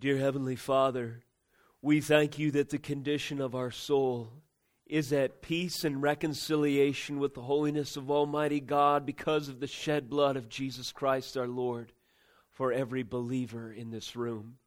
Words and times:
Dear 0.00 0.18
Heavenly 0.18 0.54
Father, 0.54 1.22
we 1.82 2.00
thank 2.00 2.38
you 2.38 2.52
that 2.52 2.70
the 2.70 2.78
condition 2.78 3.40
of 3.40 3.56
our 3.56 3.72
soul 3.72 4.30
is 4.86 5.12
at 5.12 5.42
peace 5.42 5.82
and 5.82 6.00
reconciliation 6.00 7.18
with 7.18 7.34
the 7.34 7.40
holiness 7.40 7.96
of 7.96 8.08
Almighty 8.08 8.60
God 8.60 9.04
because 9.04 9.48
of 9.48 9.58
the 9.58 9.66
shed 9.66 10.08
blood 10.08 10.36
of 10.36 10.48
Jesus 10.48 10.92
Christ 10.92 11.36
our 11.36 11.48
Lord 11.48 11.90
for 12.48 12.72
every 12.72 13.02
believer 13.02 13.72
in 13.72 13.90
this 13.90 14.14
room. 14.14 14.58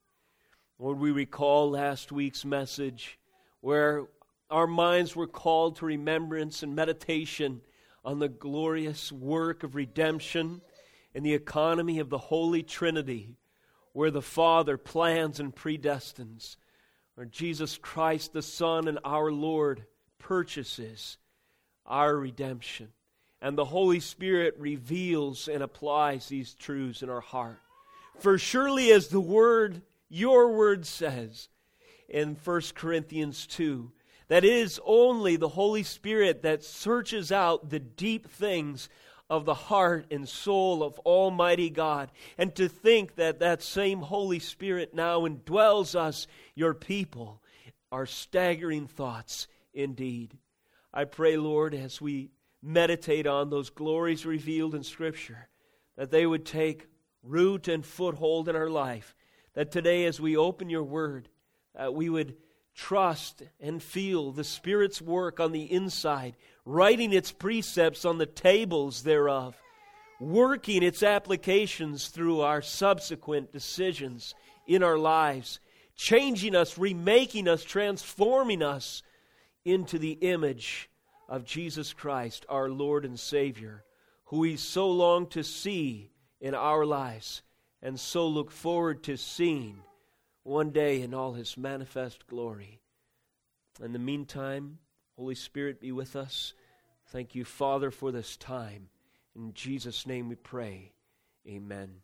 Lord, 0.78 1.00
we 1.00 1.12
recall 1.12 1.72
last 1.72 2.12
week's 2.12 2.44
message 2.44 3.18
where 3.62 4.08
our 4.50 4.68
minds 4.68 5.16
were 5.16 5.28
called 5.28 5.78
to 5.78 5.86
remembrance 5.86 6.62
and 6.62 6.76
meditation 6.76 7.62
on 8.04 8.20
the 8.20 8.28
glorious 8.28 9.14
work 9.14 9.64
of 9.64 9.76
redemption 9.76 10.60
and 11.16 11.26
the 11.26 11.34
economy 11.34 12.00
of 12.00 12.10
the 12.10 12.18
Holy 12.18 12.64
Trinity, 12.64 13.38
where 13.94 14.12
the 14.12 14.22
Father 14.22 14.78
plans 14.78 15.40
and 15.40 15.56
predestines, 15.56 16.56
where 17.16 17.26
Jesus 17.26 17.78
Christ, 17.78 18.34
the 18.34 18.42
Son 18.42 18.88
and 18.88 19.00
our 19.04 19.32
Lord, 19.32 19.86
purchases 20.20 21.18
our 21.86 22.16
redemption. 22.16 22.90
And 23.42 23.58
the 23.58 23.66
Holy 23.66 24.00
Spirit 24.00 24.56
reveals 24.58 25.48
and 25.48 25.64
applies 25.64 26.28
these 26.28 26.54
truths 26.54 27.02
in 27.02 27.10
our 27.10 27.22
heart. 27.22 27.60
For 28.20 28.38
surely, 28.38 28.92
as 28.92 29.08
the 29.08 29.20
Word, 29.20 29.82
your 30.10 30.52
Word 30.52 30.86
says 30.86 31.50
in 32.08 32.38
1 32.44 32.62
Corinthians 32.76 33.48
2, 33.48 33.92
that 34.32 34.46
it 34.46 34.54
is 34.54 34.80
only 34.86 35.36
the 35.36 35.50
Holy 35.50 35.84
Spirit 35.84 36.44
that 36.44 36.64
searches 36.64 37.34
out 37.34 37.70
the 37.70 37.80
deep 37.80 38.30
things 38.30 38.88
of 39.32 39.46
the 39.46 39.54
heart 39.54 40.06
and 40.12 40.28
soul 40.28 40.84
of 40.84 41.00
Almighty 41.00 41.70
God. 41.70 42.12
And 42.38 42.54
to 42.56 42.68
think 42.68 43.16
that 43.16 43.40
that 43.40 43.64
same 43.64 44.00
Holy 44.02 44.40
Spirit 44.40 44.94
now 44.94 45.22
indwells 45.22 45.96
us, 45.96 46.28
your 46.54 46.74
people, 46.74 47.42
are 47.94 48.06
staggering 48.06 48.88
thoughts 48.88 49.48
indeed. 49.74 50.38
I 50.94 51.06
pray, 51.06 51.38
Lord, 51.38 51.74
as 51.74 52.02
we 52.02 52.32
meditate 52.62 53.26
on 53.26 53.50
those 53.50 53.70
glories 53.70 54.26
revealed 54.26 54.76
in 54.76 54.84
Scripture, 54.84 55.48
that 55.96 56.12
they 56.12 56.26
would 56.26 56.46
take 56.46 56.90
root 57.24 57.70
and 57.70 57.86
foothold 57.86 58.50
in 58.50 58.58
our 58.58 58.70
life. 58.70 59.16
That 59.54 59.72
today, 59.72 60.06
as 60.06 60.20
we 60.20 60.36
open 60.36 60.70
your 60.70 60.84
word, 60.84 61.30
uh, 61.82 61.90
we 61.90 62.10
would 62.10 62.36
trust 62.76 63.44
and 63.62 63.82
feel 63.82 64.32
the 64.32 64.44
Spirit's 64.44 65.02
work 65.02 65.40
on 65.40 65.54
the 65.54 65.72
inside, 65.72 66.36
writing 66.66 67.14
its 67.14 67.32
precepts 67.32 68.06
on 68.06 68.18
the 68.18 68.26
tables 68.26 69.04
thereof, 69.04 69.56
working 70.20 70.84
its 70.84 71.04
applications 71.04 72.10
through 72.10 72.42
our 72.42 72.62
subsequent 72.62 73.52
decisions 73.52 74.36
in 74.68 74.84
our 74.84 74.98
lives, 74.98 75.60
changing 75.96 76.56
us, 76.56 76.78
remaking 76.78 77.48
us, 77.48 77.64
transforming 77.64 78.62
us 78.62 79.02
into 79.66 79.98
the 79.98 80.14
image 80.14 80.90
of 81.28 81.46
Jesus 81.46 81.94
Christ, 81.94 82.46
our 82.50 82.70
Lord 82.70 83.06
and 83.06 83.20
Savior, 83.20 83.84
who 84.26 84.40
we 84.40 84.58
so 84.58 84.90
long 84.90 85.28
to 85.28 85.44
see 85.44 86.12
in 86.40 86.54
our 86.56 86.86
lives 86.86 87.42
and 87.82 88.00
so 88.00 88.28
look 88.28 88.52
forward 88.52 89.04
to 89.04 89.18
seeing 89.18 89.78
one 90.44 90.70
day 90.70 91.02
in 91.02 91.14
all 91.14 91.34
his 91.34 91.58
manifest 91.58 92.28
glory. 92.28 92.80
In 93.82 93.94
the 93.94 94.00
meantime, 94.00 94.78
Holy 95.22 95.36
Spirit, 95.36 95.80
be 95.80 95.92
with 95.92 96.16
us. 96.16 96.54
Thank 97.10 97.36
you, 97.36 97.46
Father, 97.46 97.92
for 97.92 98.12
this 98.12 98.36
time. 98.38 98.90
In 99.36 99.54
Jesus' 99.54 100.08
name 100.08 100.30
we 100.30 100.36
pray. 100.36 100.94
Amen. 101.48 101.98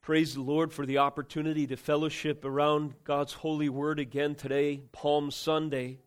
Praise 0.00 0.34
the 0.34 0.42
Lord 0.42 0.72
for 0.72 0.86
the 0.86 0.98
opportunity 0.98 1.66
to 1.66 1.76
fellowship 1.76 2.44
around 2.44 2.94
God's 3.02 3.32
holy 3.32 3.68
word 3.68 3.98
again 3.98 4.36
today, 4.36 4.82
Palm 4.92 5.32
Sunday. 5.32 5.98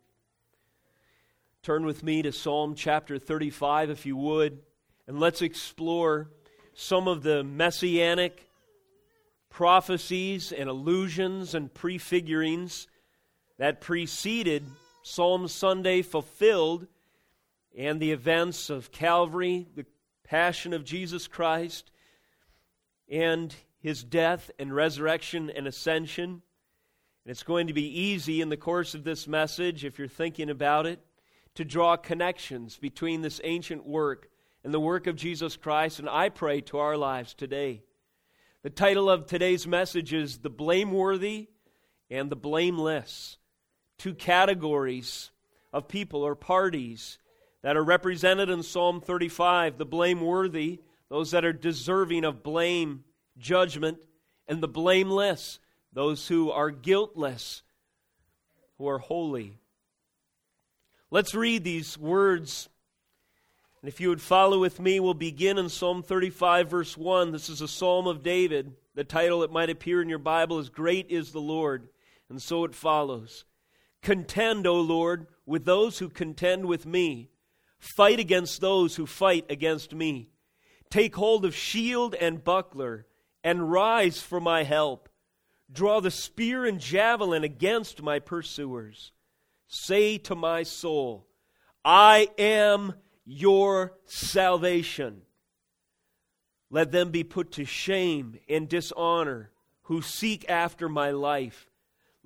Turn 1.62 1.84
with 1.84 2.02
me 2.02 2.22
to 2.22 2.32
Psalm 2.32 2.74
chapter 2.74 3.20
35, 3.20 3.90
if 3.90 4.06
you 4.06 4.16
would, 4.16 4.60
and 5.08 5.20
let's 5.20 5.42
explore 5.42 6.30
some 6.74 7.10
of 7.10 7.24
the 7.24 7.44
messianic 7.44 8.50
prophecies 9.50 10.54
and 10.54 10.70
allusions 10.70 11.54
and 11.54 11.74
prefigurings 11.74 12.88
that 13.60 13.82
preceded 13.82 14.66
Palm 15.16 15.48
Sunday 15.48 16.02
fulfilled 16.02 16.88
and 17.78 18.00
the 18.00 18.12
events 18.12 18.70
of 18.70 18.92
Calvary, 18.92 19.68
the 19.76 19.86
passion 20.24 20.74
of 20.74 20.86
Jesus 20.86 21.28
Christ, 21.28 21.92
and 23.10 23.54
his 23.82 24.04
death 24.04 24.50
and 24.58 24.74
resurrection 24.74 25.50
and 25.50 25.68
ascension. 25.68 26.30
And 26.30 27.32
it's 27.32 27.44
going 27.44 27.68
to 27.68 27.74
be 27.74 28.02
easy 28.02 28.40
in 28.40 28.48
the 28.48 28.58
course 28.58 28.96
of 28.96 29.04
this 29.04 29.28
message, 29.28 29.84
if 29.84 30.00
you're 30.00 30.08
thinking 30.08 30.50
about 30.50 30.86
it, 30.86 31.00
to 31.56 31.66
draw 31.66 31.98
connections 31.98 32.78
between 32.78 33.22
this 33.22 33.42
ancient 33.44 33.86
work 33.86 34.30
and 34.64 34.74
the 34.74 34.80
work 34.80 35.06
of 35.06 35.18
Jesus 35.18 35.58
Christ. 35.58 36.00
And 36.00 36.08
I 36.08 36.30
pray 36.30 36.62
to 36.62 36.78
our 36.78 36.96
lives 36.96 37.34
today. 37.34 37.84
The 38.64 38.70
title 38.70 39.10
of 39.10 39.26
today's 39.26 39.68
message 39.68 40.14
is 40.14 40.38
The 40.38 40.50
Blameworthy 40.50 41.50
and 42.10 42.30
the 42.30 42.38
Blameless. 42.38 43.38
Two 44.00 44.16
categories 44.16 45.30
of 45.72 45.88
people 45.88 46.24
or 46.24 46.34
parties 46.34 47.20
that 47.62 47.78
are 47.78 47.84
represented 47.84 48.50
in 48.50 48.64
Psalm 48.64 49.02
35 49.02 49.78
the 49.78 49.86
blameworthy, 49.86 50.80
those 51.10 51.32
that 51.32 51.46
are 51.46 51.54
deserving 51.54 52.24
of 52.24 52.42
blame 52.42 53.04
judgment, 53.38 54.00
and 54.48 54.64
the 54.64 54.68
blameless, 54.68 55.60
those 55.94 56.28
who 56.28 56.50
are 56.50 56.72
guiltless, 56.72 57.62
who 58.78 58.88
are 58.88 59.00
holy. 59.00 59.60
Let's 61.12 61.36
read 61.36 61.64
these 61.64 61.98
words. 61.98 62.70
And 63.82 63.90
if 63.90 64.00
you 64.00 64.10
would 64.10 64.22
follow 64.22 64.60
with 64.60 64.80
me, 64.80 65.00
we'll 65.00 65.14
begin 65.14 65.58
in 65.58 65.70
Psalm 65.70 66.04
35, 66.04 66.70
verse 66.70 66.98
1. 66.98 67.32
This 67.32 67.50
is 67.50 67.62
a 67.62 67.68
psalm 67.68 68.08
of 68.08 68.24
David. 68.24 68.74
The 68.96 69.04
title 69.04 69.44
it 69.44 69.52
might 69.52 69.70
appear 69.70 70.02
in 70.02 70.10
your 70.10 70.20
Bible 70.20 70.60
is 70.60 70.70
Great 70.70 71.10
is 71.10 71.32
the 71.32 71.42
Lord. 71.42 71.90
And 72.30 72.42
so 72.42 72.64
it 72.64 72.76
follows 72.76 73.46
Contend, 74.02 74.66
O 74.66 74.80
Lord, 74.80 75.28
with 75.46 75.66
those 75.66 76.00
who 76.00 76.10
contend 76.10 76.66
with 76.66 76.86
me. 76.86 77.30
Fight 77.80 78.20
against 78.20 78.62
those 78.62 78.96
who 78.96 79.06
fight 79.06 79.46
against 79.50 79.94
me. 79.94 80.30
Take 80.90 81.16
hold 81.16 81.46
of 81.46 81.56
shield 81.56 82.16
and 82.16 82.44
buckler 82.44 83.06
and 83.44 83.72
rise 83.72 84.22
for 84.22 84.40
my 84.40 84.64
help. 84.64 85.10
Draw 85.72 86.02
the 86.02 86.12
spear 86.12 86.66
and 86.66 86.80
javelin 86.80 87.44
against 87.44 88.02
my 88.02 88.20
pursuers. 88.20 89.12
Say 89.68 90.18
to 90.20 90.36
my 90.36 90.64
soul, 90.64 91.28
I 91.86 92.30
am 92.38 92.96
your 93.26 93.94
salvation. 94.06 95.22
Let 96.72 96.92
them 96.92 97.12
be 97.12 97.24
put 97.24 97.52
to 97.54 97.66
shame 97.66 98.40
and 98.50 98.68
dishonor 98.68 99.52
who 99.84 100.02
seek 100.02 100.50
after 100.50 100.90
my 100.90 101.12
life. 101.12 101.69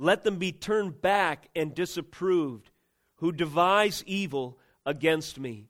Let 0.03 0.23
them 0.25 0.35
be 0.35 0.51
turned 0.51 1.01
back 1.01 1.47
and 1.55 1.73
disapproved 1.73 2.71
who 3.19 3.31
devise 3.31 4.03
evil 4.05 4.59
against 4.85 5.39
me. 5.39 5.69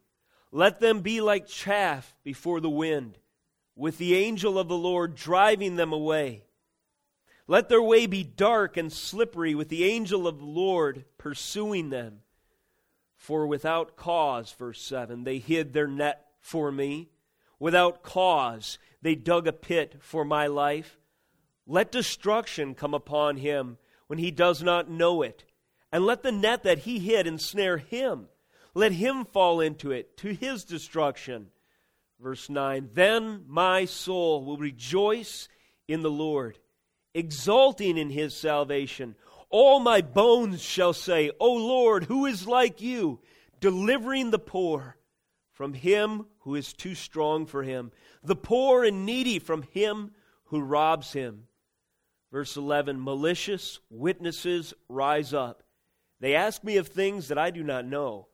Let 0.51 0.79
them 0.79 1.01
be 1.01 1.21
like 1.21 1.45
chaff 1.45 2.15
before 2.23 2.59
the 2.59 2.67
wind 2.67 3.19
with 3.75 3.99
the 3.99 4.15
angel 4.15 4.57
of 4.57 4.67
the 4.67 4.75
Lord 4.75 5.13
driving 5.13 5.75
them 5.75 5.93
away. 5.93 6.45
Let 7.45 7.69
their 7.69 7.81
way 7.83 8.07
be 8.07 8.23
dark 8.23 8.75
and 8.75 8.91
slippery, 8.91 9.53
with 9.53 9.69
the 9.69 9.83
angel 9.83 10.27
of 10.27 10.39
the 10.39 10.45
Lord 10.45 11.05
pursuing 11.19 11.91
them. 11.91 12.21
For 13.15 13.45
without 13.45 13.95
cause, 13.95 14.51
verse 14.51 14.81
7, 14.81 15.25
they 15.25 15.37
hid 15.37 15.73
their 15.73 15.87
net 15.87 16.25
for 16.39 16.71
me. 16.71 17.11
Without 17.59 18.01
cause, 18.01 18.79
they 18.99 19.13
dug 19.13 19.45
a 19.45 19.53
pit 19.53 19.97
for 19.99 20.25
my 20.25 20.47
life. 20.47 20.97
Let 21.67 21.91
destruction 21.91 22.73
come 22.73 22.95
upon 22.95 23.37
him 23.37 23.77
when 24.07 24.19
he 24.19 24.31
does 24.31 24.61
not 24.61 24.89
know 24.89 25.21
it. 25.21 25.43
And 25.91 26.05
let 26.05 26.23
the 26.23 26.31
net 26.31 26.63
that 26.63 26.79
he 26.79 26.99
hid 26.99 27.27
ensnare 27.27 27.77
him. 27.77 28.27
Let 28.73 28.93
him 28.93 29.25
fall 29.25 29.61
into 29.61 29.91
it 29.91 30.17
to 30.17 30.33
his 30.33 30.63
destruction. 30.63 31.47
Verse 32.19 32.49
9 32.49 32.89
Then 32.93 33.43
my 33.47 33.85
soul 33.85 34.43
will 34.43 34.57
rejoice 34.57 35.47
in 35.87 36.01
the 36.01 36.11
Lord, 36.11 36.57
exulting 37.13 37.97
in 37.97 38.09
his 38.09 38.35
salvation. 38.35 39.15
All 39.49 39.79
my 39.79 40.01
bones 40.01 40.63
shall 40.63 40.93
say, 40.93 41.29
O 41.39 41.53
Lord, 41.53 42.05
who 42.05 42.25
is 42.25 42.47
like 42.47 42.81
you, 42.81 43.19
delivering 43.59 44.31
the 44.31 44.39
poor 44.39 44.97
from 45.51 45.73
him 45.73 46.25
who 46.39 46.55
is 46.55 46.73
too 46.73 46.95
strong 46.95 47.45
for 47.45 47.61
him, 47.61 47.91
the 48.23 48.35
poor 48.35 48.83
and 48.83 49.05
needy 49.05 49.37
from 49.37 49.61
him 49.61 50.11
who 50.45 50.59
robs 50.59 51.13
him. 51.13 51.43
Verse 52.33 52.57
11 52.57 53.01
Malicious 53.01 53.79
witnesses 53.91 54.73
rise 54.89 55.35
up. 55.35 55.61
They 56.19 56.33
ask 56.33 56.63
me 56.63 56.77
of 56.77 56.87
things 56.87 57.27
that 57.27 57.37
I 57.37 57.51
do 57.51 57.63
not 57.63 57.85
know. 57.85 58.27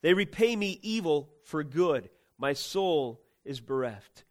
They 0.00 0.14
repay 0.14 0.56
me 0.56 0.80
evil 0.82 1.28
for 1.44 1.62
good. 1.62 2.08
My 2.38 2.54
soul 2.54 3.20
is 3.44 3.60
bereft. 3.60 4.24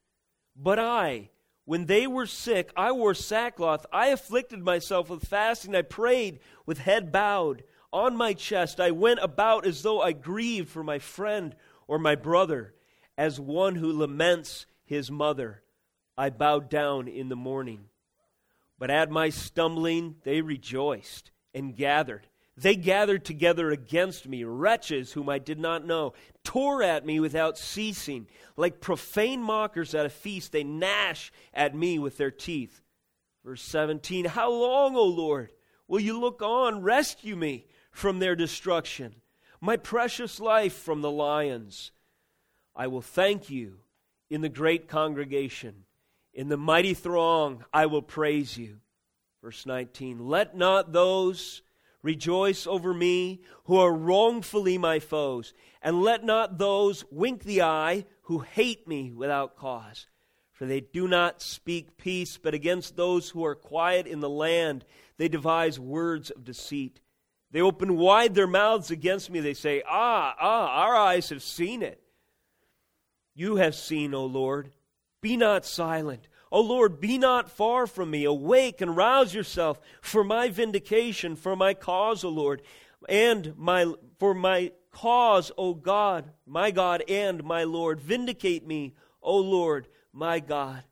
But 0.56 0.80
I 0.80 1.30
When 1.65 1.86
they 1.86 2.07
were 2.07 2.25
sick, 2.25 2.71
I 2.75 2.92
wore 2.92 3.13
sackcloth. 3.13 3.86
I 3.94 4.07
afflicted 4.07 4.63
myself 4.63 5.10
with 5.10 5.27
fasting. 5.27 5.75
I 5.75 5.83
prayed 5.83 6.39
with 6.66 6.80
head 6.80 7.12
bowed. 7.12 7.63
On 7.94 8.18
my 8.18 8.33
chest, 8.33 8.80
I 8.80 8.89
went 8.89 9.19
about 9.21 9.68
as 9.68 9.83
though 9.83 10.01
I 10.01 10.13
grieved 10.13 10.69
for 10.69 10.83
my 10.83 10.98
friend 10.98 11.56
or 11.88 12.00
my 12.00 12.16
brother, 12.16 12.74
as 13.16 13.39
one 13.39 13.75
who 13.75 13.94
laments 13.94 14.66
his 14.83 15.12
mother. 15.12 15.62
I 16.18 16.31
bowed 16.31 16.69
down 16.69 17.07
in 17.07 17.30
the 17.30 17.36
morning. 17.36 17.89
But 18.83 18.91
at 18.91 19.09
my 19.09 19.30
stumbling, 19.30 20.18
they 20.25 20.41
rejoiced 20.41 21.31
and 21.53 21.74
gathered. 21.74 22.27
They 22.57 22.75
gathered 22.75 23.24
together 23.24 23.71
against 23.71 24.27
me, 24.27 24.44
wretches 24.44 25.13
whom 25.13 25.30
I 25.30 25.39
did 25.39 25.57
not 25.57 25.85
know, 25.85 26.12
tore 26.44 26.83
at 26.83 27.06
me 27.06 27.21
without 27.21 27.57
ceasing. 27.57 28.27
Like 28.57 28.81
profane 28.81 29.41
mockers 29.41 29.95
at 29.95 30.06
a 30.06 30.09
feast, 30.09 30.51
they 30.51 30.65
gnash 30.65 31.31
at 31.53 31.74
me 31.74 31.97
with 31.97 32.18
their 32.18 32.30
teeth. 32.30 32.81
Verse 33.45 33.62
17 33.62 34.25
How 34.25 34.51
long, 34.51 34.97
O 34.97 35.06
Lord, 35.06 35.53
will 35.88 36.01
you 36.01 36.19
look 36.19 36.41
on? 36.41 36.81
Rescue 36.81 37.38
me 37.38 37.68
from 37.89 38.19
their 38.19 38.35
destruction, 38.35 39.15
my 39.62 39.77
precious 39.77 40.41
life 40.41 40.74
from 40.74 41.00
the 41.00 41.09
lions. 41.09 41.94
I 42.75 42.88
will 42.88 43.01
thank 43.01 43.50
you 43.50 43.77
in 44.30 44.41
the 44.41 44.50
great 44.50 44.89
congregation. 44.89 45.85
In 46.33 46.50
the 46.50 46.57
mighty 46.57 46.94
throng, 46.94 47.63
I 47.71 47.85
will 47.85 48.01
praise 48.01 48.57
you. 48.57 48.80
Verse 49.41 49.65
19 49.65 50.27
Let 50.27 50.56
not 50.56 50.91
those 50.94 51.62
rejoice 52.01 52.65
over 52.68 52.94
me 52.94 53.41
who 53.65 53.77
are 53.77 53.94
wrongfully 53.94 54.77
my 54.77 55.00
foes, 55.00 55.53
and 55.81 56.01
let 56.01 56.24
not 56.24 56.57
those 56.57 57.06
wink 57.12 57.44
the 57.44 57.62
eye 57.62 58.06
who 58.24 58.39
hate 58.39 58.88
me 58.88 59.12
without 59.12 59.56
cause. 59.56 60.07
For 60.51 60.65
they 60.65 60.81
do 60.81 61.07
not 61.07 61.41
speak 61.41 61.97
peace, 61.97 62.38
but 62.38 62.53
against 62.53 62.95
those 62.95 63.30
who 63.30 63.44
are 63.44 63.56
quiet 63.56 64.07
in 64.07 64.19
the 64.19 64.30
land 64.30 64.85
they 65.18 65.27
devise 65.27 65.80
words 65.80 66.30
of 66.31 66.44
deceit. 66.44 67.00
They 67.51 67.62
open 67.62 67.97
wide 67.97 68.33
their 68.33 68.47
mouths 68.47 68.89
against 68.91 69.30
me. 69.30 69.39
They 69.39 69.53
say, 69.53 69.83
Ah, 69.88 70.35
ah, 70.39 70.68
our 70.83 70.95
eyes 70.95 71.30
have 71.30 71.44
seen 71.44 71.83
it. 71.83 72.01
You 73.35 73.57
have 73.57 73.75
seen, 73.75 74.13
O 74.13 74.25
Lord. 74.25 74.71
Be 75.24 75.38
not 75.38 75.66
silent. 75.66 76.28
O 76.52 76.60
Lord, 76.60 77.00
be 77.00 77.18
not 77.18 77.50
far 77.50 77.88
from 77.88 78.12
me. 78.12 78.25
Awake 78.25 78.81
and 78.81 78.96
rouse 78.96 79.34
yourself 79.34 79.80
for 80.02 80.22
my 80.22 80.50
vindication, 80.50 81.38
for 81.38 81.56
my 81.56 81.74
cause, 81.74 82.25
O 82.25 82.30
Lord, 82.30 82.62
and 83.08 83.58
my 83.58 83.92
for 84.20 84.34
my 84.34 84.74
cause, 84.92 85.50
O 85.58 85.75
God, 85.75 86.30
my 86.46 86.72
God 86.72 87.06
and 87.08 87.42
my 87.42 87.64
Lord. 87.64 88.02
Vindicate 88.02 88.68
me, 88.68 88.96
O 89.22 89.38
Lord, 89.38 89.88
my 90.12 90.42
God, 90.42 90.84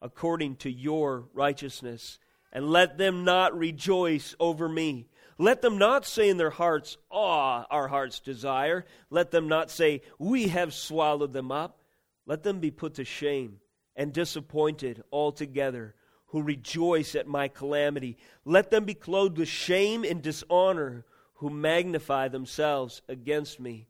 according 0.00 0.54
to 0.58 0.70
your 0.70 1.26
righteousness. 1.34 2.20
And 2.52 2.70
let 2.70 2.96
them 2.96 3.24
not 3.24 3.58
rejoice 3.58 4.36
over 4.38 4.68
me. 4.68 5.08
Let 5.36 5.62
them 5.62 5.78
not 5.78 6.06
say 6.06 6.28
in 6.28 6.36
their 6.36 6.50
hearts, 6.50 6.96
Ah, 7.10 7.66
our 7.72 7.88
heart's 7.88 8.20
desire. 8.20 8.86
Let 9.10 9.32
them 9.32 9.48
not 9.48 9.68
say, 9.68 10.02
We 10.16 10.46
have 10.46 10.72
swallowed 10.72 11.32
them 11.32 11.50
up. 11.50 11.82
Let 12.24 12.44
them 12.44 12.60
be 12.60 12.70
put 12.70 12.94
to 12.94 13.04
shame 13.04 13.59
and 14.00 14.14
disappointed 14.14 15.04
altogether, 15.12 15.94
who 16.28 16.40
rejoice 16.40 17.14
at 17.14 17.26
my 17.26 17.48
calamity. 17.48 18.16
Let 18.46 18.70
them 18.70 18.86
be 18.86 18.94
clothed 18.94 19.36
with 19.36 19.48
shame 19.48 20.04
and 20.04 20.22
dishonor, 20.22 21.04
who 21.34 21.50
magnify 21.50 22.28
themselves 22.28 23.02
against 23.10 23.60
me. 23.60 23.88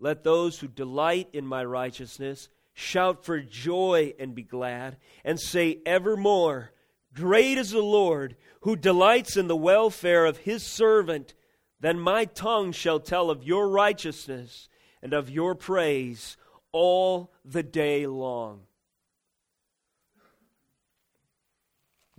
Let 0.00 0.24
those 0.24 0.58
who 0.58 0.66
delight 0.66 1.28
in 1.32 1.46
my 1.46 1.64
righteousness 1.64 2.48
shout 2.74 3.24
for 3.24 3.38
joy 3.38 4.14
and 4.18 4.34
be 4.34 4.42
glad, 4.42 4.96
and 5.24 5.38
say 5.38 5.78
evermore, 5.86 6.72
Great 7.14 7.56
is 7.56 7.70
the 7.70 7.80
Lord, 7.80 8.34
who 8.62 8.74
delights 8.74 9.36
in 9.36 9.46
the 9.46 9.54
welfare 9.54 10.26
of 10.26 10.38
his 10.38 10.64
servant. 10.64 11.34
Then 11.78 12.00
my 12.00 12.24
tongue 12.24 12.72
shall 12.72 12.98
tell 12.98 13.30
of 13.30 13.44
your 13.44 13.68
righteousness 13.68 14.68
and 15.04 15.12
of 15.12 15.30
your 15.30 15.54
praise 15.54 16.36
all 16.72 17.30
the 17.44 17.62
day 17.62 18.08
long. 18.08 18.65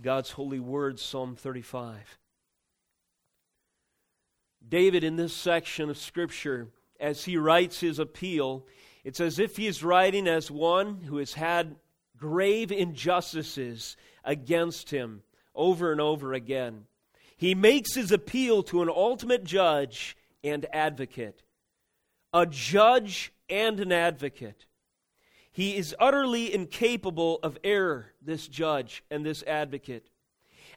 God's 0.02 0.32
holy 0.32 0.60
word, 0.60 1.00
Psalm 1.00 1.36
35. 1.36 2.20
David, 4.68 5.04
in 5.04 5.16
this 5.16 5.34
section 5.34 5.90
of 5.90 5.98
Scripture, 5.98 6.68
as 7.00 7.26
he 7.26 7.38
writes 7.38 7.80
his 7.80 8.00
appeal, 8.00 8.66
it's 9.04 9.20
as 9.20 9.40
if 9.40 9.58
he 9.58 9.66
is 9.66 9.84
writing 9.84 10.28
as 10.28 10.52
one 10.52 11.02
who 11.02 11.18
has 11.18 11.34
had 11.34 11.78
grave 12.18 12.72
injustices 12.72 13.98
against 14.24 14.92
him 14.92 15.24
over 15.56 15.92
and 15.92 16.02
over 16.02 16.34
again. 16.34 16.86
He 17.36 17.56
makes 17.56 17.96
his 17.96 18.12
appeal 18.12 18.64
to 18.64 18.82
an 18.82 18.90
ultimate 18.90 19.44
judge 19.44 20.16
and 20.44 20.66
advocate. 20.74 21.44
A 22.34 22.46
judge 22.46 23.34
and 23.50 23.80
an 23.80 23.92
advocate. 23.92 24.67
He 25.57 25.75
is 25.75 25.95
utterly 25.98 26.54
incapable 26.54 27.39
of 27.42 27.57
error, 27.63 28.13
this 28.21 28.48
judge 28.48 29.04
and 29.09 29.25
this 29.25 29.42
advocate. 29.48 30.07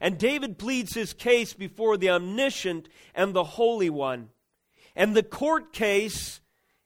And 0.00 0.16
David 0.16 0.58
pleads 0.58 0.94
his 0.94 1.12
case 1.12 1.52
before 1.52 1.98
the 1.98 2.08
omniscient 2.08 2.88
and 3.14 3.34
the 3.34 3.44
holy 3.44 3.90
one. 3.90 4.30
And 4.96 5.14
the 5.14 5.22
court 5.22 5.74
case 5.74 6.40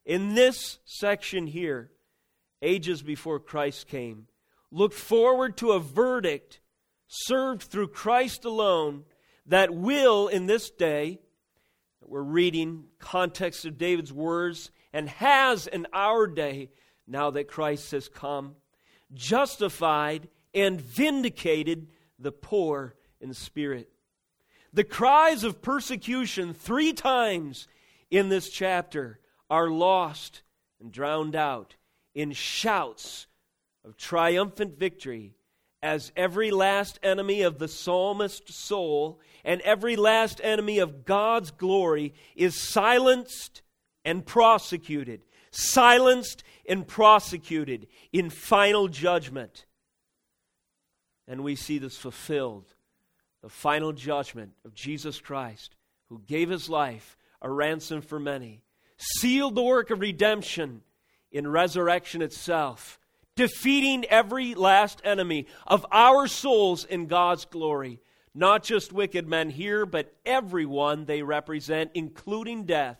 in 0.04 0.34
this 0.34 0.80
section 0.84 1.46
here, 1.46 1.92
ages 2.60 3.00
before 3.00 3.38
Christ 3.38 3.86
came, 3.86 4.26
looked 4.72 4.96
forward 4.96 5.56
to 5.58 5.70
a 5.70 5.78
verdict 5.78 6.58
served 7.06 7.62
through 7.62 7.86
Christ 7.86 8.44
alone 8.44 9.04
that 9.46 9.72
will, 9.72 10.26
in 10.26 10.46
this 10.46 10.68
day, 10.68 11.20
we're 12.04 12.22
reading 12.22 12.86
context 12.98 13.64
of 13.64 13.78
David's 13.78 14.12
words, 14.12 14.72
and 14.92 15.08
has 15.08 15.68
in 15.68 15.86
our 15.92 16.26
day, 16.26 16.70
now 17.06 17.30
that 17.30 17.48
Christ 17.48 17.90
has 17.92 18.08
come, 18.08 18.56
justified 19.12 20.28
and 20.54 20.80
vindicated 20.80 21.88
the 22.18 22.32
poor 22.32 22.94
in 23.20 23.34
spirit. 23.34 23.90
The 24.72 24.84
cries 24.84 25.44
of 25.44 25.62
persecution 25.62 26.54
three 26.54 26.92
times 26.92 27.68
in 28.10 28.28
this 28.28 28.50
chapter 28.50 29.20
are 29.50 29.68
lost 29.68 30.42
and 30.80 30.90
drowned 30.90 31.36
out 31.36 31.76
in 32.14 32.32
shouts 32.32 33.26
of 33.84 33.96
triumphant 33.96 34.78
victory 34.78 35.34
as 35.82 36.12
every 36.16 36.50
last 36.50 36.98
enemy 37.02 37.42
of 37.42 37.58
the 37.58 37.68
psalmist's 37.68 38.54
soul 38.56 39.20
and 39.44 39.60
every 39.60 39.96
last 39.96 40.40
enemy 40.42 40.78
of 40.78 41.04
God's 41.04 41.50
glory 41.50 42.14
is 42.34 42.58
silenced 42.58 43.62
and 44.04 44.24
prosecuted, 44.24 45.20
silenced 45.50 46.42
and 46.68 46.86
prosecuted 46.86 47.86
in 48.12 48.30
final 48.30 48.88
judgment. 48.88 49.66
And 51.26 51.42
we 51.42 51.56
see 51.56 51.78
this 51.78 51.96
fulfilled 51.96 52.74
the 53.42 53.50
final 53.50 53.92
judgment 53.92 54.52
of 54.64 54.74
Jesus 54.74 55.20
Christ, 55.20 55.76
who 56.08 56.22
gave 56.26 56.48
his 56.48 56.70
life 56.70 57.18
a 57.42 57.50
ransom 57.50 58.00
for 58.00 58.18
many, 58.18 58.62
sealed 58.96 59.54
the 59.54 59.62
work 59.62 59.90
of 59.90 60.00
redemption 60.00 60.80
in 61.30 61.46
resurrection 61.46 62.22
itself, 62.22 62.98
defeating 63.36 64.06
every 64.06 64.54
last 64.54 65.02
enemy 65.04 65.46
of 65.66 65.84
our 65.92 66.26
souls 66.26 66.86
in 66.86 67.06
God's 67.06 67.44
glory. 67.44 68.00
Not 68.34 68.64
just 68.64 68.94
wicked 68.94 69.28
men 69.28 69.50
here, 69.50 69.84
but 69.84 70.14
everyone 70.24 71.04
they 71.04 71.22
represent, 71.22 71.90
including 71.92 72.64
death 72.64 72.98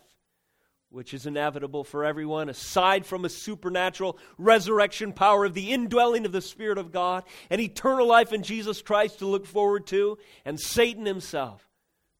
which 0.95 1.13
is 1.13 1.25
inevitable 1.25 1.83
for 1.83 2.05
everyone, 2.05 2.47
aside 2.47 3.05
from 3.05 3.25
a 3.25 3.29
supernatural 3.29 4.17
resurrection 4.37 5.11
power 5.11 5.43
of 5.43 5.53
the 5.53 5.73
indwelling 5.73 6.25
of 6.25 6.31
the 6.31 6.41
Spirit 6.41 6.77
of 6.77 6.93
God 6.93 7.25
and 7.49 7.59
eternal 7.59 8.07
life 8.07 8.31
in 8.31 8.43
Jesus 8.43 8.81
Christ 8.81 9.19
to 9.19 9.25
look 9.25 9.45
forward 9.45 9.85
to, 9.87 10.17
and 10.45 10.57
Satan 10.57 11.05
himself, 11.05 11.67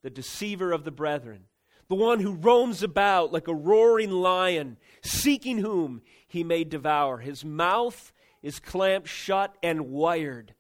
the 0.04 0.10
deceiver 0.10 0.74
of 0.74 0.84
the 0.84 0.92
brethren, 0.92 1.46
the 1.88 1.96
one 1.96 2.20
who 2.20 2.34
roams 2.34 2.84
about 2.84 3.32
like 3.32 3.48
a 3.48 3.56
roaring 3.56 4.12
lion, 4.12 4.76
seeking 5.02 5.60
whom 5.60 6.02
he 6.28 6.44
may 6.44 6.66
devour. 6.66 7.20
His 7.20 7.46
mouth 7.46 8.12
is 8.44 8.60
clamped 8.60 9.08
shut 9.08 9.56
and 9.64 9.88
wired 9.88 10.54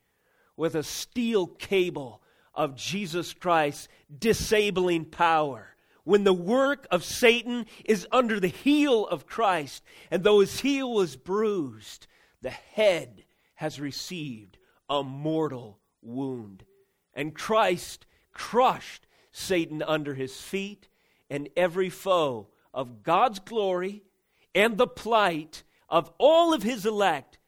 with 0.55 0.73
a 0.73 0.83
steel 0.83 1.47
cable 1.47 2.21
of 2.53 2.77
Jesus 2.77 3.33
Christ's 3.33 3.89
disabling 4.17 5.03
power 5.03 5.74
when 6.05 6.23
the 6.23 6.33
work 6.33 6.87
of 6.91 7.03
Satan 7.03 7.65
is 7.83 8.07
under 8.11 8.39
the 8.39 8.47
heel 8.47 9.05
of 9.07 9.25
Christ, 9.25 9.83
and 10.09 10.23
though 10.23 10.39
his 10.39 10.61
heel 10.61 10.93
was 10.93 11.17
bruised, 11.17 12.07
the 12.41 12.51
head 12.51 13.25
has 13.55 13.79
received 13.79 14.57
a 14.87 15.03
mortal 15.03 15.79
wound. 16.01 16.63
And 17.13 17.35
Christ 17.35 18.05
crushed 18.31 19.07
Satan 19.31 19.81
under 19.81 20.13
his 20.13 20.39
feet, 20.39 20.87
and 21.29 21.49
every 21.57 21.89
foe 21.89 22.49
of 22.73 23.03
God's 23.03 23.39
glory 23.39 24.03
and 24.53 24.77
the 24.77 24.87
plight 24.87 25.63
of 25.89 26.11
all 26.19 26.53
of 26.53 26.61
his 26.61 26.85
elect 26.85 27.39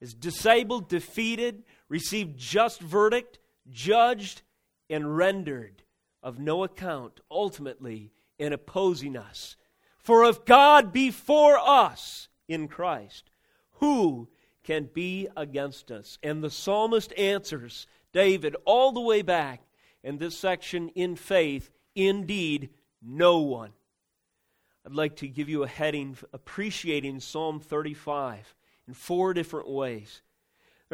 is 0.00 0.14
disabled, 0.14 0.88
defeated, 0.88 1.64
received 1.88 2.38
just 2.38 2.80
verdict, 2.80 3.38
judged, 3.68 4.42
and 4.88 5.16
rendered 5.16 5.83
of 6.24 6.40
no 6.40 6.64
account, 6.64 7.20
ultimately 7.30 8.10
in 8.38 8.52
opposing 8.52 9.16
us. 9.16 9.56
For 9.98 10.24
if 10.24 10.44
God 10.44 10.92
be 10.92 11.10
for 11.10 11.58
us 11.58 12.28
in 12.48 12.66
Christ, 12.66 13.30
who 13.72 14.28
can 14.64 14.88
be 14.92 15.28
against 15.36 15.92
us? 15.92 16.18
And 16.22 16.42
the 16.42 16.50
psalmist 16.50 17.12
answers 17.16 17.86
David 18.12 18.56
all 18.64 18.90
the 18.90 19.00
way 19.00 19.22
back 19.22 19.60
in 20.02 20.18
this 20.18 20.36
section 20.36 20.88
in 20.90 21.14
faith 21.14 21.70
indeed, 21.94 22.70
no 23.02 23.38
one. 23.38 23.72
I'd 24.86 24.94
like 24.94 25.16
to 25.16 25.28
give 25.28 25.48
you 25.48 25.62
a 25.62 25.68
heading 25.68 26.16
appreciating 26.32 27.20
Psalm 27.20 27.60
35 27.60 28.54
in 28.86 28.94
four 28.94 29.32
different 29.32 29.68
ways. 29.68 30.22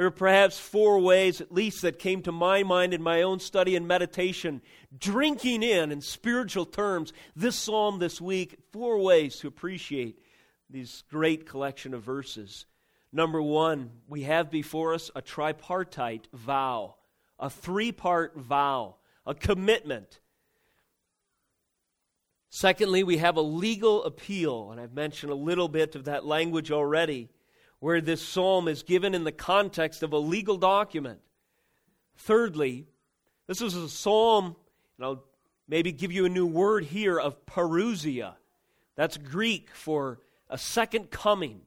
There 0.00 0.06
are 0.06 0.10
perhaps 0.10 0.58
four 0.58 0.98
ways, 0.98 1.42
at 1.42 1.52
least, 1.52 1.82
that 1.82 1.98
came 1.98 2.22
to 2.22 2.32
my 2.32 2.62
mind 2.62 2.94
in 2.94 3.02
my 3.02 3.20
own 3.20 3.38
study 3.38 3.76
and 3.76 3.86
meditation, 3.86 4.62
drinking 4.98 5.62
in, 5.62 5.92
in 5.92 6.00
spiritual 6.00 6.64
terms, 6.64 7.12
this 7.36 7.54
psalm 7.54 7.98
this 7.98 8.18
week. 8.18 8.56
Four 8.72 9.00
ways 9.00 9.36
to 9.40 9.46
appreciate 9.48 10.18
these 10.70 11.04
great 11.10 11.44
collection 11.44 11.92
of 11.92 12.02
verses. 12.02 12.64
Number 13.12 13.42
one, 13.42 13.90
we 14.08 14.22
have 14.22 14.50
before 14.50 14.94
us 14.94 15.10
a 15.14 15.20
tripartite 15.20 16.28
vow, 16.32 16.94
a 17.38 17.50
three 17.50 17.92
part 17.92 18.34
vow, 18.38 18.94
a 19.26 19.34
commitment. 19.34 20.20
Secondly, 22.48 23.04
we 23.04 23.18
have 23.18 23.36
a 23.36 23.42
legal 23.42 24.02
appeal, 24.04 24.70
and 24.70 24.80
I've 24.80 24.94
mentioned 24.94 25.30
a 25.30 25.34
little 25.34 25.68
bit 25.68 25.94
of 25.94 26.04
that 26.04 26.24
language 26.24 26.72
already, 26.72 27.28
where 27.80 28.00
this 28.00 28.22
psalm 28.22 28.68
is 28.68 28.82
given 28.82 29.14
in 29.14 29.24
the 29.24 29.32
context 29.32 30.02
of 30.02 30.12
a 30.12 30.18
legal 30.18 30.56
document. 30.56 31.20
Thirdly, 32.16 32.86
this 33.46 33.60
is 33.60 33.74
a 33.74 33.88
psalm, 33.88 34.54
and 34.96 35.04
I'll 35.04 35.24
maybe 35.66 35.92
give 35.92 36.12
you 36.12 36.24
a 36.24 36.30
new 36.30 36.46
word 36.46 36.84
here 36.84 37.18
of 37.18 37.44
parousia. 37.46 38.34
That's 38.96 39.16
Greek 39.16 39.70
for 39.72 40.20
a 40.48 40.58
second 40.58 41.10
coming 41.10 41.62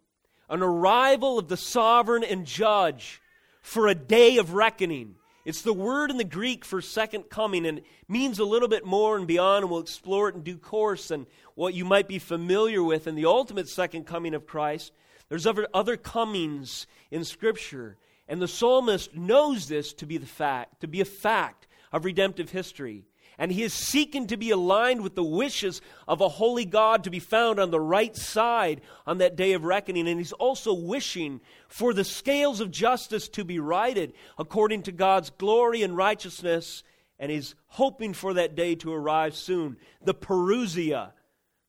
an 0.49 0.61
arrival 0.61 1.39
of 1.39 1.47
the 1.47 1.57
sovereign 1.57 2.23
and 2.23 2.45
judge 2.45 3.21
for 3.61 3.87
a 3.87 3.95
day 3.95 4.37
of 4.37 4.53
reckoning. 4.53 5.15
It's 5.45 5.61
the 5.61 5.73
word 5.73 6.11
in 6.11 6.17
the 6.17 6.23
Greek 6.23 6.63
for 6.63 6.81
second 6.81 7.23
coming 7.29 7.65
and 7.65 7.81
means 8.07 8.39
a 8.39 8.45
little 8.45 8.67
bit 8.67 8.85
more 8.85 9.17
and 9.17 9.25
beyond, 9.25 9.63
and 9.63 9.71
we'll 9.71 9.81
explore 9.81 10.29
it 10.29 10.35
in 10.35 10.43
due 10.43 10.57
course 10.57 11.11
and 11.11 11.25
what 11.55 11.73
you 11.73 11.85
might 11.85 12.07
be 12.07 12.19
familiar 12.19 12.83
with 12.83 13.07
in 13.07 13.15
the 13.15 13.25
ultimate 13.25 13.67
second 13.67 14.05
coming 14.05 14.33
of 14.33 14.45
Christ. 14.45 14.91
There's 15.33 15.47
other, 15.47 15.67
other 15.73 15.97
comings 15.97 16.85
in 17.09 17.23
Scripture, 17.23 17.97
and 18.27 18.39
the 18.39 18.47
psalmist 18.47 19.15
knows 19.15 19.67
this 19.67 19.91
to 19.93 20.05
be 20.05 20.19
the 20.19 20.27
fact, 20.27 20.81
to 20.81 20.87
be 20.87 21.01
a 21.01 21.05
fact 21.05 21.65
of 21.91 22.05
redemptive 22.05 22.51
history 22.51 23.07
and 23.39 23.51
he 23.51 23.63
is 23.63 23.73
seeking 23.73 24.27
to 24.27 24.37
be 24.37 24.51
aligned 24.51 25.01
with 25.01 25.15
the 25.15 25.23
wishes 25.23 25.81
of 26.07 26.21
a 26.21 26.29
holy 26.29 26.65
God 26.65 27.03
to 27.03 27.09
be 27.09 27.17
found 27.17 27.59
on 27.59 27.71
the 27.71 27.79
right 27.79 28.15
side 28.15 28.81
on 29.07 29.17
that 29.17 29.35
day 29.35 29.53
of 29.53 29.63
reckoning. 29.63 30.07
And 30.07 30.19
he's 30.19 30.33
also 30.33 30.71
wishing 30.71 31.41
for 31.67 31.95
the 31.95 32.03
scales 32.03 32.59
of 32.59 32.69
justice 32.69 33.27
to 33.29 33.43
be 33.43 33.57
righted 33.57 34.13
according 34.37 34.83
to 34.83 34.91
God's 34.91 35.31
glory 35.31 35.81
and 35.81 35.97
righteousness. 35.97 36.83
And 37.17 37.31
he's 37.31 37.55
hoping 37.65 38.13
for 38.13 38.35
that 38.35 38.53
day 38.53 38.75
to 38.75 38.93
arrive 38.93 39.35
soon. 39.35 39.77
The 40.03 40.13
parousia, 40.13 41.13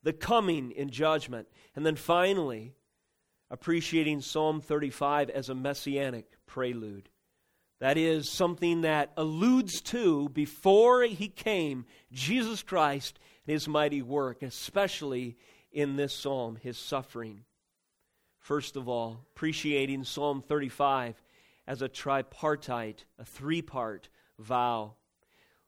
the 0.02 0.12
coming 0.12 0.70
in 0.70 0.90
judgment. 0.90 1.48
And 1.74 1.86
then 1.86 1.96
finally, 1.96 2.74
appreciating 3.50 4.20
Psalm 4.20 4.60
35 4.60 5.30
as 5.30 5.48
a 5.48 5.54
messianic 5.54 6.26
prelude. 6.46 7.08
That 7.80 7.98
is 7.98 8.30
something 8.30 8.82
that 8.82 9.12
alludes 9.16 9.80
to, 9.82 10.28
before 10.30 11.02
he 11.02 11.28
came, 11.28 11.84
Jesus 12.12 12.62
Christ 12.62 13.18
and 13.46 13.52
his 13.52 13.68
mighty 13.68 14.02
work, 14.02 14.42
especially 14.42 15.36
in 15.72 15.96
this 15.96 16.14
psalm, 16.14 16.56
his 16.62 16.78
suffering. 16.78 17.44
First 18.38 18.76
of 18.76 18.88
all, 18.88 19.26
appreciating 19.34 20.04
Psalm 20.04 20.42
35 20.42 21.20
as 21.66 21.82
a 21.82 21.88
tripartite, 21.88 23.04
a 23.18 23.24
three 23.24 23.62
part 23.62 24.08
vow. 24.38 24.94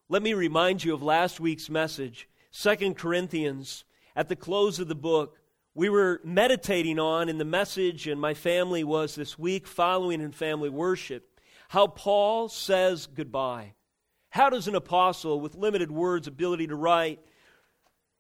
Let 0.09 0.23
me 0.23 0.35
remind 0.35 0.85
you 0.85 0.95
of 0.95 1.03
last 1.03 1.41
week's 1.41 1.69
message, 1.69 2.29
2 2.53 2.95
Corinthians, 2.95 3.85
at 4.15 4.29
the 4.29 4.37
close 4.37 4.79
of 4.79 4.89
the 4.89 4.95
book. 4.95 5.39
We 5.77 5.91
were 5.91 6.23
meditating 6.25 6.99
on 6.99 7.29
in 7.29 7.37
the 7.37 7.45
message, 7.45 8.07
and 8.07 8.19
my 8.19 8.33
family 8.33 8.83
was 8.83 9.15
this 9.15 9.39
week 9.39 9.67
following 9.67 10.23
in 10.23 10.33
family 10.33 10.71
worship 10.71 11.39
how 11.69 11.87
Paul 11.89 12.49
says 12.49 13.07
goodbye. 13.07 13.75
How 14.31 14.49
does 14.49 14.69
an 14.69 14.75
apostle 14.75 15.39
with 15.39 15.55
limited 15.55 15.91
words, 15.91 16.29
ability 16.29 16.69
to 16.69 16.75
write, 16.75 17.21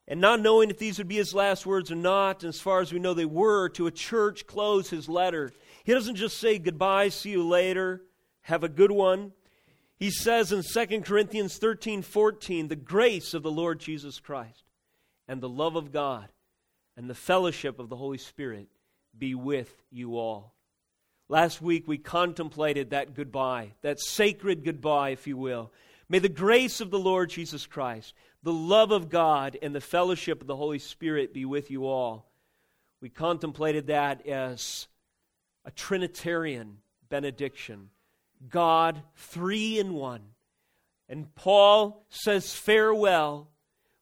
and 0.07 0.21
not 0.21 0.41
knowing 0.43 0.69
if 0.69 0.77
these 0.77 0.99
would 0.99 1.09
be 1.09 1.17
his 1.17 1.33
last 1.33 1.65
words 1.65 1.91
or 1.91 1.95
not, 1.95 2.43
and 2.43 2.51
as 2.51 2.61
far 2.61 2.83
as 2.83 2.93
we 2.93 2.99
know 2.99 3.15
they 3.15 3.25
were, 3.25 3.71
to 3.71 3.87
a 3.87 3.91
church 3.91 4.47
close 4.47 4.91
his 4.91 5.09
letter? 5.09 5.51
He 5.83 5.95
doesn't 5.95 6.17
just 6.17 6.37
say 6.37 6.59
goodbye, 6.59 7.09
see 7.09 7.31
you 7.31 7.49
later, 7.49 8.03
have 8.43 8.65
a 8.65 8.69
good 8.69 8.91
one. 8.91 9.33
He 9.97 10.11
says 10.11 10.53
in 10.53 10.63
2 10.63 11.01
Corinthians 11.01 11.57
13 11.57 12.03
14, 12.03 12.69
the 12.69 12.77
grace 12.77 13.33
of 13.33 13.43
the 13.43 13.51
Lord 13.51 13.81
Jesus 13.81 14.21
Christ 14.21 14.65
and 15.27 15.41
the 15.41 15.49
love 15.49 15.75
of 15.75 15.91
God 15.91 16.29
and 16.97 17.09
the 17.09 17.15
fellowship 17.15 17.79
of 17.79 17.88
the 17.88 17.97
Holy 17.97 18.19
Spirit 18.19 18.69
be 19.17 19.35
with 19.35 19.83
you 19.91 20.17
all. 20.17 20.55
Last 21.29 21.61
week 21.61 21.88
we 21.88 21.99
contemplated 21.99 22.91
that 22.91 23.15
goodbye, 23.15 23.73
that 23.83 24.00
sacred 24.00 24.65
goodbye, 24.65 25.11
if 25.11 25.26
you 25.26 25.37
will. 25.37 25.73
May 26.09 26.21
the 26.21 26.29
grace 26.29 26.81
of 26.81 26.91
the 26.91 26.99
Lord 26.99 27.31
Jesus 27.31 27.67
Christ, 27.67 28.15
the 28.43 28.53
love 28.53 28.93
of 28.93 29.09
God, 29.09 29.59
and 29.61 29.75
the 29.75 29.81
fellowship 29.81 30.41
of 30.41 30.47
the 30.47 30.57
Holy 30.57 30.79
Spirit 30.79 31.35
be 31.35 31.45
with 31.45 31.71
you 31.71 31.87
all. 31.87 32.31
We 33.00 33.09
contemplated 33.09 33.88
that 33.88 34.26
as 34.26 34.87
a 35.65 35.71
Trinitarian 35.71 36.79
benediction 37.09 37.91
God, 38.49 39.03
three 39.17 39.79
in 39.79 39.95
one. 39.95 40.21
And 41.09 41.35
Paul 41.35 42.05
says 42.09 42.55
farewell 42.55 43.49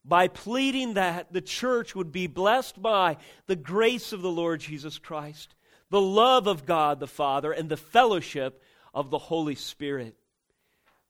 by 0.05 0.29
pleading 0.29 0.95
that 0.95 1.33
the 1.33 1.41
church 1.41 1.95
would 1.95 2.13
be 2.13 2.27
blessed 2.27 2.81
by 2.81 3.17
the 3.47 3.57
grace 3.57 4.13
of 4.13 4.23
the 4.23 4.31
Lord 4.31 4.61
Jesus 4.61 4.99
Christ 4.99 5.55
the 5.95 6.01
love 6.01 6.49
of 6.49 6.67
God 6.67 6.99
the 6.99 7.07
Father, 7.07 7.53
and 7.53 7.69
the 7.69 7.77
fellowship 7.77 8.61
of 8.93 9.11
the 9.11 9.19
Holy 9.19 9.55
Spirit. 9.55 10.17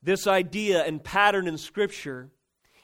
This 0.03 0.27
idea 0.27 0.85
and 0.85 1.03
pattern 1.03 1.49
in 1.49 1.57
Scripture 1.57 2.29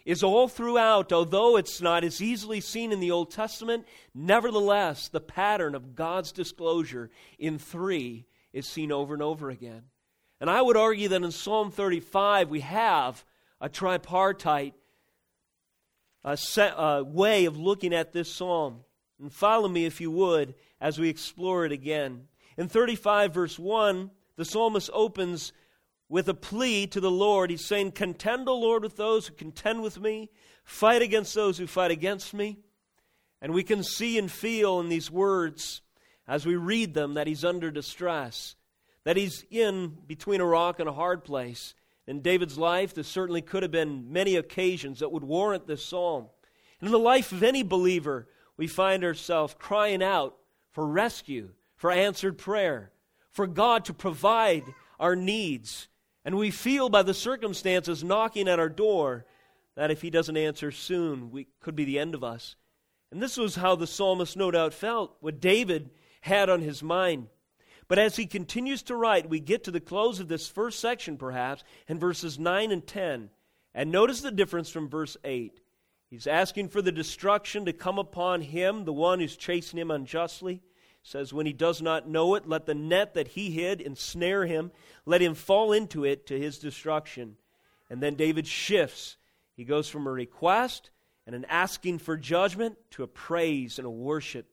is 0.07 0.23
all 0.23 0.49
throughout, 0.49 1.13
although 1.13 1.59
it's 1.59 1.83
not 1.83 2.03
as 2.03 2.23
easily 2.23 2.63
seen 2.63 2.91
in 2.91 3.01
the 3.01 3.11
Old 3.11 3.31
Testament, 3.31 3.87
nevertheless, 4.15 5.09
the 5.09 5.21
pattern 5.21 5.75
of 5.75 5.95
God's 5.95 6.33
disclosure 6.33 7.11
in 7.39 7.59
three 7.59 8.25
is 8.55 8.67
seen 8.67 8.91
over 8.91 9.13
and 9.13 9.23
over 9.23 9.51
again. 9.51 9.83
And 10.41 10.49
I 10.49 10.63
would 10.63 10.79
argue 10.79 11.09
that 11.09 11.23
in 11.23 11.31
Psalm 11.31 11.71
35 11.71 12.49
we 12.49 12.61
have 12.61 13.23
a 13.61 13.69
tripartite 13.69 14.73
a 16.25 16.37
set, 16.37 16.75
a 16.77 17.03
way 17.05 17.45
of 17.45 17.57
looking 17.57 17.95
at 17.95 18.13
this 18.13 18.33
psalm. 18.33 18.81
And 19.21 19.33
follow 19.33 19.69
me, 19.69 19.85
if 19.85 20.01
you 20.01 20.11
would, 20.11 20.55
as 20.81 20.99
we 20.99 21.09
explore 21.09 21.65
it 21.65 21.73
again. 21.73 22.29
In 22.57 22.69
35, 22.69 23.35
verse 23.35 23.59
1, 23.59 24.11
the 24.37 24.45
psalmist 24.45 24.91
opens 24.93 25.53
with 26.09 26.29
a 26.29 26.35
plea 26.35 26.87
to 26.89 27.01
the 27.01 27.11
Lord. 27.11 27.51
He's 27.51 27.65
saying, 27.65 27.93
Contend, 27.93 28.49
O 28.49 28.59
Lord, 28.59 28.83
with 28.83 28.97
those 28.97 29.27
who 29.27 29.35
contend 29.35 29.83
with 29.83 30.01
me, 30.01 30.31
fight 30.65 31.03
against 31.03 31.35
those 31.35 31.59
who 31.59 31.67
fight 31.67 31.91
against 31.91 32.35
me. 32.35 32.59
And 33.41 33.55
we 33.55 33.63
can 33.63 33.83
see 33.83 34.19
and 34.19 34.31
feel 34.31 34.81
in 34.81 34.89
these 34.89 35.11
words, 35.11 35.83
as 36.27 36.45
we 36.45 36.57
read 36.57 36.95
them, 36.95 37.15
that 37.15 37.27
he's 37.27 37.45
under 37.45 37.71
distress, 37.71 38.57
that 39.05 39.17
he's 39.17 39.45
in 39.51 39.97
between 40.07 40.41
a 40.41 40.47
rock 40.47 40.81
and 40.81 40.89
a 40.89 40.93
hard 40.93 41.25
place. 41.25 41.75
In 42.11 42.23
David's 42.23 42.59
life, 42.59 42.93
there 42.93 43.05
certainly 43.05 43.41
could 43.41 43.63
have 43.63 43.71
been 43.71 44.13
many 44.13 44.35
occasions 44.35 44.99
that 44.99 45.13
would 45.13 45.23
warrant 45.23 45.69
this 45.69 45.85
psalm. 45.85 46.27
In 46.83 46.91
the 46.91 46.99
life 46.99 47.31
of 47.31 47.45
any 47.45 47.63
believer, 47.63 48.27
we 48.57 48.67
find 48.67 49.05
ourselves 49.05 49.55
crying 49.57 50.03
out 50.03 50.37
for 50.73 50.85
rescue, 50.85 51.51
for 51.77 51.93
answered 51.93 52.37
prayer, 52.37 52.91
for 53.31 53.47
God 53.47 53.85
to 53.85 53.95
provide 53.95 54.65
our 54.99 55.15
needs. 55.15 55.87
And 56.25 56.37
we 56.37 56.51
feel 56.51 56.89
by 56.89 57.05
the 57.05 57.15
circumstances 57.15 58.03
knocking 58.03 58.49
at 58.49 58.59
our 58.59 58.69
door 58.69 59.25
that 59.77 59.93
if 59.93 60.03
He 60.03 60.11
doesn't 60.11 60.37
answer 60.37 60.73
soon, 60.73 61.31
we 61.31 61.47
could 61.61 61.77
be 61.77 61.85
the 61.85 62.01
end 62.01 62.17
of 62.17 62.25
us. 62.25 62.57
And 63.13 63.23
this 63.23 63.37
was 63.37 63.55
how 63.55 63.77
the 63.77 63.87
psalmist 63.87 64.37
no 64.37 64.51
doubt 64.51 64.75
felt, 64.75 65.17
what 65.21 65.41
David 65.41 65.91
had 66.23 66.51
on 66.51 66.61
his 66.61 66.83
mind. 66.83 67.29
But 67.91 67.99
as 67.99 68.15
he 68.15 68.27
continues 68.27 68.85
to 68.85 68.95
write, 68.95 69.29
we 69.29 69.41
get 69.41 69.65
to 69.65 69.73
the 69.73 69.81
close 69.81 70.21
of 70.21 70.29
this 70.29 70.47
first 70.47 70.79
section, 70.79 71.17
perhaps, 71.17 71.65
in 71.89 71.99
verses 71.99 72.39
9 72.39 72.71
and 72.71 72.87
10. 72.87 73.31
And 73.75 73.91
notice 73.91 74.21
the 74.21 74.31
difference 74.31 74.71
from 74.71 74.89
verse 74.89 75.17
8. 75.25 75.61
He's 76.09 76.29
asking 76.29 76.69
for 76.69 76.81
the 76.81 76.93
destruction 76.93 77.65
to 77.65 77.73
come 77.73 77.99
upon 77.99 78.43
him, 78.43 78.85
the 78.85 78.93
one 78.93 79.19
who's 79.19 79.37
chasing 79.37 79.77
him 79.77 79.91
unjustly. 79.91 80.63
says, 81.03 81.33
When 81.33 81.47
he 81.47 81.53
does 81.53 81.83
not 81.83 82.09
know 82.09 82.37
it, 82.37 82.47
let 82.47 82.65
the 82.65 82.77
net 82.77 83.15
that 83.15 83.27
he 83.27 83.51
hid 83.51 83.81
ensnare 83.81 84.47
him, 84.47 84.71
let 85.05 85.21
him 85.21 85.35
fall 85.35 85.73
into 85.73 86.05
it 86.05 86.29
to 86.29 86.39
his 86.39 86.61
destruction. 86.61 87.39
And 87.91 88.01
then 88.01 88.15
David 88.15 88.47
shifts. 88.47 89.17
He 89.57 89.65
goes 89.65 89.89
from 89.89 90.07
a 90.07 90.13
request 90.13 90.91
and 91.27 91.35
an 91.35 91.45
asking 91.47 91.99
for 91.99 92.17
judgment 92.17 92.79
to 92.93 93.03
a 93.03 93.09
praise 93.09 93.79
and 93.79 93.87
a 93.87 93.91
worship. 93.91 94.47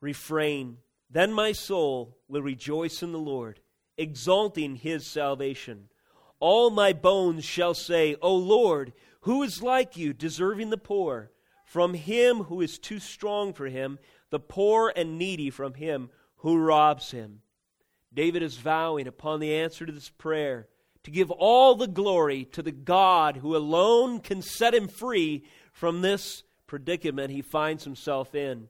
Refrain. 0.00 0.78
Then 1.10 1.32
my 1.32 1.52
soul 1.52 2.16
will 2.28 2.42
rejoice 2.42 3.02
in 3.02 3.12
the 3.12 3.18
Lord, 3.18 3.60
exalting 3.96 4.76
his 4.76 5.06
salvation. 5.06 5.88
All 6.40 6.70
my 6.70 6.92
bones 6.92 7.44
shall 7.44 7.74
say, 7.74 8.16
O 8.20 8.34
Lord, 8.34 8.92
who 9.22 9.42
is 9.42 9.62
like 9.62 9.96
you, 9.96 10.12
deserving 10.12 10.70
the 10.70 10.76
poor? 10.76 11.32
From 11.64 11.94
him 11.94 12.44
who 12.44 12.60
is 12.60 12.78
too 12.78 12.98
strong 12.98 13.52
for 13.52 13.66
him, 13.66 13.98
the 14.30 14.38
poor 14.38 14.92
and 14.94 15.18
needy 15.18 15.50
from 15.50 15.74
him 15.74 16.10
who 16.36 16.58
robs 16.58 17.10
him. 17.10 17.40
David 18.12 18.42
is 18.42 18.56
vowing 18.56 19.06
upon 19.06 19.40
the 19.40 19.54
answer 19.54 19.84
to 19.84 19.92
this 19.92 20.08
prayer 20.08 20.68
to 21.04 21.10
give 21.10 21.30
all 21.30 21.74
the 21.74 21.86
glory 21.86 22.44
to 22.44 22.62
the 22.62 22.72
God 22.72 23.38
who 23.38 23.56
alone 23.56 24.20
can 24.20 24.42
set 24.42 24.74
him 24.74 24.88
free 24.88 25.44
from 25.72 26.00
this 26.00 26.42
predicament 26.66 27.30
he 27.30 27.42
finds 27.42 27.84
himself 27.84 28.34
in. 28.34 28.68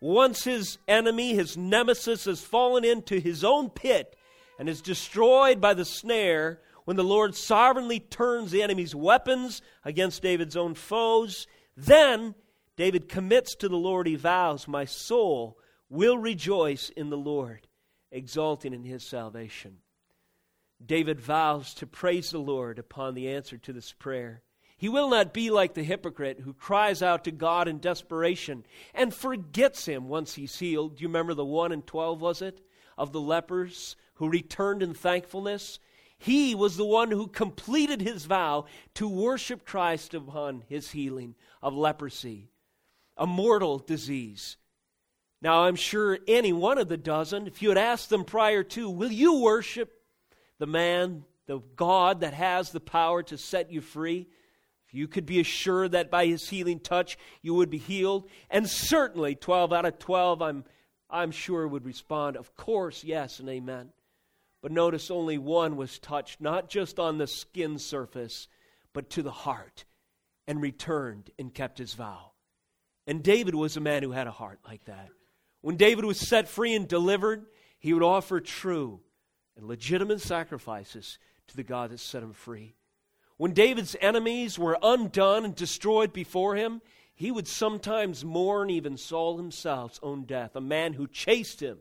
Once 0.00 0.44
his 0.44 0.78
enemy, 0.88 1.34
his 1.34 1.56
nemesis, 1.56 2.24
has 2.24 2.40
fallen 2.40 2.84
into 2.84 3.18
his 3.18 3.44
own 3.44 3.70
pit 3.70 4.16
and 4.58 4.68
is 4.68 4.82
destroyed 4.82 5.60
by 5.60 5.74
the 5.74 5.84
snare, 5.84 6.60
when 6.84 6.96
the 6.96 7.04
Lord 7.04 7.34
sovereignly 7.34 7.98
turns 7.98 8.50
the 8.50 8.62
enemy's 8.62 8.94
weapons 8.94 9.62
against 9.84 10.22
David's 10.22 10.56
own 10.56 10.74
foes, 10.74 11.46
then 11.76 12.34
David 12.76 13.08
commits 13.08 13.54
to 13.56 13.68
the 13.68 13.76
Lord, 13.76 14.06
he 14.06 14.16
vows, 14.16 14.68
My 14.68 14.84
soul 14.84 15.58
will 15.88 16.18
rejoice 16.18 16.90
in 16.90 17.10
the 17.10 17.16
Lord, 17.16 17.66
exulting 18.10 18.74
in 18.74 18.84
his 18.84 19.04
salvation. 19.04 19.78
David 20.84 21.20
vows 21.20 21.72
to 21.74 21.86
praise 21.86 22.30
the 22.30 22.38
Lord 22.38 22.78
upon 22.78 23.14
the 23.14 23.28
answer 23.28 23.56
to 23.58 23.72
this 23.72 23.92
prayer. 23.92 24.42
He 24.76 24.88
will 24.88 25.08
not 25.08 25.32
be 25.32 25.50
like 25.50 25.74
the 25.74 25.82
hypocrite 25.84 26.40
who 26.40 26.52
cries 26.52 27.02
out 27.02 27.24
to 27.24 27.30
God 27.30 27.68
in 27.68 27.78
desperation 27.78 28.64
and 28.92 29.14
forgets 29.14 29.86
him 29.86 30.08
once 30.08 30.34
he's 30.34 30.58
healed. 30.58 30.96
Do 30.96 31.02
you 31.02 31.08
remember 31.08 31.34
the 31.34 31.44
1 31.44 31.72
in 31.72 31.82
12, 31.82 32.20
was 32.20 32.42
it? 32.42 32.60
Of 32.98 33.12
the 33.12 33.20
lepers 33.20 33.96
who 34.14 34.28
returned 34.28 34.82
in 34.82 34.94
thankfulness? 34.94 35.78
He 36.18 36.54
was 36.54 36.76
the 36.76 36.84
one 36.84 37.10
who 37.10 37.26
completed 37.26 38.00
his 38.00 38.24
vow 38.24 38.66
to 38.94 39.08
worship 39.08 39.64
Christ 39.64 40.14
upon 40.14 40.64
his 40.68 40.90
healing 40.90 41.34
of 41.62 41.74
leprosy, 41.74 42.50
a 43.16 43.26
mortal 43.26 43.78
disease. 43.78 44.56
Now, 45.42 45.64
I'm 45.64 45.76
sure 45.76 46.18
any 46.26 46.52
one 46.52 46.78
of 46.78 46.88
the 46.88 46.96
dozen, 46.96 47.46
if 47.46 47.60
you 47.60 47.68
had 47.68 47.78
asked 47.78 48.08
them 48.10 48.24
prior 48.24 48.62
to, 48.62 48.88
will 48.88 49.12
you 49.12 49.40
worship 49.40 49.92
the 50.58 50.66
man, 50.66 51.24
the 51.46 51.60
God 51.76 52.20
that 52.20 52.32
has 52.32 52.70
the 52.70 52.80
power 52.80 53.22
to 53.24 53.36
set 53.36 53.70
you 53.70 53.80
free? 53.80 54.28
You 54.94 55.08
could 55.08 55.26
be 55.26 55.40
assured 55.40 55.92
that 55.92 56.10
by 56.10 56.26
his 56.26 56.48
healing 56.48 56.78
touch 56.78 57.18
you 57.42 57.54
would 57.54 57.70
be 57.70 57.78
healed, 57.78 58.28
and 58.48 58.68
certainly 58.68 59.34
12 59.34 59.72
out 59.72 59.86
of 59.86 59.98
12, 59.98 60.40
I'm, 60.40 60.64
I'm 61.10 61.30
sure, 61.32 61.66
would 61.66 61.84
respond, 61.84 62.36
Of 62.36 62.54
course, 62.54 63.02
yes, 63.02 63.40
and 63.40 63.48
amen. 63.48 63.90
But 64.62 64.72
notice 64.72 65.10
only 65.10 65.36
one 65.36 65.76
was 65.76 65.98
touched, 65.98 66.40
not 66.40 66.70
just 66.70 66.98
on 66.98 67.18
the 67.18 67.26
skin 67.26 67.78
surface, 67.78 68.48
but 68.92 69.10
to 69.10 69.22
the 69.22 69.30
heart, 69.30 69.84
and 70.46 70.62
returned 70.62 71.30
and 71.38 71.52
kept 71.52 71.78
his 71.78 71.94
vow. 71.94 72.30
And 73.06 73.22
David 73.22 73.54
was 73.54 73.76
a 73.76 73.80
man 73.80 74.02
who 74.02 74.12
had 74.12 74.26
a 74.26 74.32
heart 74.32 74.60
like 74.66 74.84
that. 74.84 75.08
When 75.60 75.76
David 75.76 76.04
was 76.04 76.18
set 76.20 76.48
free 76.48 76.74
and 76.74 76.86
delivered, 76.86 77.46
he 77.78 77.92
would 77.92 78.02
offer 78.02 78.40
true 78.40 79.00
and 79.56 79.66
legitimate 79.66 80.20
sacrifices 80.20 81.18
to 81.48 81.56
the 81.56 81.62
God 81.62 81.90
that 81.90 82.00
set 82.00 82.22
him 82.22 82.32
free. 82.32 82.74
When 83.36 83.52
David's 83.52 83.96
enemies 84.00 84.58
were 84.58 84.78
undone 84.82 85.44
and 85.44 85.54
destroyed 85.54 86.12
before 86.12 86.54
him, 86.54 86.80
he 87.14 87.30
would 87.30 87.48
sometimes 87.48 88.24
mourn 88.24 88.70
even 88.70 88.96
Saul 88.96 89.36
himself's 89.36 90.00
own 90.02 90.24
death, 90.24 90.56
a 90.56 90.60
man 90.60 90.92
who 90.92 91.06
chased 91.06 91.60
him, 91.60 91.78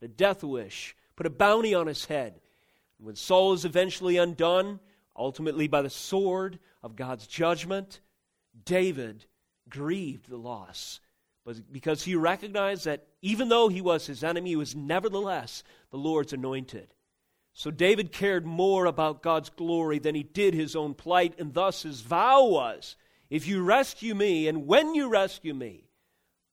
a 0.00 0.08
death 0.08 0.42
wish, 0.42 0.96
put 1.16 1.26
a 1.26 1.30
bounty 1.30 1.74
on 1.74 1.86
his 1.86 2.06
head. 2.06 2.40
And 2.98 3.06
when 3.06 3.16
Saul 3.16 3.52
is 3.52 3.64
eventually 3.64 4.16
undone, 4.16 4.80
ultimately 5.16 5.68
by 5.68 5.82
the 5.82 5.90
sword 5.90 6.58
of 6.82 6.96
God's 6.96 7.26
judgment, 7.26 8.00
David 8.64 9.26
grieved 9.68 10.28
the 10.28 10.36
loss 10.36 11.00
because 11.70 12.04
he 12.04 12.14
recognized 12.14 12.84
that 12.84 13.06
even 13.20 13.48
though 13.48 13.68
he 13.68 13.80
was 13.80 14.06
his 14.06 14.22
enemy, 14.22 14.50
he 14.50 14.56
was 14.56 14.76
nevertheless 14.76 15.62
the 15.90 15.96
Lord's 15.96 16.32
anointed. 16.32 16.94
So 17.54 17.70
David 17.70 18.12
cared 18.12 18.46
more 18.46 18.86
about 18.86 19.22
God's 19.22 19.50
glory 19.50 19.98
than 19.98 20.14
he 20.14 20.22
did 20.22 20.54
his 20.54 20.74
own 20.74 20.94
plight, 20.94 21.34
and 21.38 21.52
thus 21.52 21.82
his 21.82 22.00
vow 22.00 22.44
was 22.46 22.96
if 23.28 23.46
you 23.46 23.62
rescue 23.62 24.14
me, 24.14 24.46
and 24.48 24.66
when 24.66 24.94
you 24.94 25.08
rescue 25.08 25.54
me, 25.54 25.84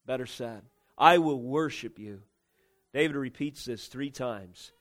better 0.06 0.26
said, 0.26 0.62
I 0.96 1.18
will 1.18 1.40
worship 1.40 1.98
you. 1.98 2.22
David 2.92 3.16
repeats 3.16 3.64
this 3.64 3.86
three 3.86 4.10
times. 4.10 4.72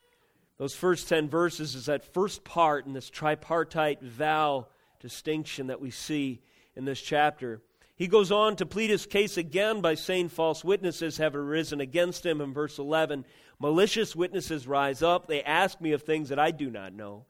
Those 0.57 0.75
first 0.75 1.07
10 1.07 1.29
verses 1.29 1.75
is 1.75 1.85
that 1.85 2.13
first 2.13 2.43
part 2.43 2.85
in 2.85 2.93
this 2.93 3.09
tripartite 3.09 4.01
vow 4.01 4.67
distinction 4.99 5.67
that 5.67 5.79
we 5.79 5.91
see 5.91 6.41
in 6.75 6.85
this 6.85 7.01
chapter. 7.01 7.61
He 7.95 8.07
goes 8.07 8.31
on 8.31 8.55
to 8.55 8.65
plead 8.65 8.89
his 8.89 9.05
case 9.05 9.37
again 9.37 9.81
by 9.81 9.95
saying 9.95 10.29
false 10.29 10.63
witnesses 10.63 11.17
have 11.17 11.35
arisen 11.35 11.81
against 11.81 12.25
him 12.25 12.39
in 12.39 12.53
verse 12.53 12.79
11. 12.79 13.25
Malicious 13.59 14.15
witnesses 14.15 14.67
rise 14.67 15.01
up. 15.03 15.27
They 15.27 15.43
ask 15.43 15.81
me 15.81 15.91
of 15.91 16.03
things 16.03 16.29
that 16.29 16.39
I 16.39 16.51
do 16.51 16.69
not 16.69 16.93
know. 16.93 17.25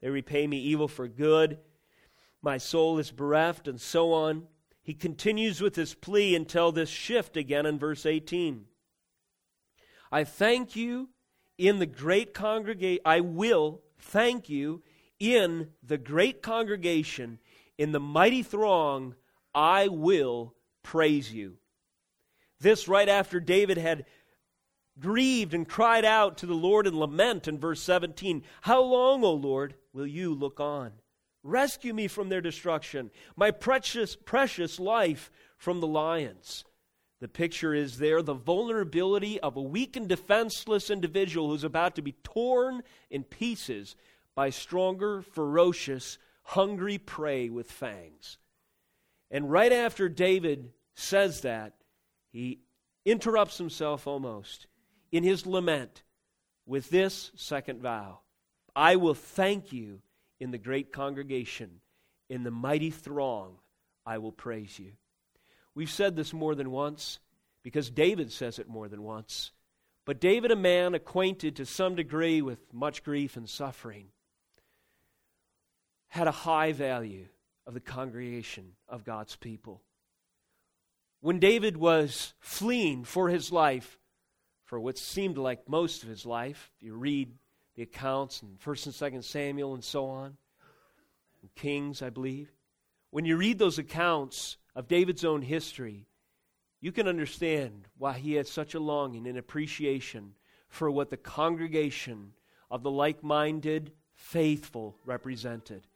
They 0.00 0.10
repay 0.10 0.46
me 0.46 0.58
evil 0.58 0.88
for 0.88 1.08
good. 1.08 1.58
My 2.42 2.58
soul 2.58 2.98
is 2.98 3.10
bereft, 3.10 3.68
and 3.68 3.80
so 3.80 4.12
on. 4.12 4.46
He 4.82 4.94
continues 4.94 5.60
with 5.60 5.76
his 5.76 5.94
plea 5.94 6.34
until 6.34 6.72
this 6.72 6.88
shift 6.88 7.36
again 7.36 7.66
in 7.66 7.78
verse 7.78 8.06
18. 8.06 8.64
I 10.10 10.24
thank 10.24 10.74
you 10.74 11.10
in 11.58 11.78
the 11.78 11.86
great 11.86 12.32
congregation. 12.32 13.02
I 13.04 13.20
will 13.20 13.82
thank 13.98 14.48
you 14.48 14.82
in 15.20 15.68
the 15.82 15.98
great 15.98 16.42
congregation, 16.42 17.38
in 17.76 17.92
the 17.92 18.00
mighty 18.00 18.42
throng. 18.42 19.14
I 19.54 19.88
will 19.88 20.54
praise 20.82 21.32
you. 21.32 21.58
This 22.60 22.88
right 22.88 23.08
after 23.08 23.40
David 23.40 23.78
had 23.78 24.06
grieved 25.00 25.54
and 25.54 25.68
cried 25.68 26.04
out 26.04 26.38
to 26.38 26.46
the 26.46 26.54
Lord 26.54 26.86
in 26.86 26.98
lament 26.98 27.48
in 27.48 27.58
verse 27.58 27.80
17 27.82 28.42
How 28.62 28.82
long, 28.82 29.24
O 29.24 29.32
Lord, 29.32 29.74
will 29.92 30.06
you 30.06 30.34
look 30.34 30.60
on? 30.60 30.92
Rescue 31.42 31.94
me 31.94 32.08
from 32.08 32.28
their 32.28 32.40
destruction, 32.40 33.10
my 33.36 33.50
precious, 33.50 34.16
precious 34.16 34.80
life 34.80 35.30
from 35.56 35.80
the 35.80 35.86
lions. 35.86 36.64
The 37.20 37.28
picture 37.28 37.74
is 37.74 37.98
there 37.98 38.22
the 38.22 38.34
vulnerability 38.34 39.40
of 39.40 39.56
a 39.56 39.62
weak 39.62 39.96
and 39.96 40.08
defenseless 40.08 40.90
individual 40.90 41.48
who's 41.48 41.64
about 41.64 41.96
to 41.96 42.02
be 42.02 42.12
torn 42.22 42.82
in 43.10 43.24
pieces 43.24 43.96
by 44.34 44.50
stronger, 44.50 45.22
ferocious, 45.22 46.18
hungry 46.44 46.98
prey 46.98 47.48
with 47.48 47.70
fangs. 47.70 48.38
And 49.30 49.50
right 49.50 49.72
after 49.72 50.08
David 50.08 50.70
says 50.94 51.40
that, 51.40 51.74
he 52.30 52.60
interrupts 53.04 53.58
himself 53.58 54.06
almost 54.06 54.66
in 55.10 55.24
his 55.24 55.46
lament 55.46 56.02
with 56.66 56.90
this 56.90 57.30
second 57.34 57.80
vow 57.80 58.20
I 58.76 58.96
will 58.96 59.14
thank 59.14 59.72
you 59.72 60.00
in 60.38 60.50
the 60.50 60.58
great 60.58 60.92
congregation, 60.92 61.80
in 62.28 62.44
the 62.44 62.50
mighty 62.50 62.90
throng, 62.90 63.56
I 64.06 64.18
will 64.18 64.32
praise 64.32 64.78
you. 64.78 64.92
We've 65.74 65.90
said 65.90 66.14
this 66.14 66.32
more 66.32 66.54
than 66.54 66.70
once 66.70 67.18
because 67.62 67.90
David 67.90 68.32
says 68.32 68.58
it 68.58 68.68
more 68.68 68.88
than 68.88 69.02
once. 69.02 69.52
But 70.04 70.20
David, 70.20 70.50
a 70.50 70.56
man 70.56 70.94
acquainted 70.94 71.56
to 71.56 71.66
some 71.66 71.94
degree 71.94 72.40
with 72.40 72.72
much 72.72 73.04
grief 73.04 73.36
and 73.36 73.48
suffering, 73.48 74.06
had 76.06 76.26
a 76.26 76.32
high 76.32 76.72
value 76.72 77.26
of 77.66 77.74
the 77.74 77.80
congregation 77.80 78.72
of 78.88 79.04
God's 79.04 79.36
people. 79.36 79.82
When 81.20 81.38
David 81.40 81.76
was 81.76 82.32
fleeing 82.38 83.04
for 83.04 83.28
his 83.28 83.52
life, 83.52 83.97
for 84.68 84.78
what 84.78 84.98
seemed 84.98 85.38
like 85.38 85.66
most 85.66 86.02
of 86.02 86.10
his 86.10 86.26
life. 86.26 86.70
You 86.78 86.92
read 86.92 87.32
the 87.74 87.82
accounts 87.82 88.42
in 88.42 88.50
1st 88.62 88.86
and 88.86 89.14
2nd 89.14 89.24
Samuel 89.24 89.72
and 89.72 89.82
so 89.82 90.06
on, 90.06 90.36
and 91.40 91.54
Kings, 91.54 92.02
I 92.02 92.10
believe. 92.10 92.52
When 93.10 93.24
you 93.24 93.38
read 93.38 93.58
those 93.58 93.78
accounts 93.78 94.58
of 94.76 94.86
David's 94.86 95.24
own 95.24 95.40
history, 95.40 96.06
you 96.82 96.92
can 96.92 97.08
understand 97.08 97.88
why 97.96 98.18
he 98.18 98.34
had 98.34 98.46
such 98.46 98.74
a 98.74 98.78
longing 98.78 99.26
and 99.26 99.38
appreciation 99.38 100.34
for 100.68 100.90
what 100.90 101.08
the 101.08 101.16
congregation 101.16 102.34
of 102.70 102.82
the 102.82 102.90
like 102.90 103.24
minded 103.24 103.92
faithful 104.16 104.98
represented. 105.06 105.86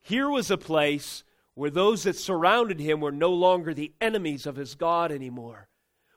Here 0.00 0.30
was 0.30 0.50
a 0.50 0.56
place 0.56 1.24
where 1.52 1.68
those 1.68 2.04
that 2.04 2.16
surrounded 2.16 2.80
him 2.80 3.02
were 3.02 3.12
no 3.12 3.34
longer 3.34 3.74
the 3.74 3.92
enemies 4.00 4.46
of 4.46 4.56
his 4.56 4.76
God 4.76 5.12
anymore 5.12 5.68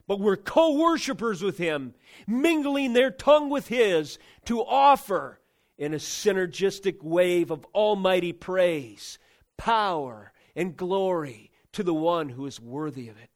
but 0.07 0.19
were 0.19 0.37
co 0.37 0.73
worshippers 0.73 1.41
with 1.41 1.57
him, 1.57 1.93
mingling 2.27 2.93
their 2.93 3.11
tongue 3.11 3.49
with 3.49 3.67
his 3.67 4.17
to 4.45 4.61
offer 4.63 5.39
in 5.77 5.93
a 5.93 5.97
synergistic 5.97 7.01
wave 7.01 7.51
of 7.51 7.65
almighty 7.73 8.33
praise, 8.33 9.17
power, 9.57 10.31
and 10.55 10.77
glory 10.77 11.51
to 11.73 11.83
the 11.83 11.93
one 11.93 12.29
who 12.29 12.45
is 12.45 12.59
worthy 12.59 13.09
of 13.09 13.17
it. 13.17 13.29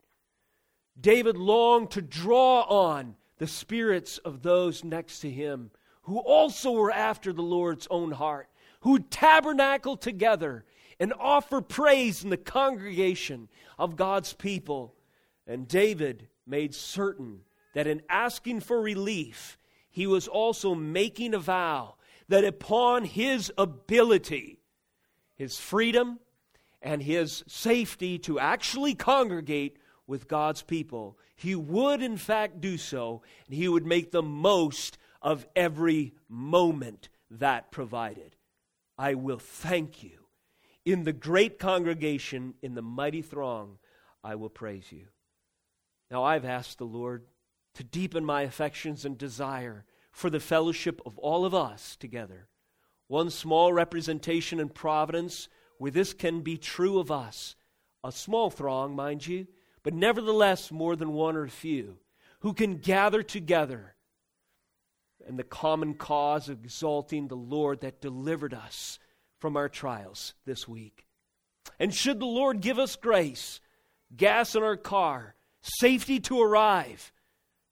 David 0.99 1.37
longed 1.37 1.91
to 1.91 2.01
draw 2.01 2.61
on 2.61 3.15
the 3.37 3.47
spirits 3.47 4.17
of 4.19 4.41
those 4.41 4.83
next 4.83 5.19
to 5.19 5.29
him 5.29 5.71
who 6.03 6.19
also 6.19 6.71
were 6.71 6.91
after 6.91 7.33
the 7.33 7.41
Lord's 7.41 7.87
own 7.89 8.11
heart, 8.11 8.47
who 8.81 8.99
tabernacle 8.99 9.97
together 9.97 10.63
and 10.99 11.13
offer 11.19 11.61
praise 11.61 12.23
in 12.23 12.29
the 12.29 12.37
congregation 12.37 13.49
of 13.77 13.95
God's 13.95 14.33
people. 14.33 14.93
And 15.47 15.67
David 15.67 16.27
made 16.45 16.73
certain 16.73 17.41
that 17.73 17.87
in 17.87 18.01
asking 18.09 18.61
for 18.61 18.81
relief, 18.81 19.57
he 19.89 20.07
was 20.07 20.27
also 20.27 20.75
making 20.75 21.33
a 21.33 21.39
vow 21.39 21.95
that 22.27 22.43
upon 22.43 23.03
his 23.05 23.51
ability, 23.57 24.59
his 25.35 25.57
freedom, 25.59 26.19
and 26.81 27.01
his 27.01 27.43
safety 27.47 28.17
to 28.19 28.39
actually 28.39 28.93
congregate 28.93 29.77
with 30.07 30.27
God's 30.27 30.61
people, 30.61 31.17
he 31.35 31.55
would 31.55 32.01
in 32.01 32.17
fact 32.17 32.61
do 32.61 32.77
so, 32.77 33.21
and 33.47 33.55
he 33.55 33.67
would 33.67 33.85
make 33.85 34.11
the 34.11 34.21
most 34.21 34.97
of 35.21 35.47
every 35.55 36.13
moment 36.29 37.09
that 37.31 37.71
provided. 37.71 38.35
I 38.97 39.15
will 39.15 39.39
thank 39.39 40.03
you. 40.03 40.27
In 40.85 41.03
the 41.03 41.13
great 41.13 41.57
congregation, 41.57 42.53
in 42.61 42.75
the 42.75 42.83
mighty 42.83 43.23
throng, 43.23 43.79
I 44.23 44.35
will 44.35 44.49
praise 44.49 44.91
you. 44.91 45.07
Now, 46.09 46.23
I've 46.23 46.45
asked 46.45 46.77
the 46.77 46.85
Lord 46.85 47.25
to 47.75 47.83
deepen 47.83 48.25
my 48.25 48.43
affections 48.43 49.05
and 49.05 49.17
desire 49.17 49.85
for 50.11 50.29
the 50.29 50.39
fellowship 50.39 51.01
of 51.05 51.17
all 51.17 51.45
of 51.45 51.53
us 51.53 51.95
together. 51.97 52.47
One 53.07 53.29
small 53.29 53.73
representation 53.73 54.59
in 54.59 54.69
providence 54.69 55.49
where 55.77 55.91
this 55.91 56.13
can 56.13 56.41
be 56.41 56.57
true 56.57 56.99
of 56.99 57.11
us. 57.11 57.55
A 58.03 58.11
small 58.11 58.49
throng, 58.49 58.95
mind 58.95 59.25
you, 59.27 59.47
but 59.83 59.93
nevertheless 59.93 60.71
more 60.71 60.95
than 60.95 61.13
one 61.13 61.35
or 61.35 61.47
few 61.47 61.97
who 62.39 62.53
can 62.53 62.77
gather 62.77 63.23
together 63.23 63.95
and 65.27 65.37
the 65.37 65.43
common 65.43 65.95
cause 65.95 66.49
of 66.49 66.63
exalting 66.63 67.27
the 67.27 67.35
Lord 67.35 67.81
that 67.81 68.01
delivered 68.01 68.53
us 68.53 68.99
from 69.39 69.57
our 69.57 69.69
trials 69.69 70.33
this 70.45 70.67
week. 70.67 71.05
And 71.79 71.93
should 71.93 72.19
the 72.19 72.25
Lord 72.25 72.61
give 72.61 72.79
us 72.79 72.95
grace, 72.95 73.59
gas 74.15 74.55
in 74.55 74.63
our 74.63 74.77
car, 74.77 75.34
safety 75.79 76.19
to 76.21 76.41
arrive, 76.41 77.11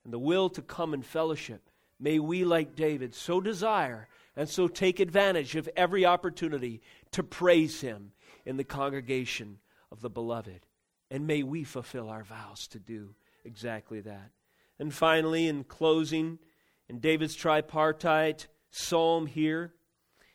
and 0.04 0.12
the 0.12 0.18
will 0.18 0.50
to 0.50 0.62
come 0.62 0.94
in 0.94 1.02
fellowship, 1.02 1.70
may 1.98 2.18
we, 2.18 2.44
like 2.44 2.74
David, 2.74 3.14
so 3.14 3.40
desire 3.40 4.08
and 4.36 4.48
so 4.48 4.66
take 4.66 5.00
advantage 5.00 5.54
of 5.56 5.68
every 5.76 6.04
opportunity 6.04 6.82
to 7.12 7.22
praise 7.22 7.80
Him 7.80 8.12
in 8.44 8.56
the 8.56 8.64
congregation 8.64 9.58
of 9.92 10.00
the 10.00 10.10
beloved. 10.10 10.66
And 11.10 11.26
may 11.26 11.42
we 11.42 11.62
fulfill 11.64 12.08
our 12.10 12.24
vows 12.24 12.66
to 12.68 12.78
do 12.78 13.14
exactly 13.44 14.00
that. 14.00 14.30
And 14.78 14.92
finally, 14.92 15.46
in 15.46 15.64
closing, 15.64 16.38
in 16.88 16.98
David's 16.98 17.36
tripartite 17.36 18.48
psalm 18.70 19.26
here, 19.26 19.72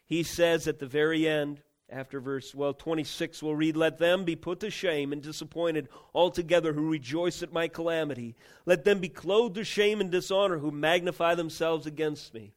he 0.05 0.23
says 0.23 0.67
at 0.67 0.79
the 0.79 0.87
very 0.87 1.27
end, 1.27 1.61
after 1.91 2.19
verse, 2.19 2.53
well, 2.53 2.73
26, 2.73 3.41
we'll 3.41 3.55
read, 3.55 3.75
Let 3.75 3.97
them 3.97 4.23
be 4.23 4.35
put 4.35 4.59
to 4.59 4.69
shame 4.69 5.11
and 5.11 5.21
disappointed 5.21 5.89
altogether 6.13 6.73
who 6.73 6.89
rejoice 6.89 7.41
at 7.41 7.53
my 7.53 7.67
calamity. 7.67 8.35
Let 8.65 8.83
them 8.83 8.99
be 8.99 9.09
clothed 9.09 9.57
with 9.57 9.67
shame 9.67 10.01
and 10.01 10.11
dishonor 10.11 10.59
who 10.59 10.71
magnify 10.71 11.35
themselves 11.35 11.85
against 11.85 12.33
me. 12.33 12.53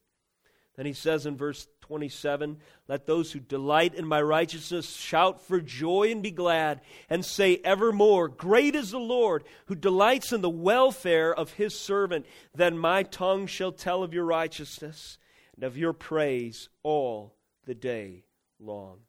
Then 0.75 0.85
he 0.85 0.93
says 0.93 1.25
in 1.25 1.37
verse 1.37 1.67
27 1.81 2.57
Let 2.87 3.05
those 3.05 3.31
who 3.31 3.39
delight 3.39 3.93
in 3.93 4.05
my 4.05 4.21
righteousness 4.21 4.95
shout 4.95 5.41
for 5.41 5.61
joy 5.61 6.11
and 6.11 6.23
be 6.23 6.31
glad, 6.31 6.81
and 7.09 7.23
say 7.23 7.59
evermore, 7.63 8.27
Great 8.27 8.75
is 8.75 8.91
the 8.91 8.99
Lord, 8.99 9.43
who 9.67 9.75
delights 9.75 10.33
in 10.33 10.41
the 10.41 10.49
welfare 10.49 11.33
of 11.33 11.53
his 11.53 11.77
servant. 11.77 12.25
Then 12.55 12.77
my 12.77 13.03
tongue 13.03 13.47
shall 13.47 13.71
tell 13.71 14.03
of 14.03 14.13
your 14.13 14.25
righteousness 14.25 15.17
and 15.55 15.63
of 15.63 15.77
your 15.77 15.93
praise 15.93 16.69
all 16.81 17.35
the 17.65 17.75
day 17.75 18.23
long. 18.59 18.99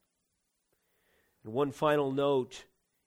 And 1.45 1.53
one 1.53 1.71
final 1.71 2.11
note 2.11 2.65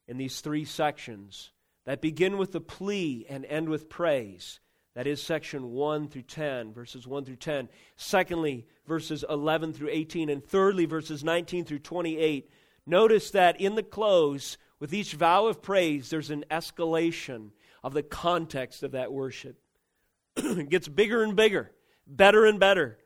in 0.08 0.18
these 0.18 0.42
three 0.42 0.66
sections 0.66 1.52
that 1.86 2.02
begin 2.02 2.38
with 2.38 2.52
the 2.52 2.62
plea 2.62 3.26
and 3.30 3.46
end 3.46 3.70
with 3.70 3.90
praise 3.90 4.60
that 4.98 5.06
is 5.06 5.22
section 5.22 5.74
1 5.74 6.08
through 6.08 6.24
10, 6.24 6.74
verses 6.74 7.06
1 7.06 7.24
through 7.24 7.36
10. 7.36 7.70
Secondly, 7.98 8.66
verses 8.88 9.24
11 9.30 9.74
through 9.74 9.90
18. 9.92 10.28
And 10.28 10.44
thirdly, 10.44 10.86
verses 10.86 11.24
19 11.24 11.66
through 11.66 11.80
28. 11.80 12.50
Notice 12.88 13.30
that 13.30 13.62
in 13.62 13.76
the 13.76 13.84
close, 13.84 14.58
with 14.80 14.96
each 14.96 15.14
vow 15.14 15.46
of 15.46 15.62
praise, 15.62 16.10
there's 16.10 16.32
an 16.32 16.46
escalation 16.50 17.52
of 17.84 17.94
the 17.94 18.02
context 18.02 18.82
of 18.82 18.94
that 18.94 19.14
worship. 19.14 19.60
it 20.36 20.70
gets 20.70 20.88
bigger 20.88 21.22
and 21.22 21.36
bigger, 21.36 21.70
better 22.08 22.48
and 22.48 22.60
better. 22.60 22.98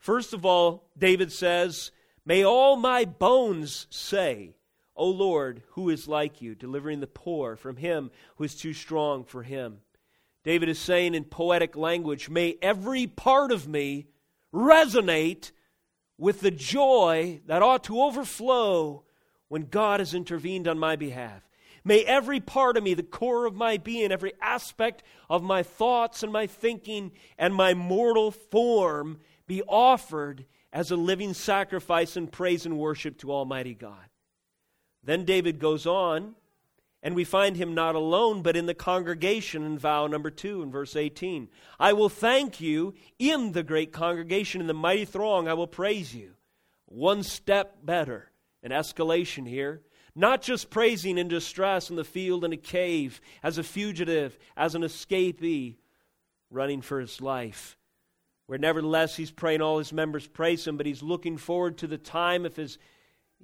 First 0.00 0.34
of 0.34 0.44
all, 0.44 0.90
David 0.98 1.30
says, 1.30 1.92
May 2.24 2.44
all 2.44 2.74
my 2.74 3.04
bones 3.04 3.86
say, 3.88 4.55
O 4.96 5.08
Lord, 5.08 5.62
who 5.70 5.90
is 5.90 6.08
like 6.08 6.40
you, 6.40 6.54
delivering 6.54 7.00
the 7.00 7.06
poor 7.06 7.56
from 7.56 7.76
him 7.76 8.10
who 8.36 8.44
is 8.44 8.54
too 8.54 8.72
strong 8.72 9.24
for 9.24 9.42
him. 9.42 9.78
David 10.44 10.68
is 10.68 10.78
saying 10.78 11.14
in 11.14 11.24
poetic 11.24 11.76
language, 11.76 12.28
may 12.28 12.56
every 12.62 13.06
part 13.06 13.50
of 13.52 13.66
me 13.68 14.06
resonate 14.54 15.50
with 16.18 16.40
the 16.40 16.50
joy 16.50 17.40
that 17.46 17.62
ought 17.62 17.84
to 17.84 18.00
overflow 18.00 19.04
when 19.48 19.62
God 19.62 20.00
has 20.00 20.14
intervened 20.14 20.66
on 20.66 20.78
my 20.78 20.96
behalf. 20.96 21.42
May 21.84 22.02
every 22.02 22.40
part 22.40 22.76
of 22.76 22.82
me, 22.82 22.94
the 22.94 23.02
core 23.02 23.46
of 23.46 23.54
my 23.54 23.76
being, 23.76 24.10
every 24.10 24.32
aspect 24.40 25.04
of 25.30 25.42
my 25.42 25.62
thoughts 25.62 26.22
and 26.22 26.32
my 26.32 26.46
thinking 26.46 27.12
and 27.38 27.54
my 27.54 27.74
mortal 27.74 28.30
form 28.30 29.20
be 29.46 29.62
offered 29.62 30.46
as 30.72 30.90
a 30.90 30.96
living 30.96 31.32
sacrifice 31.32 32.16
and 32.16 32.30
praise 32.30 32.66
and 32.66 32.76
worship 32.76 33.18
to 33.18 33.30
Almighty 33.32 33.74
God. 33.74 34.04
Then 35.06 35.24
David 35.24 35.58
goes 35.58 35.86
on 35.86 36.34
and 37.02 37.14
we 37.14 37.24
find 37.24 37.56
him 37.56 37.72
not 37.74 37.94
alone, 37.94 38.42
but 38.42 38.56
in 38.56 38.66
the 38.66 38.74
congregation 38.74 39.62
in 39.62 39.78
vow 39.78 40.08
number 40.08 40.30
two 40.30 40.62
in 40.62 40.72
verse 40.72 40.96
18. 40.96 41.48
I 41.78 41.92
will 41.92 42.08
thank 42.08 42.60
you 42.60 42.94
in 43.18 43.52
the 43.52 43.62
great 43.62 43.92
congregation, 43.92 44.60
in 44.60 44.66
the 44.66 44.74
mighty 44.74 45.04
throng, 45.04 45.46
I 45.46 45.54
will 45.54 45.68
praise 45.68 46.14
you. 46.14 46.32
One 46.86 47.22
step 47.22 47.78
better, 47.84 48.32
an 48.64 48.72
escalation 48.72 49.48
here. 49.48 49.82
Not 50.16 50.42
just 50.42 50.70
praising 50.70 51.18
in 51.18 51.28
distress 51.28 51.90
in 51.90 51.96
the 51.96 52.04
field 52.04 52.44
in 52.44 52.52
a 52.52 52.56
cave, 52.56 53.20
as 53.42 53.58
a 53.58 53.62
fugitive, 53.62 54.36
as 54.56 54.74
an 54.74 54.82
escapee, 54.82 55.76
running 56.50 56.80
for 56.80 56.98
his 56.98 57.20
life. 57.20 57.76
Where 58.46 58.58
nevertheless 58.58 59.14
he's 59.14 59.30
praying 59.30 59.60
all 59.60 59.78
his 59.78 59.92
members 59.92 60.26
praise 60.26 60.66
him, 60.66 60.76
but 60.76 60.86
he's 60.86 61.02
looking 61.02 61.36
forward 61.36 61.78
to 61.78 61.86
the 61.86 61.98
time 61.98 62.46
of 62.46 62.56
his 62.56 62.78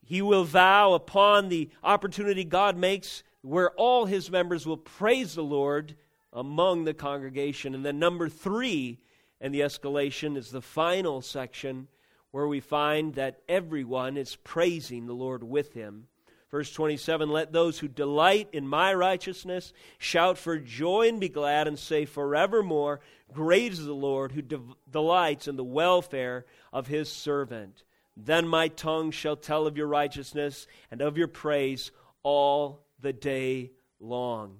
he 0.04 0.22
will 0.22 0.44
vow 0.44 0.94
upon 0.94 1.48
the 1.48 1.70
opportunity 1.82 2.44
God 2.44 2.76
makes 2.76 3.22
where 3.42 3.70
all 3.72 4.06
his 4.06 4.30
members 4.30 4.66
will 4.66 4.76
praise 4.76 5.34
the 5.34 5.42
Lord 5.42 5.96
among 6.32 6.84
the 6.84 6.94
congregation. 6.94 7.74
And 7.74 7.84
then, 7.84 7.98
number 7.98 8.28
three, 8.28 8.98
and 9.40 9.52
the 9.54 9.60
escalation 9.60 10.36
is 10.36 10.50
the 10.50 10.62
final 10.62 11.20
section 11.20 11.88
where 12.30 12.46
we 12.46 12.60
find 12.60 13.14
that 13.14 13.40
everyone 13.48 14.16
is 14.16 14.36
praising 14.36 15.06
the 15.06 15.12
Lord 15.12 15.42
with 15.42 15.74
him. 15.74 16.06
Verse 16.50 16.72
27 16.72 17.30
Let 17.30 17.52
those 17.52 17.78
who 17.78 17.88
delight 17.88 18.48
in 18.52 18.66
my 18.66 18.94
righteousness 18.94 19.72
shout 19.98 20.38
for 20.38 20.58
joy 20.58 21.08
and 21.08 21.20
be 21.20 21.28
glad 21.28 21.66
and 21.66 21.78
say 21.78 22.04
forevermore, 22.04 23.00
Great 23.32 23.72
is 23.72 23.84
the 23.84 23.94
Lord 23.94 24.32
who 24.32 24.42
de- 24.42 24.60
delights 24.90 25.48
in 25.48 25.56
the 25.56 25.64
welfare 25.64 26.44
of 26.72 26.86
his 26.86 27.10
servant. 27.10 27.82
Then 28.16 28.46
my 28.46 28.68
tongue 28.68 29.10
shall 29.10 29.36
tell 29.36 29.66
of 29.66 29.76
your 29.76 29.86
righteousness 29.86 30.66
and 30.90 31.00
of 31.00 31.16
your 31.16 31.28
praise 31.28 31.90
all 32.22 32.84
the 33.00 33.12
day 33.12 33.72
long. 34.00 34.58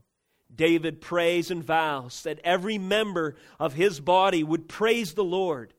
David 0.55 1.01
prays 1.01 1.51
and 1.51 1.65
vows 1.65 2.23
that 2.23 2.41
every 2.45 2.79
member 2.79 3.37
of 3.59 3.75
his 3.75 4.01
body 4.01 4.43
would 4.43 4.69
praise 4.69 5.15
the 5.15 5.25
Lord. 5.25 5.73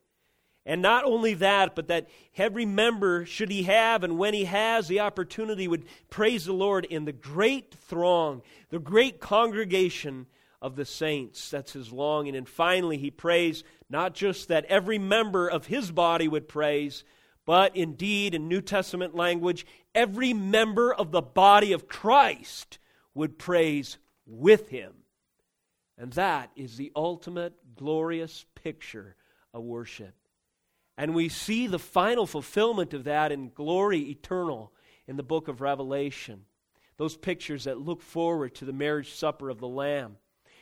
And 0.65 0.81
not 0.81 1.03
only 1.03 1.33
that, 1.35 1.75
but 1.75 1.89
that 1.89 2.07
every 2.37 2.65
member, 2.65 3.25
should 3.25 3.51
he 3.51 3.63
have 3.63 4.03
and 4.03 4.17
when 4.17 4.33
he 4.33 4.45
has 4.45 4.87
the 4.87 5.01
opportunity, 5.01 5.67
would 5.67 5.85
praise 6.09 6.45
the 6.45 6.53
Lord 6.53 6.85
in 6.85 7.05
the 7.05 7.11
great 7.11 7.73
throng, 7.73 8.41
the 8.69 8.79
great 8.79 9.19
congregation 9.19 10.25
of 10.61 10.77
the 10.77 10.85
saints. 10.85 11.49
That's 11.49 11.73
his 11.73 11.91
longing. 11.91 12.35
And 12.35 12.47
finally, 12.47 12.97
he 12.97 13.11
prays 13.11 13.65
not 13.89 14.15
just 14.15 14.47
that 14.47 14.65
every 14.65 14.97
member 14.97 15.49
of 15.49 15.67
his 15.67 15.91
body 15.91 16.29
would 16.29 16.47
praise, 16.47 17.03
but 17.45 17.75
indeed, 17.75 18.33
in 18.33 18.47
New 18.47 18.61
Testament 18.61 19.15
language, 19.15 19.65
every 19.93 20.33
member 20.33 20.93
of 20.93 21.11
the 21.11 21.21
body 21.21 21.73
of 21.73 21.87
Christ 21.87 22.79
would 23.13 23.37
praise 23.37 23.97
with 24.25 24.69
him. 24.69 24.93
And 25.97 26.13
that 26.13 26.51
is 26.55 26.77
the 26.77 26.91
ultimate 26.95 27.53
glorious 27.75 28.45
picture 28.55 29.15
of 29.53 29.63
worship. 29.63 30.15
And 30.97 31.13
we 31.13 31.29
see 31.29 31.67
the 31.67 31.79
final 31.79 32.25
fulfillment 32.25 32.93
of 32.93 33.05
that 33.05 33.31
in 33.31 33.49
glory 33.49 33.99
eternal 34.09 34.71
in 35.07 35.17
the 35.17 35.23
book 35.23 35.47
of 35.47 35.61
Revelation. 35.61 36.45
Those 36.97 37.17
pictures 37.17 37.65
that 37.65 37.79
look 37.79 38.01
forward 38.01 38.55
to 38.55 38.65
the 38.65 38.73
marriage 38.73 39.13
supper 39.13 39.49
of 39.49 39.59
the 39.59 39.67
Lamb. 39.67 40.17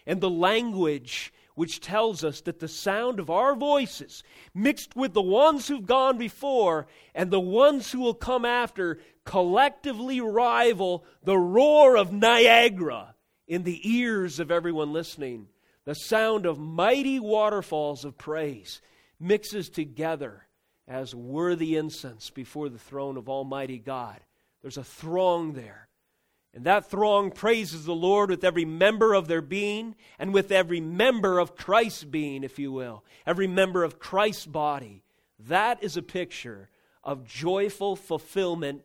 And 0.07 0.19
the 0.19 0.29
language 0.29 1.33
which 1.55 1.79
tells 1.79 2.23
us 2.23 2.41
that 2.41 2.59
the 2.59 2.67
sound 2.67 3.19
of 3.19 3.29
our 3.29 3.55
voices, 3.55 4.23
mixed 4.53 4.95
with 4.95 5.13
the 5.13 5.21
ones 5.21 5.67
who've 5.67 5.85
gone 5.85 6.17
before 6.17 6.87
and 7.13 7.29
the 7.31 7.39
ones 7.39 7.91
who 7.91 7.99
will 7.99 8.13
come 8.13 8.45
after, 8.45 8.99
collectively 9.25 10.21
rival 10.21 11.05
the 11.23 11.37
roar 11.37 11.97
of 11.97 12.11
Niagara 12.11 13.15
in 13.47 13.63
the 13.63 13.81
ears 13.83 14.39
of 14.39 14.51
everyone 14.51 14.93
listening. 14.93 15.47
The 15.85 15.95
sound 15.95 16.45
of 16.45 16.59
mighty 16.59 17.19
waterfalls 17.19 18.05
of 18.05 18.17
praise 18.17 18.81
mixes 19.19 19.69
together 19.69 20.47
as 20.87 21.15
worthy 21.15 21.77
incense 21.77 22.29
before 22.29 22.69
the 22.69 22.79
throne 22.79 23.17
of 23.17 23.29
Almighty 23.29 23.77
God. 23.77 24.19
There's 24.61 24.77
a 24.77 24.83
throng 24.83 25.53
there. 25.53 25.87
And 26.53 26.65
that 26.65 26.89
throng 26.89 27.31
praises 27.31 27.85
the 27.85 27.95
Lord 27.95 28.29
with 28.29 28.43
every 28.43 28.65
member 28.65 29.13
of 29.13 29.27
their 29.27 29.41
being 29.41 29.95
and 30.19 30.33
with 30.33 30.51
every 30.51 30.81
member 30.81 31.39
of 31.39 31.55
Christ's 31.55 32.03
being, 32.03 32.43
if 32.43 32.59
you 32.59 32.71
will, 32.71 33.05
every 33.25 33.47
member 33.47 33.83
of 33.83 33.99
Christ's 33.99 34.45
body. 34.45 35.03
That 35.39 35.81
is 35.81 35.95
a 35.95 36.01
picture 36.01 36.69
of 37.03 37.25
joyful 37.25 37.95
fulfillment 37.95 38.83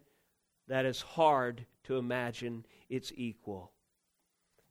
that 0.68 0.86
is 0.86 1.02
hard 1.02 1.66
to 1.84 1.96
imagine 1.96 2.64
its 2.88 3.12
equal. 3.16 3.72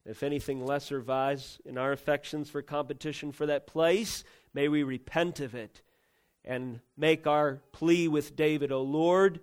If 0.05 0.23
anything 0.23 0.65
less 0.65 0.85
survives 0.85 1.59
in 1.65 1.77
our 1.77 1.91
affections 1.91 2.49
for 2.49 2.61
competition 2.61 3.31
for 3.31 3.45
that 3.47 3.67
place, 3.67 4.23
may 4.53 4.67
we 4.67 4.83
repent 4.83 5.39
of 5.39 5.55
it 5.55 5.81
and 6.43 6.79
make 6.95 7.25
our 7.25 7.61
plea 7.71 8.07
with 8.07 8.35
David, 8.35 8.71
O 8.71 8.81
Lord, 8.81 9.39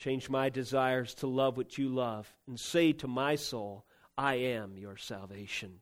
change 0.00 0.30
my 0.30 0.48
desires 0.48 1.14
to 1.14 1.26
love 1.26 1.58
what 1.58 1.76
you 1.76 1.88
love, 1.90 2.32
and 2.48 2.58
say 2.58 2.92
to 2.94 3.06
my 3.06 3.36
soul, 3.36 3.84
I 4.16 4.34
am 4.36 4.78
your 4.78 4.96
salvation. 4.96 5.80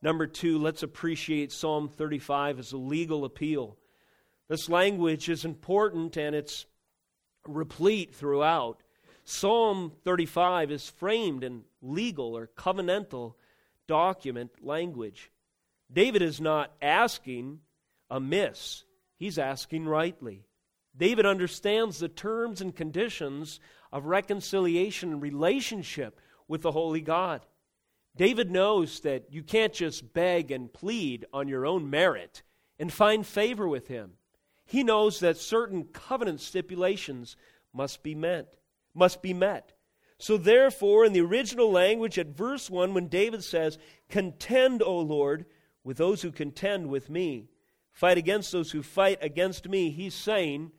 Number 0.00 0.28
two, 0.28 0.58
let's 0.58 0.84
appreciate 0.84 1.50
Psalm 1.50 1.88
35 1.88 2.60
as 2.60 2.72
a 2.72 2.76
legal 2.76 3.24
appeal. 3.24 3.76
This 4.48 4.68
language 4.68 5.28
is 5.28 5.44
important 5.44 6.16
and 6.16 6.36
it's 6.36 6.66
replete 7.46 8.14
throughout. 8.14 8.80
Psalm 9.24 9.92
35 10.04 10.70
is 10.70 10.88
framed 10.88 11.42
in 11.42 11.64
legal 11.82 12.36
or 12.36 12.46
covenantal 12.46 13.34
document 13.88 14.52
language. 14.62 15.32
David 15.92 16.22
is 16.22 16.40
not 16.40 16.72
asking 16.80 17.58
amiss, 18.08 18.84
he's 19.16 19.36
asking 19.36 19.86
rightly. 19.86 20.47
David 20.96 21.26
understands 21.26 21.98
the 21.98 22.08
terms 22.08 22.60
and 22.60 22.74
conditions 22.74 23.60
of 23.92 24.06
reconciliation 24.06 25.12
and 25.12 25.22
relationship 25.22 26.20
with 26.46 26.62
the 26.62 26.72
Holy 26.72 27.00
God. 27.00 27.46
David 28.16 28.50
knows 28.50 29.00
that 29.00 29.32
you 29.32 29.42
can't 29.42 29.72
just 29.72 30.12
beg 30.12 30.50
and 30.50 30.72
plead 30.72 31.24
on 31.32 31.46
your 31.46 31.66
own 31.66 31.88
merit 31.88 32.42
and 32.78 32.92
find 32.92 33.26
favor 33.26 33.68
with 33.68 33.88
him. 33.88 34.12
He 34.66 34.82
knows 34.82 35.20
that 35.20 35.36
certain 35.36 35.84
covenant 35.84 36.40
stipulations 36.40 37.36
must 37.72 38.02
be 38.02 38.14
met 38.14 38.58
must 38.98 39.22
be 39.22 39.32
met. 39.32 39.72
So, 40.18 40.36
therefore, 40.36 41.04
in 41.04 41.12
the 41.12 41.20
original 41.20 41.70
language 41.70 42.18
at 42.18 42.36
verse 42.36 42.68
1, 42.68 42.92
when 42.92 43.06
David 43.06 43.44
says, 43.44 43.78
Contend, 44.08 44.82
O 44.82 44.98
Lord, 44.98 45.46
with 45.84 45.96
those 45.96 46.22
who 46.22 46.32
contend 46.32 46.88
with 46.88 47.08
me, 47.08 47.48
fight 47.92 48.18
against 48.18 48.50
those 48.50 48.72
who 48.72 48.82
fight 48.82 49.18
against 49.22 49.68
me, 49.68 49.90
he's 49.90 50.14
saying, 50.14 50.72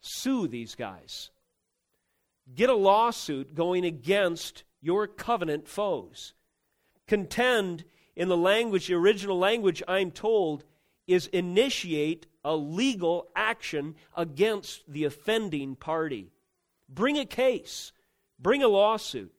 Sue 0.00 0.48
these 0.48 0.74
guys. 0.74 1.30
Get 2.54 2.70
a 2.70 2.74
lawsuit 2.74 3.54
going 3.54 3.84
against 3.84 4.64
your 4.80 5.06
covenant 5.06 5.66
foes. 5.66 6.32
Contend, 7.06 7.84
in 8.14 8.28
the 8.28 8.36
language, 8.36 8.86
the 8.86 8.94
original 8.94 9.38
language, 9.38 9.82
I'm 9.88 10.10
told, 10.10 10.64
is 11.06 11.26
initiate 11.28 12.26
a 12.44 12.54
legal 12.54 13.28
action 13.34 13.96
against 14.16 14.84
the 14.88 15.04
offending 15.04 15.74
party. 15.76 16.32
Bring 16.88 17.18
a 17.18 17.26
case, 17.26 17.92
bring 18.38 18.62
a 18.62 18.68
lawsuit. 18.68 19.32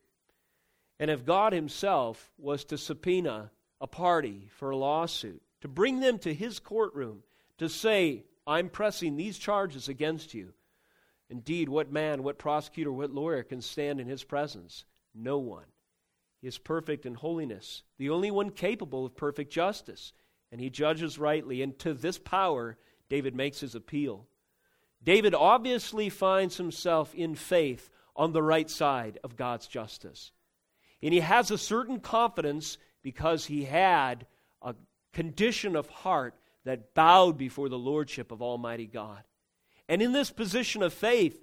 And 1.00 1.10
if 1.10 1.24
God 1.24 1.52
Himself 1.52 2.30
was 2.38 2.64
to 2.66 2.78
subpoena 2.78 3.50
a 3.80 3.86
party 3.86 4.48
for 4.50 4.70
a 4.70 4.76
lawsuit, 4.76 5.40
to 5.60 5.68
bring 5.68 6.00
them 6.00 6.18
to 6.20 6.34
His 6.34 6.58
courtroom 6.58 7.22
to 7.58 7.68
say, 7.68 8.24
I'm 8.48 8.68
pressing 8.68 9.16
these 9.16 9.38
charges 9.38 9.88
against 9.88 10.34
you. 10.34 10.54
Indeed, 11.30 11.68
what 11.68 11.92
man, 11.92 12.22
what 12.22 12.38
prosecutor, 12.38 12.90
what 12.90 13.10
lawyer 13.10 13.42
can 13.42 13.60
stand 13.60 14.00
in 14.00 14.08
His 14.08 14.24
presence? 14.24 14.84
No 15.14 15.38
one. 15.38 15.66
He 16.40 16.48
is 16.48 16.58
perfect 16.58 17.04
in 17.04 17.14
holiness, 17.14 17.82
the 17.98 18.10
only 18.10 18.30
one 18.30 18.50
capable 18.50 19.04
of 19.04 19.16
perfect 19.16 19.52
justice, 19.52 20.12
and 20.50 20.60
He 20.60 20.70
judges 20.70 21.18
rightly. 21.18 21.62
And 21.62 21.78
to 21.80 21.92
this 21.92 22.18
power, 22.18 22.78
David 23.08 23.34
makes 23.34 23.60
his 23.60 23.74
appeal. 23.74 24.26
David 25.02 25.34
obviously 25.34 26.08
finds 26.08 26.56
himself 26.56 27.14
in 27.14 27.34
faith 27.34 27.90
on 28.16 28.32
the 28.32 28.42
right 28.42 28.68
side 28.68 29.18
of 29.22 29.36
God's 29.36 29.66
justice. 29.66 30.32
And 31.02 31.14
he 31.14 31.20
has 31.20 31.50
a 31.50 31.58
certain 31.58 32.00
confidence 32.00 32.78
because 33.02 33.46
he 33.46 33.64
had 33.64 34.26
a 34.60 34.74
condition 35.12 35.76
of 35.76 35.88
heart 35.88 36.34
that 36.64 36.94
bowed 36.94 37.38
before 37.38 37.68
the 37.68 37.78
lordship 37.78 38.30
of 38.30 38.42
Almighty 38.42 38.86
God. 38.86 39.22
And 39.88 40.02
in 40.02 40.12
this 40.12 40.30
position 40.30 40.82
of 40.82 40.92
faith, 40.92 41.40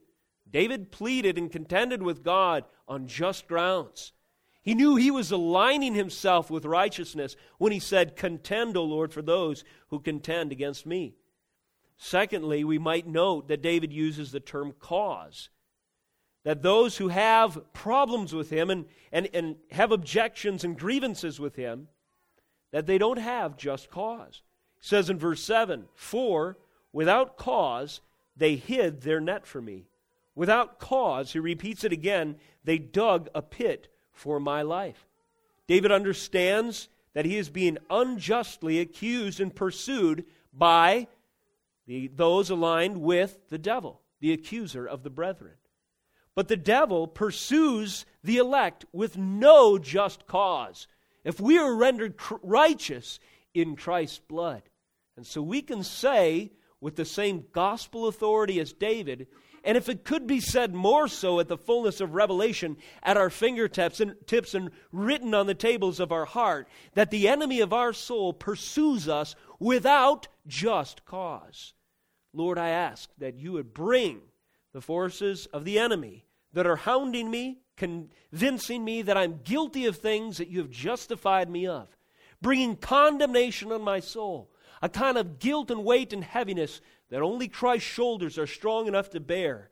David 0.49 0.91
pleaded 0.91 1.37
and 1.37 1.51
contended 1.51 2.01
with 2.03 2.23
God 2.23 2.65
on 2.87 3.07
just 3.07 3.47
grounds. 3.47 4.13
He 4.61 4.73
knew 4.73 4.95
he 4.95 5.11
was 5.11 5.31
aligning 5.31 5.93
himself 5.93 6.49
with 6.49 6.65
righteousness 6.65 7.35
when 7.57 7.71
he 7.71 7.79
said, 7.79 8.15
Contend, 8.15 8.75
O 8.75 8.83
Lord, 8.83 9.13
for 9.13 9.21
those 9.21 9.63
who 9.89 9.99
contend 9.99 10.51
against 10.51 10.85
me. 10.85 11.15
Secondly, 11.97 12.63
we 12.63 12.77
might 12.77 13.07
note 13.07 13.47
that 13.47 13.61
David 13.61 13.93
uses 13.93 14.31
the 14.31 14.39
term 14.39 14.73
cause. 14.79 15.49
That 16.43 16.61
those 16.61 16.97
who 16.97 17.07
have 17.09 17.73
problems 17.73 18.33
with 18.33 18.49
him 18.49 18.69
and, 18.69 18.85
and, 19.11 19.29
and 19.33 19.55
have 19.71 19.91
objections 19.91 20.63
and 20.63 20.77
grievances 20.77 21.39
with 21.39 21.55
him, 21.55 21.87
that 22.71 22.85
they 22.85 22.97
don't 22.97 23.19
have 23.19 23.57
just 23.57 23.89
cause. 23.89 24.41
Says 24.85 25.09
in 25.09 25.17
verse 25.17 25.41
7 25.41 25.85
For 25.95 26.59
without 26.93 27.37
cause 27.37 28.01
they 28.37 28.55
hid 28.55 29.01
their 29.01 29.19
net 29.19 29.47
for 29.47 29.59
me. 29.59 29.87
Without 30.35 30.77
cause, 30.77 31.33
he 31.33 31.39
repeats 31.39 31.83
it 31.83 31.91
again, 31.91 32.35
they 32.63 32.77
dug 32.77 33.27
a 33.33 33.41
pit 33.41 33.87
for 34.11 34.39
my 34.39 34.61
life. 34.61 35.07
David 35.65 35.91
understands 35.91 36.87
that 37.15 37.25
he 37.25 37.35
is 37.35 37.49
being 37.49 37.79
unjustly 37.89 38.79
accused 38.79 39.39
and 39.39 39.55
pursued 39.55 40.23
by 40.53 41.07
the, 41.87 42.07
those 42.09 42.51
aligned 42.51 43.01
with 43.01 43.49
the 43.49 43.57
devil, 43.57 44.01
the 44.19 44.33
accuser 44.33 44.85
of 44.85 45.01
the 45.01 45.09
brethren. 45.09 45.55
But 46.35 46.47
the 46.47 46.57
devil 46.57 47.07
pursues 47.07 48.05
the 48.23 48.37
elect 48.37 48.85
with 48.93 49.17
no 49.17 49.79
just 49.79 50.27
cause. 50.27 50.85
If 51.23 51.41
we 51.41 51.57
are 51.57 51.75
rendered 51.75 52.19
righteous 52.43 53.19
in 53.55 53.75
Christ's 53.75 54.19
blood. 54.19 54.61
And 55.17 55.25
so 55.25 55.41
we 55.41 55.61
can 55.61 55.83
say, 55.83 56.51
with 56.81 56.95
the 56.95 57.05
same 57.05 57.45
gospel 57.51 58.07
authority 58.07 58.59
as 58.59 58.73
David, 58.73 59.27
and 59.63 59.77
if 59.77 59.89
it 59.89 60.03
could 60.03 60.27
be 60.27 60.39
said 60.39 60.75
more 60.75 61.07
so 61.07 61.39
at 61.39 61.47
the 61.47 61.57
fullness 61.57 61.99
of 61.99 62.13
revelation 62.13 62.77
at 63.01 63.17
our 63.17 63.31
fingertips 63.31 63.99
and 63.99 64.15
tips 64.27 64.53
and 64.53 64.69
written 64.91 65.33
on 65.33 65.47
the 65.47 65.55
tables 65.55 65.99
of 65.99 66.11
our 66.11 66.25
heart, 66.25 66.67
that 66.93 67.09
the 67.09 67.27
enemy 67.27 67.61
of 67.61 67.73
our 67.73 67.91
soul 67.91 68.31
pursues 68.31 69.09
us 69.09 69.35
without 69.59 70.27
just 70.45 71.03
cause. 71.05 71.73
Lord, 72.31 72.59
I 72.59 72.69
ask 72.69 73.09
that 73.17 73.39
you 73.39 73.53
would 73.53 73.73
bring 73.73 74.21
the 74.71 74.81
forces 74.81 75.47
of 75.47 75.65
the 75.65 75.79
enemy 75.79 76.25
that 76.53 76.67
are 76.67 76.75
hounding 76.75 77.31
me, 77.31 77.61
convincing 77.75 78.85
me 78.85 79.01
that 79.01 79.17
I'm 79.17 79.39
guilty 79.43 79.87
of 79.87 79.97
things 79.97 80.37
that 80.37 80.49
you 80.49 80.59
have 80.59 80.69
justified 80.69 81.49
me 81.49 81.65
of, 81.65 81.87
bringing 82.41 82.75
condemnation 82.75 83.71
on 83.71 83.81
my 83.81 83.99
soul, 83.99 84.51
a 84.81 84.89
kind 84.89 85.17
of 85.17 85.39
guilt 85.39 85.71
and 85.71 85.83
weight 85.83 86.13
and 86.13 86.23
heaviness 86.23 86.81
that 87.09 87.21
only 87.21 87.47
Christ's 87.47 87.89
shoulders 87.89 88.37
are 88.37 88.47
strong 88.47 88.87
enough 88.87 89.09
to 89.11 89.19
bear. 89.19 89.69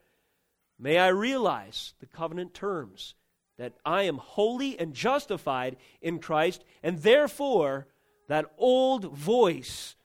May 0.79 0.97
I 0.97 1.07
realize 1.09 1.93
the 1.99 2.05
covenant 2.05 2.53
terms 2.53 3.15
that 3.57 3.73
I 3.85 4.03
am 4.03 4.17
holy 4.17 4.79
and 4.79 4.93
justified 4.93 5.77
in 6.01 6.19
Christ, 6.19 6.63
and 6.81 6.99
therefore 6.99 7.87
that 8.27 8.51
old 8.57 9.15
voice 9.15 9.95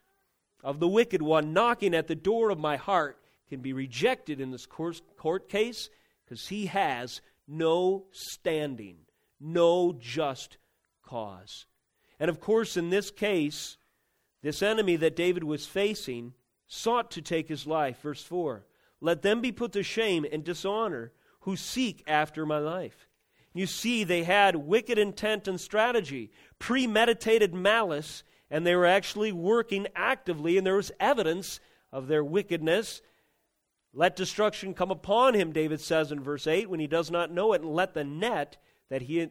of 0.62 0.80
the 0.80 0.88
wicked 0.88 1.22
one 1.22 1.52
knocking 1.52 1.94
at 1.94 2.08
the 2.08 2.14
door 2.14 2.50
of 2.50 2.58
my 2.58 2.76
heart 2.76 3.18
can 3.48 3.60
be 3.60 3.72
rejected 3.72 4.40
in 4.40 4.50
this 4.50 4.66
court 4.66 5.48
case 5.48 5.88
because 6.24 6.48
he 6.48 6.66
has 6.66 7.22
no 7.46 8.04
standing, 8.10 8.98
no 9.40 9.94
just 9.98 10.58
cause. 11.02 11.64
And 12.20 12.28
of 12.28 12.40
course, 12.40 12.76
in 12.76 12.90
this 12.90 13.10
case, 13.10 13.77
this 14.42 14.62
enemy 14.62 14.96
that 14.96 15.16
David 15.16 15.44
was 15.44 15.66
facing 15.66 16.34
sought 16.66 17.10
to 17.12 17.22
take 17.22 17.48
his 17.48 17.66
life. 17.66 18.00
Verse 18.00 18.22
4 18.22 18.64
Let 19.00 19.22
them 19.22 19.40
be 19.40 19.52
put 19.52 19.72
to 19.72 19.82
shame 19.82 20.24
and 20.30 20.44
dishonor 20.44 21.12
who 21.40 21.56
seek 21.56 22.04
after 22.06 22.44
my 22.46 22.58
life. 22.58 23.08
You 23.54 23.66
see, 23.66 24.04
they 24.04 24.24
had 24.24 24.54
wicked 24.54 24.98
intent 24.98 25.48
and 25.48 25.60
strategy, 25.60 26.30
premeditated 26.58 27.54
malice, 27.54 28.22
and 28.50 28.66
they 28.66 28.76
were 28.76 28.86
actually 28.86 29.32
working 29.32 29.86
actively, 29.96 30.58
and 30.58 30.66
there 30.66 30.76
was 30.76 30.92
evidence 31.00 31.58
of 31.92 32.06
their 32.06 32.22
wickedness. 32.22 33.00
Let 33.92 34.16
destruction 34.16 34.74
come 34.74 34.90
upon 34.90 35.34
him, 35.34 35.52
David 35.52 35.80
says 35.80 36.12
in 36.12 36.20
verse 36.20 36.46
8, 36.46 36.68
when 36.68 36.78
he 36.78 36.86
does 36.86 37.10
not 37.10 37.32
know 37.32 37.52
it, 37.52 37.62
and 37.62 37.74
let 37.74 37.94
the 37.94 38.04
net 38.04 38.58
that 38.90 39.02
he, 39.02 39.28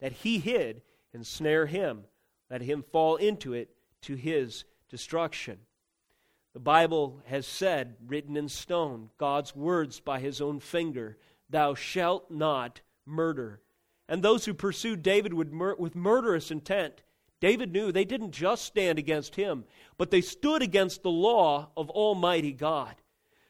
that 0.00 0.12
he 0.12 0.38
hid 0.38 0.82
ensnare 1.12 1.66
him. 1.66 2.04
Let 2.50 2.60
him 2.60 2.84
fall 2.92 3.16
into 3.16 3.54
it 3.54 3.73
to 4.04 4.14
his 4.14 4.64
destruction. 4.88 5.58
The 6.52 6.60
Bible 6.60 7.20
has 7.26 7.46
said, 7.46 7.96
written 8.06 8.36
in 8.36 8.48
stone, 8.48 9.10
God's 9.18 9.56
words 9.56 10.00
by 10.00 10.20
his 10.20 10.40
own 10.40 10.60
finger, 10.60 11.18
Thou 11.50 11.74
shalt 11.74 12.30
not 12.30 12.80
murder. 13.04 13.60
And 14.08 14.22
those 14.22 14.44
who 14.44 14.54
pursued 14.54 15.02
David 15.02 15.34
with, 15.34 15.50
mur- 15.50 15.76
with 15.76 15.94
murderous 15.94 16.50
intent, 16.50 17.02
David 17.40 17.72
knew 17.72 17.90
they 17.90 18.04
didn't 18.04 18.30
just 18.30 18.64
stand 18.64 18.98
against 18.98 19.34
him, 19.34 19.64
but 19.98 20.10
they 20.10 20.20
stood 20.20 20.62
against 20.62 21.02
the 21.02 21.10
law 21.10 21.70
of 21.76 21.90
Almighty 21.90 22.52
God. 22.52 22.94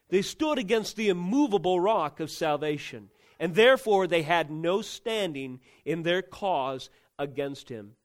They 0.09 0.23
stood 0.23 0.59
against 0.59 0.97
the 0.97 1.09
immovable 1.09 1.81
rock 1.81 2.21
of 2.21 2.31
salvation, 2.31 3.11
and 3.39 3.55
therefore 3.55 4.07
they 4.07 4.23
had 4.23 4.51
no 4.51 4.83
standing 4.83 5.61
in 5.85 6.03
their 6.03 6.23
cause 6.23 6.89
against 7.19 7.69
him. 7.69 7.97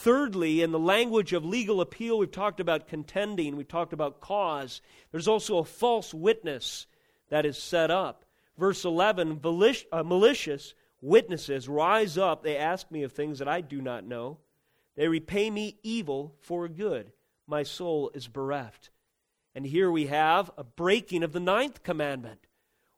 Thirdly, 0.00 0.62
in 0.62 0.70
the 0.70 0.78
language 0.78 1.32
of 1.32 1.44
legal 1.44 1.80
appeal, 1.80 2.18
we've 2.18 2.30
talked 2.30 2.60
about 2.60 2.86
contending, 2.86 3.56
we've 3.56 3.66
talked 3.66 3.92
about 3.92 4.20
cause. 4.20 4.80
There's 5.10 5.26
also 5.26 5.58
a 5.58 5.64
false 5.64 6.14
witness 6.14 6.86
that 7.30 7.44
is 7.44 7.58
set 7.58 7.90
up. 7.90 8.24
Verse 8.56 8.84
11 8.84 9.40
uh, 9.42 10.02
malicious 10.04 10.74
witnesses 11.00 11.68
rise 11.68 12.16
up. 12.16 12.44
They 12.44 12.56
ask 12.56 12.88
me 12.92 13.02
of 13.02 13.10
things 13.10 13.40
that 13.40 13.48
I 13.48 13.60
do 13.60 13.82
not 13.82 14.06
know. 14.06 14.38
They 14.94 15.08
repay 15.08 15.50
me 15.50 15.80
evil 15.82 16.36
for 16.42 16.68
good. 16.68 17.10
My 17.48 17.64
soul 17.64 18.12
is 18.14 18.28
bereft. 18.28 18.90
And 19.52 19.66
here 19.66 19.90
we 19.90 20.06
have 20.06 20.48
a 20.56 20.62
breaking 20.62 21.24
of 21.24 21.32
the 21.32 21.40
ninth 21.40 21.82
commandment, 21.82 22.46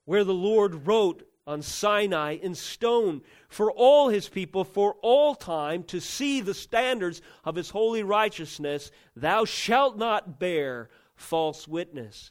where 0.04 0.22
the 0.22 0.34
Lord 0.34 0.86
wrote 0.86 1.26
on 1.46 1.62
Sinai 1.62 2.32
in 2.34 2.54
stone 2.54 3.22
for 3.48 3.70
all 3.72 4.08
his 4.08 4.28
people 4.28 4.64
for 4.64 4.94
all 5.02 5.34
time 5.34 5.82
to 5.84 6.00
see 6.00 6.40
the 6.40 6.54
standards 6.54 7.22
of 7.44 7.56
his 7.56 7.70
holy 7.70 8.02
righteousness. 8.02 8.90
Thou 9.16 9.44
shalt 9.44 9.96
not 9.96 10.38
bear 10.38 10.90
false 11.14 11.66
witness. 11.66 12.30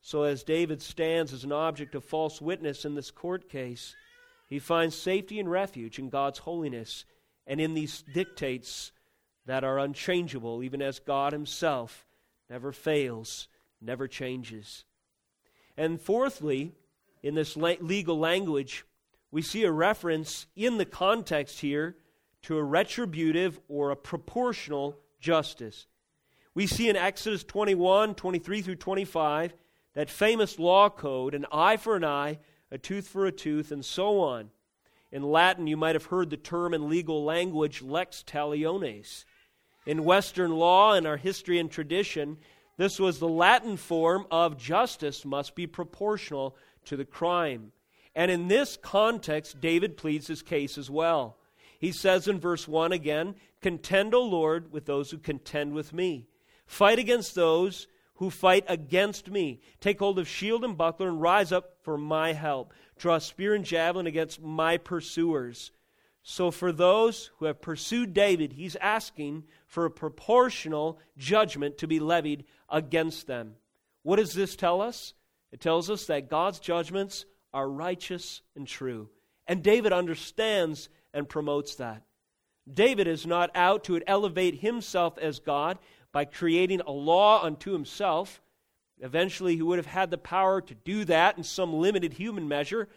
So, 0.00 0.24
as 0.24 0.42
David 0.42 0.82
stands 0.82 1.32
as 1.32 1.44
an 1.44 1.52
object 1.52 1.94
of 1.94 2.04
false 2.04 2.40
witness 2.40 2.84
in 2.84 2.96
this 2.96 3.12
court 3.12 3.48
case, 3.48 3.94
he 4.48 4.58
finds 4.58 4.96
safety 4.96 5.38
and 5.38 5.50
refuge 5.50 5.98
in 5.98 6.10
God's 6.10 6.40
holiness 6.40 7.04
and 7.46 7.60
in 7.60 7.74
these 7.74 8.02
dictates 8.02 8.92
that 9.46 9.64
are 9.64 9.78
unchangeable, 9.78 10.62
even 10.62 10.82
as 10.82 10.98
God 10.98 11.32
Himself 11.32 12.06
never 12.50 12.72
fails, 12.72 13.48
never 13.80 14.06
changes. 14.06 14.84
And 15.76 16.00
fourthly, 16.00 16.74
in 17.22 17.34
this 17.34 17.56
legal 17.56 18.18
language, 18.18 18.84
we 19.30 19.42
see 19.42 19.64
a 19.64 19.72
reference 19.72 20.46
in 20.56 20.78
the 20.78 20.84
context 20.84 21.60
here 21.60 21.96
to 22.42 22.58
a 22.58 22.64
retributive 22.64 23.60
or 23.68 23.90
a 23.90 23.96
proportional 23.96 24.98
justice. 25.20 25.86
We 26.54 26.66
see 26.66 26.88
in 26.88 26.96
Exodus 26.96 27.44
21, 27.44 28.14
23 28.14 28.62
through 28.62 28.76
25, 28.76 29.54
that 29.94 30.10
famous 30.10 30.58
law 30.58 30.90
code 30.90 31.34
an 31.34 31.46
eye 31.52 31.76
for 31.76 31.96
an 31.96 32.04
eye, 32.04 32.38
a 32.70 32.78
tooth 32.78 33.08
for 33.08 33.26
a 33.26 33.32
tooth, 33.32 33.70
and 33.72 33.84
so 33.84 34.20
on. 34.20 34.50
In 35.10 35.22
Latin, 35.22 35.66
you 35.66 35.76
might 35.76 35.94
have 35.94 36.06
heard 36.06 36.30
the 36.30 36.36
term 36.36 36.74
in 36.74 36.88
legal 36.88 37.24
language 37.24 37.82
lex 37.82 38.24
talionis. 38.26 39.24
In 39.86 40.04
Western 40.04 40.52
law 40.52 40.94
and 40.94 41.06
our 41.06 41.18
history 41.18 41.58
and 41.58 41.70
tradition, 41.70 42.38
this 42.78 42.98
was 42.98 43.18
the 43.18 43.28
Latin 43.28 43.76
form 43.76 44.26
of 44.30 44.56
justice 44.56 45.24
must 45.24 45.54
be 45.54 45.66
proportional 45.66 46.56
to 46.86 46.96
the 46.96 47.04
crime. 47.04 47.72
And 48.14 48.30
in 48.30 48.48
this 48.48 48.76
context, 48.76 49.60
David 49.60 49.96
pleads 49.96 50.26
his 50.26 50.42
case 50.42 50.76
as 50.76 50.90
well. 50.90 51.36
He 51.78 51.92
says 51.92 52.28
in 52.28 52.38
verse 52.38 52.68
1 52.68 52.92
again, 52.92 53.34
Contend, 53.60 54.14
O 54.14 54.22
Lord, 54.22 54.72
with 54.72 54.86
those 54.86 55.10
who 55.10 55.18
contend 55.18 55.72
with 55.72 55.92
me. 55.92 56.26
Fight 56.66 56.98
against 56.98 57.34
those 57.34 57.86
who 58.14 58.30
fight 58.30 58.64
against 58.68 59.30
me. 59.30 59.60
Take 59.80 59.98
hold 59.98 60.18
of 60.18 60.28
shield 60.28 60.64
and 60.64 60.76
buckler 60.76 61.08
and 61.08 61.20
rise 61.20 61.52
up 61.52 61.76
for 61.82 61.98
my 61.98 62.32
help. 62.32 62.72
Draw 62.98 63.18
spear 63.18 63.54
and 63.54 63.64
javelin 63.64 64.06
against 64.06 64.40
my 64.40 64.76
pursuers. 64.76 65.72
So, 66.22 66.52
for 66.52 66.70
those 66.70 67.30
who 67.38 67.46
have 67.46 67.60
pursued 67.60 68.14
David, 68.14 68.52
he's 68.52 68.76
asking 68.76 69.42
for 69.66 69.84
a 69.84 69.90
proportional 69.90 71.00
judgment 71.18 71.78
to 71.78 71.88
be 71.88 71.98
levied 71.98 72.44
against 72.68 73.26
them. 73.26 73.56
What 74.04 74.16
does 74.16 74.32
this 74.32 74.54
tell 74.54 74.80
us? 74.80 75.14
It 75.52 75.60
tells 75.60 75.90
us 75.90 76.06
that 76.06 76.30
God's 76.30 76.58
judgments 76.58 77.26
are 77.52 77.68
righteous 77.68 78.40
and 78.56 78.66
true. 78.66 79.10
And 79.46 79.62
David 79.62 79.92
understands 79.92 80.88
and 81.12 81.28
promotes 81.28 81.76
that. 81.76 82.02
David 82.72 83.06
is 83.06 83.26
not 83.26 83.50
out 83.54 83.84
to 83.84 84.00
elevate 84.06 84.60
himself 84.60 85.18
as 85.18 85.40
God 85.40 85.78
by 86.12 86.24
creating 86.24 86.80
a 86.80 86.92
law 86.92 87.42
unto 87.42 87.72
himself. 87.72 88.40
Eventually, 89.00 89.56
he 89.56 89.62
would 89.62 89.78
have 89.78 89.86
had 89.86 90.10
the 90.10 90.18
power 90.18 90.60
to 90.60 90.74
do 90.74 91.04
that 91.06 91.36
in 91.36 91.44
some 91.44 91.74
limited 91.74 92.12
human 92.12 92.48
measure. 92.48 92.88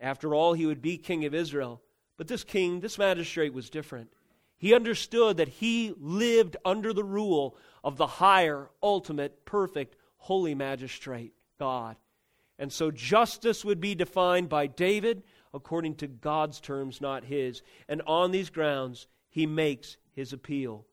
After 0.00 0.34
all, 0.34 0.52
he 0.52 0.66
would 0.66 0.82
be 0.82 0.98
king 0.98 1.24
of 1.24 1.34
Israel. 1.34 1.80
But 2.16 2.28
this 2.28 2.44
king, 2.44 2.80
this 2.80 2.98
magistrate, 2.98 3.54
was 3.54 3.70
different. 3.70 4.12
He 4.58 4.74
understood 4.74 5.38
that 5.38 5.48
he 5.48 5.94
lived 5.98 6.58
under 6.66 6.92
the 6.92 7.04
rule 7.04 7.56
of 7.82 7.96
the 7.96 8.06
higher, 8.06 8.68
ultimate, 8.82 9.46
perfect, 9.46 9.96
holy 10.18 10.54
magistrate. 10.54 11.32
God. 11.60 11.94
And 12.58 12.72
so 12.72 12.90
justice 12.90 13.64
would 13.64 13.80
be 13.80 13.94
defined 13.94 14.48
by 14.48 14.66
David 14.66 15.22
according 15.54 15.96
to 15.96 16.08
God's 16.08 16.60
terms, 16.60 17.00
not 17.00 17.24
his. 17.24 17.62
And 17.88 18.02
on 18.06 18.32
these 18.32 18.50
grounds, 18.50 19.06
he 19.28 19.46
makes 19.46 19.96
his 20.12 20.32
appeal. 20.32 20.86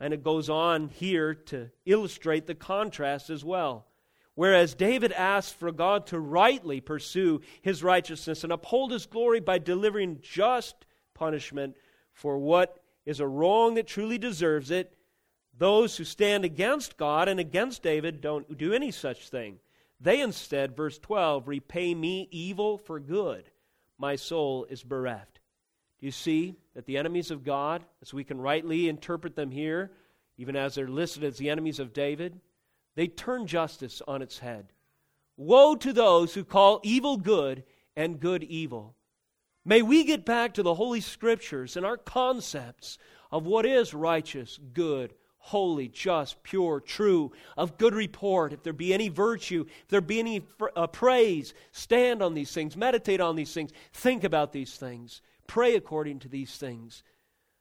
And 0.00 0.12
it 0.12 0.24
goes 0.24 0.50
on 0.50 0.88
here 0.88 1.34
to 1.34 1.70
illustrate 1.86 2.46
the 2.46 2.54
contrast 2.54 3.30
as 3.30 3.44
well. 3.44 3.86
Whereas 4.34 4.74
David 4.74 5.12
asks 5.12 5.52
for 5.52 5.70
God 5.70 6.08
to 6.08 6.18
rightly 6.18 6.80
pursue 6.80 7.40
his 7.62 7.84
righteousness 7.84 8.42
and 8.42 8.52
uphold 8.52 8.90
his 8.90 9.06
glory 9.06 9.38
by 9.38 9.58
delivering 9.58 10.18
just 10.22 10.74
punishment 11.14 11.76
for 12.12 12.38
what 12.38 12.82
is 13.06 13.20
a 13.20 13.26
wrong 13.26 13.74
that 13.74 13.86
truly 13.86 14.18
deserves 14.18 14.70
it, 14.70 14.96
those 15.56 15.96
who 15.96 16.04
stand 16.04 16.44
against 16.44 16.96
God 16.96 17.28
and 17.28 17.38
against 17.38 17.82
David 17.82 18.20
don't 18.20 18.58
do 18.58 18.72
any 18.72 18.90
such 18.90 19.28
thing. 19.28 19.58
They 20.04 20.20
instead, 20.20 20.76
verse 20.76 20.98
12, 20.98 21.48
repay 21.48 21.94
me 21.94 22.28
evil 22.30 22.76
for 22.76 23.00
good. 23.00 23.50
My 23.96 24.16
soul 24.16 24.66
is 24.68 24.82
bereft. 24.82 25.40
Do 25.98 26.04
you 26.04 26.12
see 26.12 26.56
that 26.74 26.84
the 26.84 26.98
enemies 26.98 27.30
of 27.30 27.42
God, 27.42 27.86
as 28.02 28.12
we 28.12 28.22
can 28.22 28.38
rightly 28.38 28.90
interpret 28.90 29.34
them 29.34 29.50
here, 29.50 29.92
even 30.36 30.56
as 30.56 30.74
they're 30.74 30.88
listed 30.88 31.24
as 31.24 31.38
the 31.38 31.48
enemies 31.48 31.78
of 31.78 31.94
David, 31.94 32.38
they 32.96 33.06
turn 33.06 33.46
justice 33.46 34.02
on 34.06 34.20
its 34.20 34.40
head. 34.40 34.74
Woe 35.38 35.74
to 35.76 35.90
those 35.94 36.34
who 36.34 36.44
call 36.44 36.80
evil 36.82 37.16
good 37.16 37.64
and 37.96 38.20
good 38.20 38.44
evil. 38.44 38.96
May 39.64 39.80
we 39.80 40.04
get 40.04 40.26
back 40.26 40.52
to 40.54 40.62
the 40.62 40.74
Holy 40.74 41.00
Scriptures 41.00 41.78
and 41.78 41.86
our 41.86 41.96
concepts 41.96 42.98
of 43.32 43.46
what 43.46 43.64
is 43.64 43.94
righteous, 43.94 44.60
good, 44.74 45.14
holy, 45.48 45.88
just, 45.88 46.42
pure, 46.42 46.80
true, 46.80 47.30
of 47.54 47.76
good 47.76 47.94
report, 47.94 48.50
if 48.54 48.62
there 48.62 48.72
be 48.72 48.94
any 48.94 49.10
virtue, 49.10 49.66
if 49.68 49.88
there 49.88 50.00
be 50.00 50.18
any 50.18 50.42
uh, 50.74 50.86
praise, 50.86 51.52
stand 51.70 52.22
on 52.22 52.32
these 52.32 52.50
things, 52.50 52.78
meditate 52.78 53.20
on 53.20 53.36
these 53.36 53.52
things, 53.52 53.70
think 53.92 54.24
about 54.24 54.54
these 54.54 54.74
things, 54.74 55.20
pray 55.46 55.76
according 55.76 56.18
to 56.18 56.28
these 56.28 56.56
things. 56.56 57.02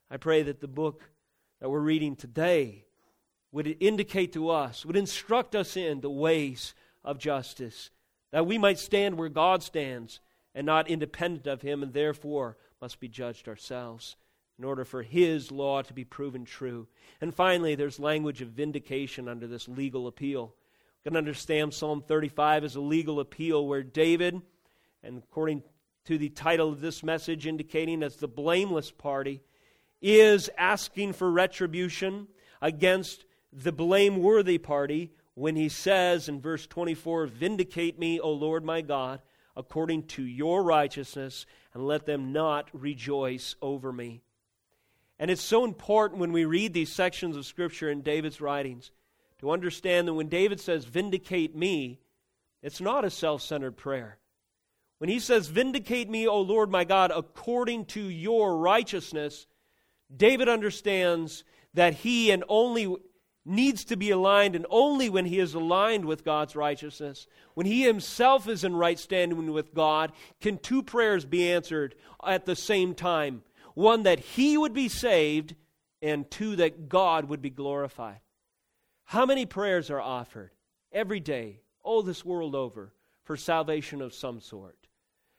I 0.10 0.16
pray 0.16 0.44
that 0.44 0.62
the 0.62 0.68
book 0.68 1.02
that 1.60 1.70
we're 1.70 1.82
reading 1.82 2.16
today 2.16 2.86
would 3.52 3.76
indicate 3.82 4.32
to 4.32 4.50
us, 4.50 4.86
would 4.86 4.96
instruct 4.96 5.54
us 5.54 5.76
in 5.76 6.00
the 6.00 6.10
ways 6.10 6.76
of 7.04 7.18
justice, 7.20 7.90
that 8.32 8.48
we 8.48 8.58
might 8.58 8.80
stand 8.80 9.18
where 9.18 9.28
God 9.28 9.62
stands 9.62 10.22
and 10.56 10.66
not 10.66 10.90
independent 10.90 11.48
of 11.48 11.62
Him, 11.62 11.84
and 11.84 11.92
therefore 11.92 12.56
must 12.80 13.02
be 13.02 13.10
judged 13.10 13.50
ourselves 13.50 14.16
in 14.58 14.66
order 14.66 14.86
for 14.86 15.02
his 15.02 15.52
law 15.52 15.82
to 15.82 15.94
be 15.94 16.04
proven 16.04 16.46
true. 16.46 16.88
And 17.22 17.34
finally, 17.34 17.76
there's 17.76 18.00
language 18.00 18.42
of 18.42 18.50
vindication 18.50 19.28
under 19.28 19.48
this 19.48 19.68
legal 19.68 20.08
appeal. 20.08 20.54
You 21.04 21.12
can 21.12 21.18
understand 21.18 21.74
Psalm 21.74 22.04
35 22.08 22.64
as 22.64 22.76
a 22.76 22.82
legal 22.82 23.20
appeal 23.20 23.68
where 23.68 23.84
David, 23.84 24.42
and 25.04 25.24
according 25.24 25.64
to 26.06 26.18
the 26.18 26.30
title 26.30 26.70
of 26.70 26.82
this 26.82 27.04
message 27.04 27.48
indicating 27.48 28.04
as 28.04 28.18
the 28.18 28.28
blameless 28.28 28.92
party, 28.92 29.42
is 30.02 30.50
asking 30.58 31.14
for 31.14 31.32
retribution 31.32 32.28
against 32.62 33.26
the 33.52 33.72
blameworthy 33.72 34.58
party 34.58 35.12
when 35.36 35.56
he 35.56 35.70
says 35.70 36.30
in 36.30 36.42
verse 36.42 36.68
24, 36.68 37.28
Vindicate 37.28 37.98
me, 37.98 38.20
O 38.20 38.32
Lord 38.32 38.64
my 38.64 38.82
God, 38.82 39.22
according 39.56 40.04
to 40.04 40.24
your 40.24 40.64
righteousness, 40.64 41.46
and 41.74 41.88
let 41.88 42.06
them 42.06 42.32
not 42.32 42.70
rejoice 42.74 43.56
over 43.62 43.92
me. 43.92 44.22
And 45.20 45.30
it's 45.30 45.42
so 45.42 45.64
important 45.64 46.20
when 46.20 46.32
we 46.32 46.46
read 46.46 46.74
these 46.74 46.92
sections 46.92 47.36
of 47.36 47.46
Scripture 47.46 47.90
in 47.90 48.02
David's 48.02 48.42
writings 48.42 48.92
to 49.40 49.52
understand 49.52 50.08
that 50.08 50.14
when 50.14 50.28
David 50.28 50.60
says, 50.60 50.86
Vindicate 50.86 51.56
me, 51.56 52.00
it's 52.62 52.82
not 52.82 53.06
a 53.06 53.10
self 53.10 53.42
centered 53.42 53.78
prayer. 53.78 54.18
When 54.98 55.10
he 55.10 55.20
says, 55.20 55.48
Vindicate 55.48 56.10
me, 56.10 56.28
O 56.28 56.42
Lord 56.42 56.72
my 56.72 56.84
God, 56.84 57.12
according 57.14 57.86
to 57.88 58.02
your 58.02 58.58
righteousness, 58.58 59.48
David 60.16 60.50
understands 60.50 61.44
that 61.74 61.94
he 61.94 62.32
and 62.32 62.44
only 62.48 62.96
needs 63.46 63.84
to 63.84 63.98
be 63.98 64.10
aligned, 64.12 64.56
and 64.56 64.66
only 64.70 65.10
when 65.10 65.26
he 65.26 65.40
is 65.40 65.54
aligned 65.54 66.06
with 66.06 66.24
God's 66.24 66.56
righteousness, 66.56 67.28
when 67.56 67.66
he 67.66 67.84
himself 67.84 68.48
is 68.48 68.64
in 68.64 68.76
right 68.76 68.98
standing 68.98 69.52
with 69.52 69.74
God, 69.74 70.14
can 70.40 70.58
two 70.58 70.82
prayers 70.82 71.26
be 71.26 71.52
answered 71.52 71.96
at 72.26 72.46
the 72.46 72.56
same 72.56 72.96
time 72.96 73.44
one 73.74 74.04
that 74.04 74.20
he 74.20 74.58
would 74.58 74.74
be 74.74 74.90
saved, 74.90 75.56
and 76.02 76.30
two 76.30 76.56
that 76.58 76.90
God 76.90 77.26
would 77.26 77.42
be 77.42 77.50
glorified. 77.50 78.20
How 79.06 79.26
many 79.26 79.46
prayers 79.46 79.90
are 79.90 80.02
offered 80.02 80.52
every 80.92 81.20
day, 81.20 81.62
all 81.82 82.04
this 82.04 82.26
world 82.26 82.56
over, 82.56 82.94
for 83.24 83.38
salvation 83.38 84.02
of 84.02 84.14
some 84.14 84.42
sort? 84.42 84.88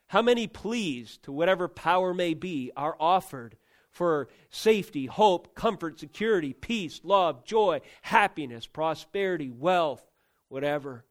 How 0.08 0.22
many 0.22 0.46
pleas, 0.46 1.18
to 1.22 1.32
whatever 1.32 1.68
power 1.68 2.14
may 2.14 2.34
be, 2.34 2.70
are 2.76 2.96
offered 2.98 3.56
for 3.90 4.28
safety, 4.50 5.06
hope, 5.06 5.54
comfort, 5.54 6.00
security, 6.00 6.52
peace, 6.52 7.00
love, 7.04 7.44
joy, 7.44 7.80
happiness, 8.02 8.66
prosperity, 8.66 9.50
wealth, 9.50 10.04
whatever, 10.48 11.04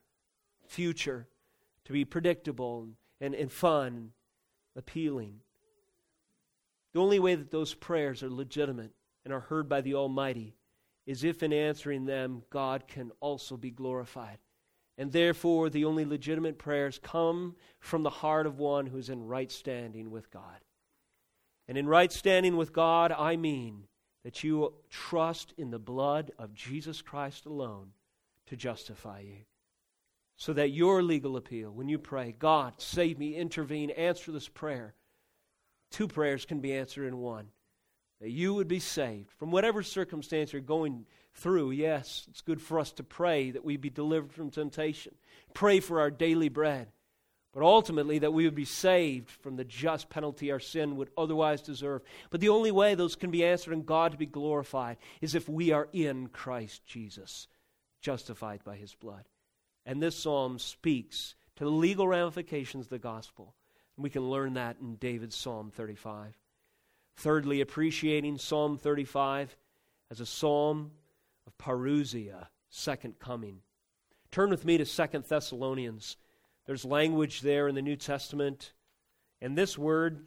future, 0.68 1.28
to 1.86 1.94
be 1.94 2.06
predictable 2.06 2.90
and, 3.22 3.34
and 3.36 3.52
fun, 3.52 4.12
appealing. 4.76 5.40
The 6.94 7.00
only 7.00 7.20
way 7.20 7.36
that 7.36 7.52
those 7.52 7.74
prayers 7.74 8.22
are 8.24 8.30
legitimate 8.30 8.92
and 9.26 9.34
are 9.34 9.40
heard 9.40 9.68
by 9.68 9.82
the 9.82 9.96
Almighty 9.96 10.56
is 11.06 11.24
if 11.24 11.44
in 11.44 11.52
answering 11.52 12.06
them, 12.06 12.44
God 12.50 12.88
can 12.88 13.12
also 13.20 13.58
be 13.58 13.72
glorified. 13.72 14.38
And 14.98 15.12
therefore, 15.12 15.70
the 15.70 15.86
only 15.86 16.06
legitimate 16.06 16.60
prayers 16.60 17.00
come 17.02 17.56
from 17.80 18.04
the 18.04 18.10
heart 18.10 18.46
of 18.46 18.60
one 18.60 18.86
who 18.86 18.98
is 18.98 19.10
in 19.10 19.26
right 19.26 19.52
standing 19.52 20.12
with 20.12 20.30
God. 20.30 20.60
And 21.68 21.78
in 21.78 21.88
right 21.88 22.12
standing 22.12 22.58
with 22.58 22.74
God, 22.74 23.12
I 23.12 23.36
mean 23.36 23.88
that 24.24 24.44
you 24.44 24.74
trust 24.90 25.54
in 25.58 25.72
the 25.72 25.80
blood 25.80 26.32
of 26.38 26.54
Jesus 26.54 27.02
Christ 27.02 27.46
alone 27.46 27.90
to 28.48 28.56
justify 28.56 29.22
you. 29.22 29.46
So 30.38 30.54
that 30.54 30.72
your 30.72 31.02
legal 31.02 31.38
appeal, 31.38 31.72
when 31.72 31.90
you 31.90 31.98
pray, 31.98 32.36
God, 32.38 32.74
save 32.78 33.18
me, 33.18 33.36
intervene, 33.36 33.90
answer 33.92 34.32
this 34.32 34.48
prayer, 34.48 34.94
two 35.94 36.10
prayers 36.10 36.44
can 36.46 36.60
be 36.60 36.74
answered 36.74 37.08
in 37.08 37.18
one. 37.18 37.48
That 38.20 38.30
you 38.30 38.54
would 38.54 38.68
be 38.68 38.80
saved 38.80 39.32
from 39.32 39.52
whatever 39.52 39.82
circumstance 39.84 40.52
you're 40.52 40.62
going 40.62 41.06
through. 41.34 41.72
Yes, 41.72 42.26
it's 42.30 42.42
good 42.42 42.62
for 42.62 42.80
us 42.80 42.92
to 42.94 43.04
pray 43.04 43.52
that 43.52 43.64
we 43.64 43.78
be 43.78 43.90
delivered 43.90 44.34
from 44.34 44.50
temptation, 44.50 45.16
pray 45.54 45.80
for 45.80 46.02
our 46.02 46.12
daily 46.12 46.50
bread 46.50 46.88
but 47.54 47.62
ultimately 47.62 48.20
that 48.20 48.34
we 48.34 48.46
would 48.46 48.56
be 48.56 48.66
saved 48.66 49.30
from 49.30 49.56
the 49.56 49.64
just 49.64 50.10
penalty 50.10 50.52
our 50.52 50.60
sin 50.60 50.98
would 50.98 51.12
otherwise 51.16 51.62
deserve. 51.62 52.02
But 52.32 52.42
the 52.42 52.50
only 52.50 52.72
way 52.72 52.96
those 52.96 53.16
can 53.16 53.30
be 53.30 53.46
answered 53.46 53.74
and 53.74 53.86
God 53.86 54.12
to 54.12 54.18
be 54.18 54.26
glorified 54.26 54.98
is 55.22 55.36
if 55.36 55.48
we 55.48 55.72
are 55.72 55.88
in 55.94 56.28
Christ 56.28 56.84
Jesus, 56.86 57.48
justified 58.02 58.64
by 58.64 58.76
his 58.76 58.96
blood. 58.96 59.26
And 59.86 60.02
this 60.02 60.18
psalm 60.18 60.58
speaks 60.58 61.36
to 61.58 61.64
the 61.64 61.70
legal 61.70 62.08
ramifications 62.08 62.88
of 62.88 62.90
the 62.90 62.98
gospel. 62.98 63.54
We 63.98 64.10
can 64.10 64.30
learn 64.30 64.56
that 64.56 64.78
in 64.82 64.96
David's 64.96 65.36
Psalm 65.36 65.72
35. 65.72 66.38
Thirdly, 67.18 67.62
appreciating 67.62 68.38
Psalm 68.38 68.78
35 68.78 69.56
as 70.10 70.20
a 70.20 70.26
psalm 70.26 70.92
of 71.46 71.58
parousia, 71.58 72.48
second 72.70 73.20
coming. 73.20 73.60
Turn 74.32 74.50
with 74.50 74.66
me 74.66 74.78
to 74.78 74.86
Second 74.86 75.26
Thessalonians 75.26 76.18
there's 76.66 76.86
language 76.86 77.42
there 77.42 77.68
in 77.68 77.76
the 77.76 77.82
New 77.82 77.96
Testament. 77.96 78.74
And 79.42 79.58
this 79.58 79.78
word, 79.78 80.26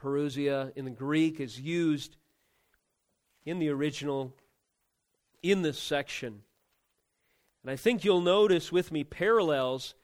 parousia, 0.00 0.72
in 0.76 0.84
the 0.84 0.90
Greek 0.90 1.40
is 1.40 1.60
used 1.60 2.16
in 3.44 3.58
the 3.58 3.68
original 3.68 4.34
in 5.42 5.62
this 5.62 5.78
section. 5.78 6.42
And 7.62 7.70
I 7.70 7.76
think 7.76 8.04
you'll 8.04 8.20
notice 8.20 8.72
with 8.72 8.90
me 8.90 9.04
parallels 9.04 9.94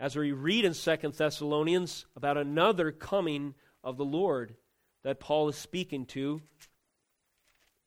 as 0.00 0.16
we 0.16 0.32
read 0.32 0.64
in 0.64 0.74
Second 0.74 1.14
Thessalonians 1.14 2.06
about 2.16 2.36
another 2.36 2.90
coming 2.90 3.54
of 3.84 3.96
the 3.96 4.04
Lord 4.04 4.56
that 5.04 5.20
Paul 5.20 5.48
is 5.48 5.56
speaking 5.56 6.06
to 6.06 6.42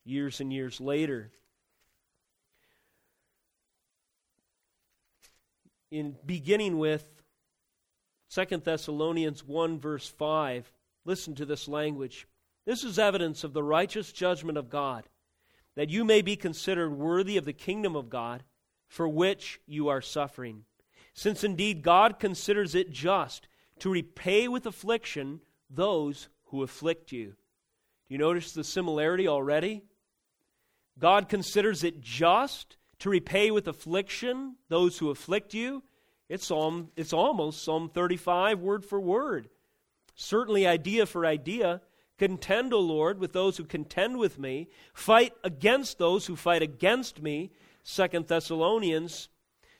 years 0.05 0.39
and 0.39 0.53
years 0.53 0.79
later. 0.79 1.31
in 5.93 6.15
beginning 6.25 6.79
with 6.79 7.05
2 8.33 8.45
Thessalonians 8.57 9.45
1, 9.45 9.79
verse 9.79 10.07
5. 10.07 10.73
Listen 11.05 11.35
to 11.35 11.45
this 11.45 11.67
language. 11.67 12.27
This 12.65 12.83
is 12.83 12.97
evidence 12.97 13.43
of 13.43 13.53
the 13.53 13.61
righteous 13.61 14.11
judgment 14.11 14.57
of 14.57 14.71
God, 14.71 15.03
that 15.75 15.91
you 15.91 16.03
may 16.03 16.23
be 16.23 16.35
considered 16.35 16.97
worthy 16.97 17.37
of 17.37 17.45
the 17.45 17.53
kingdom 17.53 17.95
of 17.95 18.09
God, 18.09 18.43
for 18.87 19.07
which 19.07 19.59
you 19.67 19.87
are 19.89 20.01
suffering. 20.01 20.65
Since 21.13 21.43
indeed 21.43 21.81
God 21.83 22.19
considers 22.19 22.75
it 22.75 22.91
just 22.91 23.47
to 23.79 23.89
repay 23.89 24.47
with 24.47 24.65
affliction 24.65 25.41
those 25.69 26.29
who 26.45 26.63
afflict 26.63 27.11
you. 27.11 27.27
Do 28.07 28.13
you 28.13 28.17
notice 28.17 28.51
the 28.51 28.63
similarity 28.63 29.27
already? 29.27 29.83
God 30.99 31.29
considers 31.29 31.83
it 31.83 32.01
just 32.01 32.77
to 32.99 33.09
repay 33.09 33.51
with 33.51 33.67
affliction 33.67 34.55
those 34.69 34.97
who 34.97 35.09
afflict 35.09 35.53
you. 35.53 35.83
It's, 36.29 36.47
Psalm, 36.47 36.89
it's 36.95 37.13
almost 37.13 37.63
Psalm 37.63 37.89
35, 37.89 38.59
word 38.59 38.85
for 38.85 38.99
word. 38.99 39.49
Certainly, 40.15 40.67
idea 40.67 41.05
for 41.05 41.25
idea. 41.25 41.81
Contend, 42.17 42.73
O 42.73 42.79
Lord, 42.79 43.19
with 43.19 43.33
those 43.33 43.57
who 43.57 43.65
contend 43.65 44.17
with 44.17 44.37
me. 44.39 44.69
Fight 44.93 45.33
against 45.43 45.97
those 45.97 46.27
who 46.27 46.35
fight 46.35 46.61
against 46.61 47.21
me. 47.21 47.51
Second 47.81 48.27
Thessalonians. 48.27 49.29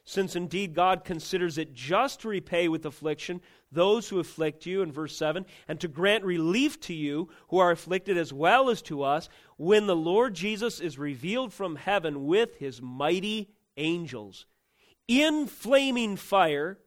Since 0.06 0.36
indeed 0.36 0.74
God 0.74 1.06
considers 1.06 1.58
it 1.58 1.74
just 1.74 2.22
to 2.22 2.28
repay 2.28 2.68
with 2.68 2.86
affliction 2.86 3.42
those 3.72 4.10
who 4.10 4.20
afflict 4.20 4.66
you, 4.66 4.82
in 4.82 4.92
verse 4.92 5.16
7, 5.16 5.46
and 5.68 5.80
to 5.80 5.88
grant 5.88 6.24
relief 6.26 6.80
to 6.82 6.94
you 6.94 7.30
who 7.48 7.58
are 7.58 7.72
afflicted 7.72 8.18
as 8.18 8.34
well 8.34 8.70
as 8.70 8.82
to 8.84 9.02
us, 9.02 9.30
when 9.58 9.88
the 9.88 9.96
Lord 9.96 10.34
Jesus 10.34 10.80
is 10.80 11.00
revealed 11.00 11.54
from 11.54 11.78
heaven 11.78 12.26
with 12.26 12.58
his 12.58 12.82
mighty 12.82 13.50
angels 13.78 14.46
in 15.08 15.48
flaming 15.48 16.16
fire, 16.16 16.78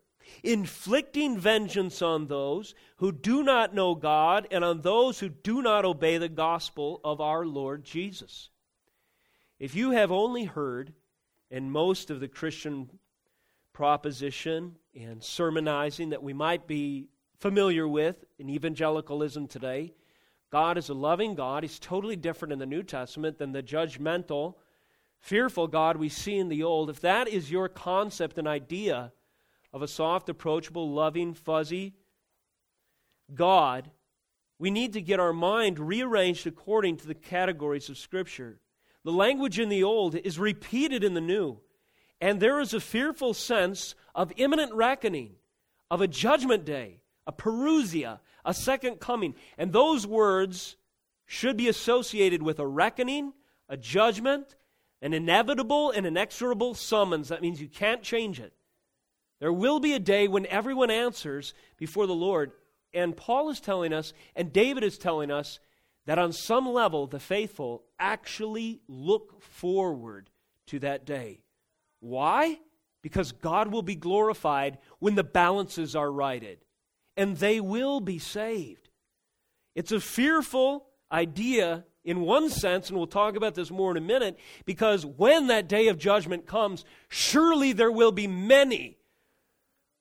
inflicting 0.43 1.39
vengeance 1.39 2.03
on 2.03 2.27
those 2.27 2.75
who 2.97 3.13
do 3.13 3.43
not 3.43 3.75
know 3.75 3.95
God 3.95 4.47
and 4.51 4.65
on 4.65 4.83
those 4.83 5.19
who 5.19 5.29
do 5.29 5.63
not 5.63 5.85
obey 5.85 6.19
the 6.19 6.29
gospel 6.29 7.01
of 7.05 7.21
our 7.21 7.45
Lord 7.45 7.85
Jesus. 7.85 8.51
If 9.59 9.75
you 9.75 9.93
have 9.93 10.13
only 10.13 10.45
heard, 10.45 10.93
in 11.51 11.71
most 11.71 12.11
of 12.11 12.21
the 12.21 12.29
Christian 12.29 12.91
proposition 13.77 14.75
and 14.99 15.23
sermonizing 15.23 16.09
that 16.09 16.23
we 16.23 16.33
might 16.33 16.67
be 16.67 17.11
familiar 17.41 17.87
with 17.87 18.25
in 18.39 18.49
evangelicalism 18.49 19.47
today, 19.47 19.93
God 20.51 20.79
is 20.79 20.89
a 20.89 20.95
loving 20.95 21.35
God. 21.35 21.63
He's 21.63 21.79
totally 21.79 22.17
different 22.17 22.53
in 22.53 22.59
the 22.59 22.65
New 22.65 22.83
Testament 22.83 23.37
than 23.37 23.53
the 23.53 23.63
judgmental, 23.63 24.55
fearful 25.19 25.67
God 25.67 25.99
we 25.99 26.09
see 26.09 26.39
in 26.39 26.49
the 26.49 26.63
Old. 26.63 26.89
If 26.89 27.01
that 27.01 27.29
is 27.29 27.51
your 27.51 27.69
concept 27.69 28.39
and 28.39 28.49
idea 28.49 29.13
of 29.75 29.83
a 29.83 29.89
soft, 29.89 30.31
approachable, 30.31 30.91
loving, 30.91 31.35
fuzzy 31.35 31.97
God, 33.35 33.91
we 34.59 34.71
need 34.71 34.95
to 34.95 35.03
get 35.03 35.21
our 35.21 35.35
mind 35.35 35.79
rearranged 35.79 36.47
according 36.47 36.97
to 36.97 37.07
the 37.07 37.15
categories 37.15 37.91
of 37.91 37.99
Scripture. 37.99 38.59
The 39.05 39.13
language 39.13 39.59
in 39.59 39.69
the 39.69 39.85
Old 39.85 40.15
is 40.15 40.39
repeated 40.39 41.05
in 41.05 41.13
the 41.13 41.21
New. 41.21 41.61
And 42.21 42.41
there 42.41 42.61
is 42.61 42.73
a 42.73 42.81
fearful 42.81 43.35
sense 43.35 43.95
of 44.15 44.33
imminent 44.37 44.73
reckoning, 44.75 45.37
of 45.91 46.01
a 46.01 46.09
judgment 46.09 46.65
day, 46.65 47.01
a 47.27 47.33
parousia, 47.33 48.21
a 48.45 48.55
second 48.55 49.01
coming. 49.01 49.35
And 49.59 49.73
those 49.73 50.07
words 50.07 50.77
should 51.27 51.57
be 51.57 51.69
associated 51.69 52.43
with 52.43 52.59
a 52.59 52.67
reckoning, 52.67 53.33
a 53.69 53.77
judgment, 53.77 54.55
an 55.03 55.13
inevitable 55.13 55.91
and 55.91 56.07
inexorable 56.07 56.75
summons. 56.75 57.29
That 57.29 57.43
means 57.43 57.61
you 57.61 57.69
can't 57.69 58.03
change 58.03 58.41
it. 58.41 58.55
There 59.41 59.53
will 59.53 59.81
be 59.81 59.93
a 59.93 59.99
day 59.99 60.29
when 60.29 60.47
everyone 60.47 60.91
answers 60.91 61.53
before 61.77 62.07
the 62.07 62.15
Lord. 62.15 62.53
And 62.95 63.17
Paul 63.17 63.51
is 63.51 63.61
telling 63.61 63.93
us, 63.93 64.15
and 64.35 64.53
David 64.53 64.83
is 64.83 64.97
telling 64.97 65.31
us, 65.31 65.59
that 66.07 66.19
on 66.19 66.33
some 66.33 66.73
level 66.73 67.07
the 67.07 67.21
faithful 67.21 67.85
actually 67.99 68.81
look 68.89 69.43
forward 69.43 70.31
to 70.69 70.79
that 70.79 71.05
day. 71.05 71.41
Why? 72.01 72.59
Because 73.03 73.33
God 73.33 73.73
will 73.73 73.83
be 73.83 73.95
glorified 73.95 74.79
when 74.99 75.15
the 75.15 75.25
balances 75.25 75.95
are 75.95 76.11
righted, 76.11 76.59
and 77.17 77.37
they 77.37 77.61
will 77.61 78.01
be 78.01 78.19
saved. 78.19 78.89
It's 79.75 79.93
a 79.93 80.01
fearful 80.01 80.87
idea 81.13 81.85
in 82.05 82.21
one 82.21 82.51
sense, 82.51 82.89
and 82.89 82.97
we'll 82.97 83.07
talk 83.07 83.37
about 83.37 83.55
this 83.55 83.71
more 83.71 83.91
in 83.91 83.97
a 83.97 84.01
minute, 84.01 84.39
because 84.65 85.05
when 85.05 85.49
that 85.49 85.69
day 85.69 85.89
of 85.89 85.99
judgment 85.99 86.47
comes, 86.47 86.85
surely 87.09 87.73
there 87.73 87.91
will 87.91 88.13
be 88.13 88.27
many 88.27 88.97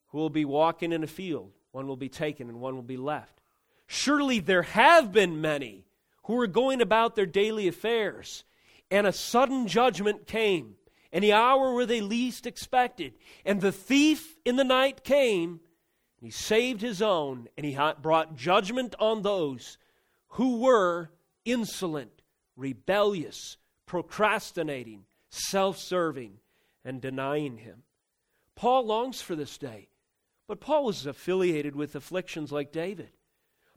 who 0.07 0.19
will 0.19 0.29
be 0.29 0.45
walking 0.45 0.91
in 0.91 1.03
a 1.03 1.07
field. 1.07 1.51
One 1.71 1.87
will 1.87 1.97
be 1.97 2.09
taken 2.09 2.47
and 2.47 2.61
one 2.61 2.75
will 2.75 2.83
be 2.83 2.95
left. 2.95 3.41
Surely 3.87 4.39
there 4.39 4.61
have 4.61 5.11
been 5.11 5.41
many 5.41 5.85
who 6.25 6.35
were 6.35 6.47
going 6.47 6.81
about 6.81 7.15
their 7.15 7.25
daily 7.25 7.67
affairs, 7.67 8.43
and 8.89 9.05
a 9.05 9.11
sudden 9.11 9.67
judgment 9.67 10.25
came, 10.25 10.75
and 11.15 11.23
the 11.23 11.31
hour 11.31 11.73
where 11.73 11.85
they 11.85 12.01
least 12.01 12.45
expected. 12.45 13.13
And 13.45 13.61
the 13.61 13.71
thief 13.71 14.35
in 14.43 14.57
the 14.57 14.65
night 14.65 15.05
came, 15.05 15.61
and 16.19 16.27
he 16.27 16.29
saved 16.29 16.81
his 16.81 17.01
own, 17.01 17.47
and 17.55 17.65
he 17.65 17.79
brought 18.01 18.35
judgment 18.35 18.95
on 18.99 19.21
those 19.21 19.77
who 20.31 20.57
were 20.57 21.11
insolent, 21.45 22.21
rebellious, 22.57 23.55
procrastinating, 23.85 25.05
self 25.29 25.77
serving, 25.77 26.39
and 26.83 26.99
denying 26.99 27.59
him. 27.59 27.83
Paul 28.55 28.85
longs 28.85 29.21
for 29.21 29.37
this 29.37 29.57
day, 29.57 29.87
but 30.49 30.59
Paul 30.59 30.83
was 30.83 31.05
affiliated 31.05 31.77
with 31.77 31.95
afflictions 31.95 32.51
like 32.51 32.73
David. 32.73 33.11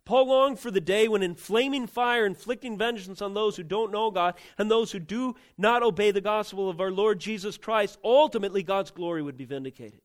Paul 0.08 0.28
longed 0.28 0.58
for 0.58 0.70
the 0.70 0.80
day 0.80 1.06
when, 1.06 1.22
in 1.22 1.34
flaming 1.34 1.86
fire, 1.86 2.24
inflicting 2.24 2.78
vengeance 2.78 3.20
on 3.20 3.34
those 3.34 3.56
who 3.56 3.62
don't 3.62 3.92
know 3.92 4.10
God 4.10 4.36
and 4.56 4.70
those 4.70 4.90
who 4.90 4.98
do 4.98 5.34
not 5.58 5.82
obey 5.82 6.12
the 6.12 6.22
gospel 6.22 6.70
of 6.70 6.80
our 6.80 6.90
Lord 6.90 7.20
Jesus 7.20 7.58
Christ, 7.58 7.98
ultimately 8.02 8.62
God's 8.62 8.90
glory 8.90 9.20
would 9.20 9.36
be 9.36 9.44
vindicated. 9.44 10.00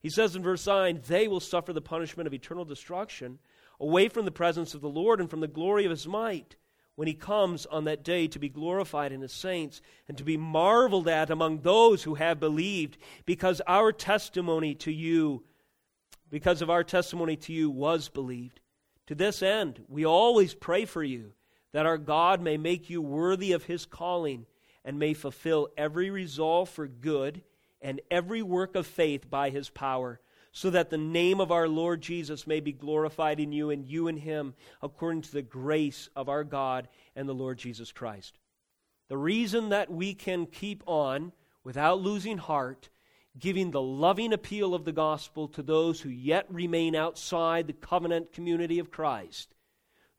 He 0.00 0.08
says 0.08 0.34
in 0.34 0.42
verse 0.42 0.66
9, 0.66 1.02
They 1.06 1.28
will 1.28 1.40
suffer 1.40 1.74
the 1.74 1.82
punishment 1.82 2.26
of 2.26 2.32
eternal 2.32 2.64
destruction 2.64 3.38
away 3.78 4.08
from 4.08 4.24
the 4.24 4.30
presence 4.30 4.72
of 4.72 4.80
the 4.80 4.88
Lord 4.88 5.20
and 5.20 5.28
from 5.28 5.40
the 5.40 5.46
glory 5.46 5.84
of 5.84 5.90
his 5.90 6.08
might 6.08 6.56
when 6.94 7.06
he 7.06 7.12
comes 7.12 7.66
on 7.66 7.84
that 7.84 8.02
day 8.02 8.26
to 8.28 8.38
be 8.38 8.48
glorified 8.48 9.12
in 9.12 9.20
his 9.20 9.34
saints 9.34 9.82
and 10.08 10.16
to 10.16 10.24
be 10.24 10.38
marveled 10.38 11.06
at 11.06 11.28
among 11.28 11.58
those 11.58 12.04
who 12.04 12.14
have 12.14 12.40
believed 12.40 12.96
because 13.26 13.60
our 13.66 13.92
testimony 13.92 14.74
to 14.76 14.90
you 14.90 15.44
because 16.30 16.62
of 16.62 16.70
our 16.70 16.82
testimony 16.82 17.36
to 17.36 17.52
you 17.52 17.68
was 17.68 18.08
believed 18.08 18.60
to 19.06 19.14
this 19.14 19.42
end, 19.42 19.84
we 19.88 20.04
always 20.04 20.54
pray 20.54 20.84
for 20.84 21.02
you 21.02 21.32
that 21.72 21.86
our 21.86 21.98
God 21.98 22.40
may 22.40 22.56
make 22.56 22.88
you 22.88 23.02
worthy 23.02 23.52
of 23.52 23.64
his 23.64 23.84
calling 23.84 24.46
and 24.84 24.98
may 24.98 25.14
fulfill 25.14 25.68
every 25.76 26.10
resolve 26.10 26.68
for 26.68 26.86
good 26.86 27.42
and 27.82 28.00
every 28.10 28.42
work 28.42 28.74
of 28.76 28.86
faith 28.86 29.28
by 29.28 29.50
his 29.50 29.68
power, 29.68 30.20
so 30.52 30.70
that 30.70 30.88
the 30.88 30.96
name 30.96 31.40
of 31.40 31.50
our 31.50 31.66
Lord 31.66 32.00
Jesus 32.00 32.46
may 32.46 32.60
be 32.60 32.72
glorified 32.72 33.40
in 33.40 33.52
you 33.52 33.70
and 33.70 33.84
you 33.84 34.08
in 34.08 34.16
him, 34.16 34.54
according 34.80 35.22
to 35.22 35.32
the 35.32 35.42
grace 35.42 36.08
of 36.14 36.28
our 36.28 36.44
God 36.44 36.88
and 37.16 37.28
the 37.28 37.34
Lord 37.34 37.58
Jesus 37.58 37.92
Christ. 37.92 38.38
The 39.08 39.18
reason 39.18 39.70
that 39.70 39.90
we 39.90 40.14
can 40.14 40.46
keep 40.46 40.82
on 40.86 41.32
without 41.62 42.00
losing 42.00 42.38
heart 42.38 42.88
giving 43.38 43.70
the 43.70 43.82
loving 43.82 44.32
appeal 44.32 44.74
of 44.74 44.84
the 44.84 44.92
gospel 44.92 45.48
to 45.48 45.62
those 45.62 46.00
who 46.00 46.08
yet 46.08 46.46
remain 46.48 46.94
outside 46.94 47.66
the 47.66 47.72
covenant 47.72 48.32
community 48.32 48.78
of 48.78 48.90
Christ. 48.90 49.54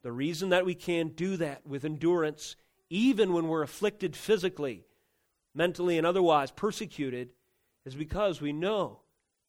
The 0.03 0.11
reason 0.11 0.49
that 0.49 0.65
we 0.65 0.75
can 0.75 1.09
do 1.09 1.37
that 1.37 1.65
with 1.65 1.85
endurance, 1.85 2.55
even 2.89 3.33
when 3.33 3.47
we're 3.47 3.63
afflicted 3.63 4.15
physically, 4.15 4.85
mentally, 5.53 5.97
and 5.97 6.05
otherwise 6.05 6.51
persecuted, 6.51 7.29
is 7.85 7.95
because 7.95 8.41
we 8.41 8.51
know 8.51 9.01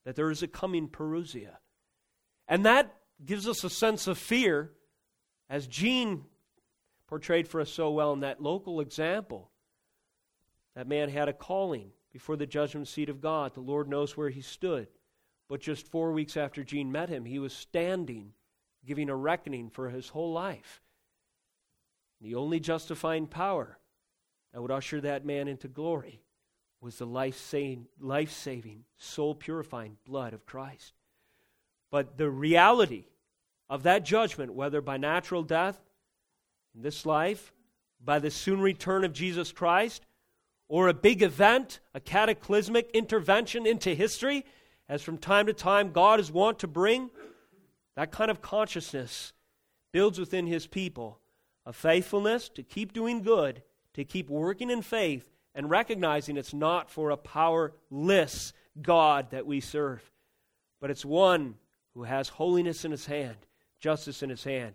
that 0.05 0.15
there 0.15 0.31
is 0.31 0.43
a 0.43 0.49
coming 0.49 0.89
Parousia. 0.89 1.57
And 2.47 2.65
that 2.65 2.95
gives 3.25 3.49
us 3.49 3.65
a 3.65 3.71
sense 3.71 4.07
of 4.07 4.17
fear, 4.17 4.71
as 5.51 5.67
Gene 5.67 6.25
portrayed 7.09 7.49
for 7.49 7.61
us 7.61 7.71
so 7.71 7.91
well 7.91 8.13
in 8.13 8.21
that 8.21 8.43
local 8.43 8.81
example. 8.81 9.51
That 10.77 10.87
man 10.87 11.09
had 11.09 11.29
a 11.29 11.33
calling 11.33 11.91
before 12.17 12.37
the 12.37 12.47
judgment 12.47 12.89
seat 12.89 13.11
of 13.11 13.21
God. 13.21 13.53
The 13.53 13.61
Lord 13.61 13.91
knows 13.91 14.17
where 14.17 14.31
he 14.31 14.41
stood. 14.41 14.89
But 15.51 15.61
just 15.61 15.87
four 15.87 16.13
weeks 16.13 16.35
after 16.35 16.65
Gene 16.65 16.91
met 16.91 17.11
him, 17.11 17.27
he 17.27 17.39
was 17.39 17.53
standing, 17.53 18.33
giving 18.87 19.11
a 19.11 19.15
reckoning 19.15 19.69
for 19.69 19.91
his 19.91 20.09
whole 20.09 20.33
life. 20.33 20.81
The 22.23 22.35
only 22.35 22.59
justifying 22.59 23.27
power 23.27 23.77
that 24.51 24.63
would 24.63 24.71
usher 24.71 24.99
that 25.03 25.27
man 25.27 25.47
into 25.47 25.69
glory 25.69 26.23
was 26.81 26.97
the 26.97 27.05
life 27.05 27.37
saving, 27.37 28.85
soul 28.97 29.35
purifying 29.35 29.99
blood 30.07 30.33
of 30.33 30.47
Christ. 30.47 30.95
But 31.91 32.17
the 32.17 32.31
reality 32.31 33.05
of 33.69 33.83
that 33.83 34.07
judgment, 34.07 34.55
whether 34.55 34.81
by 34.81 34.97
natural 34.97 35.43
death 35.43 35.79
in 36.75 36.81
this 36.81 37.05
life, 37.05 37.53
by 38.03 38.21
the 38.21 38.31
soon 38.31 38.63
return 38.63 39.05
of 39.05 39.13
Jesus 39.13 39.53
Christ, 39.53 40.06
or 40.69 40.89
a 40.89 40.95
big 40.95 41.23
event, 41.23 41.81
a 41.95 42.01
cataclysmic 42.01 42.91
intervention 42.93 43.67
into 43.67 43.95
history, 43.95 44.45
as 44.89 45.03
from 45.03 45.19
time 45.19 45.47
to 45.47 45.53
time 45.53 45.93
God 45.93 46.21
is 46.21 46.31
wont 46.31 46.59
to 46.61 46.67
bring, 46.67 47.11
that 47.97 48.13
kind 48.13 48.31
of 48.31 48.43
consciousness 48.43 49.33
builds 49.93 50.19
within 50.19 50.47
his 50.47 50.67
people 50.67 51.21
a 51.65 51.73
faithfulness 51.73 52.49
to 52.51 52.63
keep 52.63 52.93
doing 52.93 53.23
good, 53.23 53.63
to 53.95 54.05
keep 54.05 54.31
working 54.31 54.71
in 54.71 54.83
faith, 54.83 55.33
and 55.55 55.71
recognizing 55.71 56.37
it's 56.37 56.55
not 56.55 56.91
for 56.91 57.11
a 57.11 57.17
powerless 57.17 58.53
God 58.81 59.31
that 59.31 59.47
we 59.47 59.61
serve, 59.61 60.13
but 60.81 60.91
it's 60.91 61.05
one 61.05 61.55
who 61.95 62.05
has 62.05 62.29
holiness 62.29 62.85
in 62.85 62.91
his 62.91 63.07
hand, 63.07 63.39
justice 63.81 64.23
in 64.23 64.31
his 64.31 64.45
hand, 64.45 64.75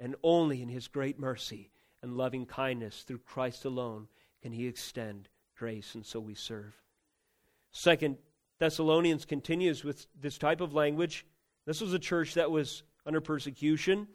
and 0.00 0.16
only 0.22 0.62
in 0.62 0.68
his 0.68 0.88
great 0.88 1.18
mercy 1.18 1.70
and 2.02 2.16
loving 2.16 2.46
kindness 2.46 3.02
through 3.02 3.18
Christ 3.18 3.64
alone 3.64 4.08
can 4.42 4.52
he 4.52 4.66
extend 4.66 5.28
grace, 5.62 5.94
and 5.94 6.04
so 6.04 6.18
we 6.18 6.34
serve. 6.34 6.74
Second, 7.70 8.16
Thessalonians 8.58 9.24
continues 9.24 9.84
with 9.84 10.08
this 10.20 10.36
type 10.36 10.60
of 10.60 10.74
language. 10.74 11.24
This 11.66 11.80
was 11.80 11.92
a 11.92 12.00
church 12.00 12.34
that 12.34 12.50
was 12.50 12.82
under 13.06 13.20
persecution, 13.20 14.08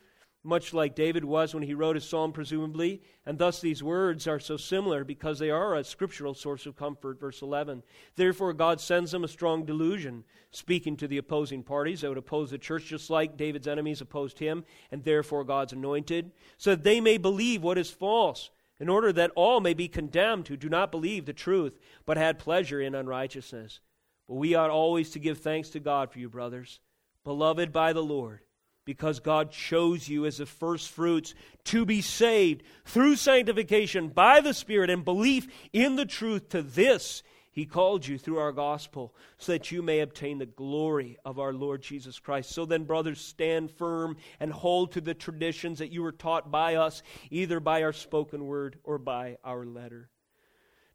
much 0.44 0.74
like 0.74 0.94
David 0.94 1.24
was 1.24 1.54
when 1.54 1.64
he 1.64 1.74
wrote 1.74 1.96
his 1.96 2.04
psalm, 2.04 2.34
presumably, 2.34 3.02
and 3.26 3.38
thus 3.38 3.62
these 3.62 3.82
words 3.82 4.28
are 4.28 4.42
so 4.42 4.58
similar 4.58 5.06
because 5.06 5.40
they 5.40 5.50
are 5.50 5.76
a 5.76 5.86
scriptural 5.86 6.34
source 6.34 6.66
of 6.66 6.76
comfort. 6.76 7.18
Verse 7.18 7.42
11 7.42 7.82
Therefore, 8.18 8.52
God 8.52 8.82
sends 8.82 9.12
them 9.12 9.24
a 9.24 9.30
strong 9.30 9.64
delusion, 9.64 10.26
speaking 10.52 10.98
to 10.98 11.08
the 11.08 11.18
opposing 11.18 11.64
parties 11.64 12.02
that 12.02 12.10
would 12.10 12.18
oppose 12.18 12.52
the 12.52 12.58
church, 12.58 12.88
just 12.88 13.10
like 13.10 13.38
David's 13.38 13.70
enemies 13.70 14.02
opposed 14.02 14.38
him, 14.38 14.66
and 14.92 15.02
therefore 15.02 15.46
God's 15.46 15.72
anointed, 15.72 16.30
so 16.58 16.72
that 16.72 16.84
they 16.84 17.00
may 17.00 17.18
believe 17.18 17.64
what 17.64 17.78
is 17.78 17.90
false 17.90 18.50
in 18.80 18.90
order 18.90 19.12
that 19.14 19.32
all 19.36 19.60
may 19.60 19.74
be 19.74 19.88
condemned 19.88 20.48
who 20.48 20.58
do 20.58 20.70
not 20.70 20.92
believe 20.92 21.26
the 21.26 21.34
truth, 21.34 21.80
but 22.06 22.18
had 22.18 22.40
pleasure 22.40 22.80
in 22.80 22.96
unrighteousness. 22.96 23.80
But 24.28 24.36
we 24.36 24.56
ought 24.56 24.70
always 24.70 25.12
to 25.12 25.20
give 25.20 25.40
thanks 25.40 25.70
to 25.70 25.80
God 25.80 26.12
for 26.12 26.20
you, 26.20 26.30
brothers, 26.30 26.80
beloved 27.24 27.72
by 27.72 27.94
the 27.94 28.04
Lord, 28.04 28.42
because 28.86 29.20
God 29.20 29.52
chose 29.52 30.08
you 30.08 30.26
as 30.26 30.38
the 30.38 30.46
first 30.46 30.90
fruits 30.90 31.34
to 31.66 31.86
be 31.86 32.02
saved 32.02 32.64
through 32.86 33.16
sanctification 33.16 34.10
by 34.10 34.42
the 34.42 34.54
Spirit 34.54 34.90
and 34.90 35.04
belief 35.04 35.48
in 35.74 35.96
the 35.96 36.06
truth. 36.06 36.50
To 36.50 36.62
this 36.62 37.24
he 37.58 37.66
called 37.66 38.06
you 38.06 38.20
through 38.20 38.38
our 38.38 38.52
gospel 38.52 39.16
so 39.40 39.52
that 39.52 39.72
you 39.72 39.82
may 39.82 40.02
obtain 40.02 40.38
the 40.38 40.46
glory 40.46 41.18
of 41.26 41.40
our 41.40 41.54
Lord 41.54 41.82
Jesus 41.82 42.20
Christ. 42.20 42.52
So 42.52 42.68
then, 42.68 42.84
brothers, 42.84 43.20
stand 43.20 43.72
firm 43.72 44.18
and 44.40 44.54
hold 44.54 44.92
to 44.92 45.02
the 45.02 45.16
traditions 45.16 45.80
that 45.80 45.92
you 45.92 46.04
were 46.04 46.12
taught 46.12 46.52
by 46.52 46.76
us, 46.76 47.02
either 47.32 47.60
by 47.60 47.82
our 47.82 47.94
spoken 47.94 48.46
word 48.46 48.78
or 48.84 49.00
by 49.00 49.38
our 49.44 49.66
letter. 49.66 50.12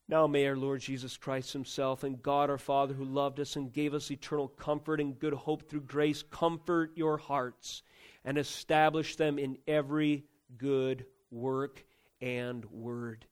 Now 0.06 0.28
may 0.28 0.46
our 0.46 0.54
Lord 0.54 0.80
Jesus 0.82 1.16
Christ 1.16 1.52
Himself 1.52 2.04
and 2.04 2.22
God 2.22 2.48
our 2.48 2.58
Father, 2.58 2.94
who 2.94 3.06
loved 3.06 3.40
us 3.40 3.56
and 3.56 3.72
gave 3.72 3.92
us 3.92 4.12
eternal 4.12 4.46
comfort 4.46 5.00
and 5.00 5.18
good 5.18 5.34
hope 5.34 5.68
through 5.68 5.80
grace, 5.80 6.22
comfort 6.22 6.92
your 6.94 7.16
hearts 7.16 7.82
and 8.24 8.38
establish 8.38 9.16
them 9.16 9.36
in 9.36 9.58
every 9.66 10.26
good 10.56 11.06
work 11.32 11.84
and 12.20 12.64
word 12.66 13.26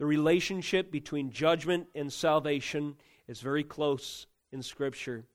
the 0.00 0.06
relationship 0.06 0.90
between 0.90 1.30
judgment 1.30 1.86
and 1.94 2.10
salvation 2.10 2.94
is 3.28 3.42
very 3.42 3.62
close 3.62 4.26
in 4.50 4.62
Scripture. 4.62 5.26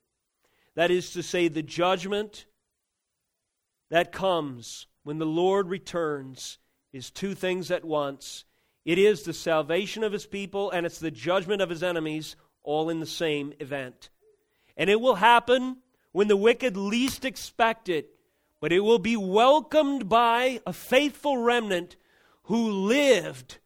That 0.73 0.89
is 0.89 1.11
to 1.11 1.21
say, 1.21 1.47
the 1.47 1.61
judgment 1.61 2.47
that 3.91 4.11
comes 4.11 4.87
when 5.03 5.19
the 5.19 5.25
Lord 5.25 5.69
returns 5.69 6.57
is 6.91 7.11
two 7.11 7.35
things 7.35 7.69
at 7.69 7.85
once 7.85 8.43
it 8.85 8.97
is 8.97 9.21
the 9.21 9.33
salvation 9.33 10.03
of 10.03 10.11
his 10.11 10.25
people, 10.25 10.71
and 10.71 10.85
it's 10.85 10.99
the 10.99 11.11
judgment 11.11 11.61
of 11.61 11.69
his 11.69 11.83
enemies, 11.83 12.35
all 12.63 12.89
in 12.89 12.99
the 12.99 13.05
same 13.05 13.53
event. 13.59 14.09
And 14.77 14.89
it 14.89 14.99
will 14.99 15.15
happen 15.15 15.77
when 16.11 16.27
the 16.27 16.37
wicked 16.37 16.75
least 16.75 17.23
expect 17.23 17.87
it, 17.87 18.09
but 18.61 18.71
it 18.71 18.79
will 18.79 18.99
be 18.99 19.15
welcomed 19.15 20.09
by 20.09 20.59
a 20.65 20.73
faithful 20.73 21.37
remnant 21.37 21.97
who 22.43 22.71
lived 22.71 23.59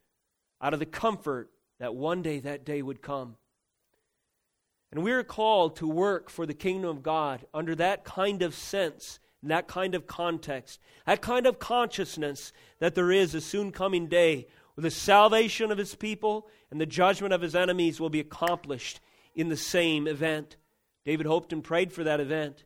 out 0.62 0.74
of 0.74 0.80
the 0.80 0.86
comfort 0.86 1.49
that 1.80 1.95
one 1.95 2.22
day 2.22 2.39
that 2.39 2.66
day 2.66 2.82
would 2.82 3.01
come. 3.01 3.36
And 4.91 5.03
we 5.03 5.12
are 5.12 5.24
called 5.24 5.76
to 5.78 5.88
work 5.88 6.30
for 6.30 6.45
the 6.45 6.53
kingdom 6.53 6.89
of 6.89 7.03
God 7.03 7.45
under 7.53 7.76
that 7.76 8.03
kind 8.03 8.41
of 8.41 8.55
sense, 8.55 9.20
that 9.43 9.68
kind 9.68 9.93
of 9.93 10.07
context, 10.07 10.80
that 11.05 11.22
kind 11.22 11.45
of 11.45 11.60
consciousness 11.60 12.51
that 12.80 12.95
there 12.95 13.12
is 13.12 13.36
a 13.36 13.41
soon 13.41 13.72
coming 13.72 14.07
day 14.07 14.47
where 14.74 14.84
the 14.84 14.91
salvation 14.91 15.72
of 15.72 15.78
his 15.78 15.95
people 15.95 16.47
and 16.72 16.82
the 16.82 16.86
judgment 16.86 17.34
of 17.34 17.41
his 17.41 17.55
enemies 17.55 17.99
will 17.99 18.10
be 18.10 18.20
accomplished 18.20 18.99
in 19.36 19.49
the 19.49 19.57
same 19.57 20.07
event. 20.07 20.57
David 21.05 21.26
hoped 21.26 21.53
and 21.53 21.64
prayed 21.64 21.93
for 21.93 22.03
that 22.03 22.20
event. 22.20 22.64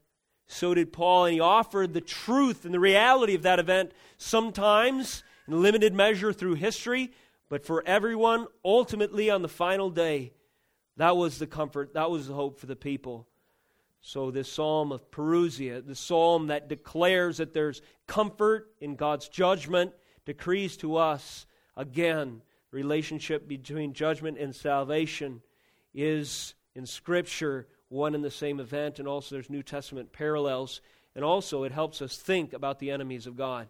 So 0.48 0.74
did 0.74 0.94
Paul, 0.94 1.26
and 1.26 1.34
he 1.34 1.40
offered 1.40 1.94
the 1.94 2.02
truth 2.02 2.66
and 2.66 2.74
the 2.74 2.80
reality 2.80 3.36
of 3.36 3.44
that 3.44 3.60
event, 3.60 3.92
sometimes 4.18 5.24
in 5.48 5.62
limited 5.62 5.94
measure 5.94 6.34
through 6.34 6.56
history, 6.56 7.12
but 7.54 7.64
for 7.64 7.84
everyone, 7.86 8.48
ultimately 8.66 9.30
on 9.30 9.44
the 9.44 9.48
final 9.48 9.92
day 9.92 10.34
that 10.98 11.16
was 11.16 11.38
the 11.38 11.46
comfort, 11.46 11.94
that 11.94 12.10
was 12.10 12.28
the 12.28 12.34
hope 12.34 12.60
for 12.60 12.66
the 12.66 12.76
people. 12.76 13.28
So, 14.02 14.32
this 14.32 14.52
psalm 14.52 14.92
of 14.92 15.12
Parousia, 15.12 15.86
the 15.86 15.94
psalm 15.94 16.48
that 16.48 16.68
declares 16.68 17.38
that 17.38 17.54
there's 17.54 17.84
comfort 18.08 18.72
in 18.82 18.96
God's 18.96 19.30
judgment, 19.30 19.94
decrees 20.26 20.78
to 20.78 20.98
us 20.98 21.46
again 21.78 22.42
relationship 22.72 23.48
between 23.48 23.94
judgment 23.94 24.40
and 24.40 24.56
salvation 24.56 25.44
is 25.94 26.56
in 26.74 26.88
Scripture 26.88 27.68
one 27.90 28.16
and 28.16 28.24
the 28.24 28.32
same 28.32 28.60
event, 28.60 28.98
and 28.98 29.08
also 29.08 29.36
there's 29.36 29.52
New 29.52 29.62
Testament 29.62 30.12
parallels, 30.12 30.82
and 31.14 31.24
also 31.24 31.66
it 31.66 31.72
helps 31.72 32.02
us 32.02 32.18
think 32.18 32.52
about 32.52 32.80
the 32.80 32.90
enemies 32.90 33.28
of 33.28 33.38
God. 33.38 33.70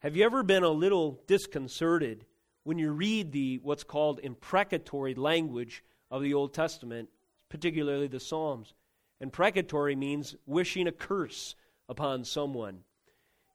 Have 0.00 0.16
you 0.16 0.24
ever 0.24 0.42
been 0.42 0.64
a 0.64 0.68
little 0.68 1.22
disconcerted 1.28 2.24
when 2.68 2.78
you 2.78 2.92
read 2.92 3.32
the 3.32 3.58
what's 3.62 3.82
called 3.82 4.20
imprecatory 4.22 5.14
language 5.14 5.82
of 6.10 6.20
the 6.20 6.34
Old 6.34 6.52
Testament, 6.52 7.08
particularly 7.48 8.08
the 8.08 8.20
Psalms. 8.20 8.74
Imprecatory 9.22 9.96
means 9.96 10.36
wishing 10.44 10.86
a 10.86 10.92
curse 10.92 11.54
upon 11.88 12.24
someone. 12.24 12.80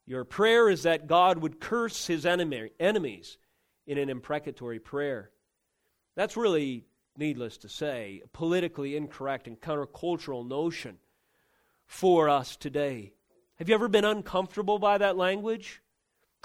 Your 0.07 0.23
prayer 0.23 0.67
is 0.67 0.81
that 0.81 1.05
God 1.05 1.37
would 1.37 1.59
curse 1.59 2.07
his 2.07 2.25
enemy, 2.25 2.71
enemies 2.79 3.37
in 3.85 3.99
an 3.99 4.09
imprecatory 4.09 4.79
prayer. 4.79 5.29
That's 6.15 6.35
really, 6.35 6.83
needless 7.15 7.57
to 7.57 7.69
say, 7.69 8.19
a 8.25 8.27
politically 8.29 8.97
incorrect 8.97 9.45
and 9.45 9.61
countercultural 9.61 10.43
notion 10.43 10.97
for 11.85 12.29
us 12.29 12.55
today. 12.55 13.13
Have 13.57 13.69
you 13.69 13.75
ever 13.75 13.89
been 13.89 14.05
uncomfortable 14.05 14.79
by 14.79 14.97
that 14.97 15.17
language? 15.17 15.82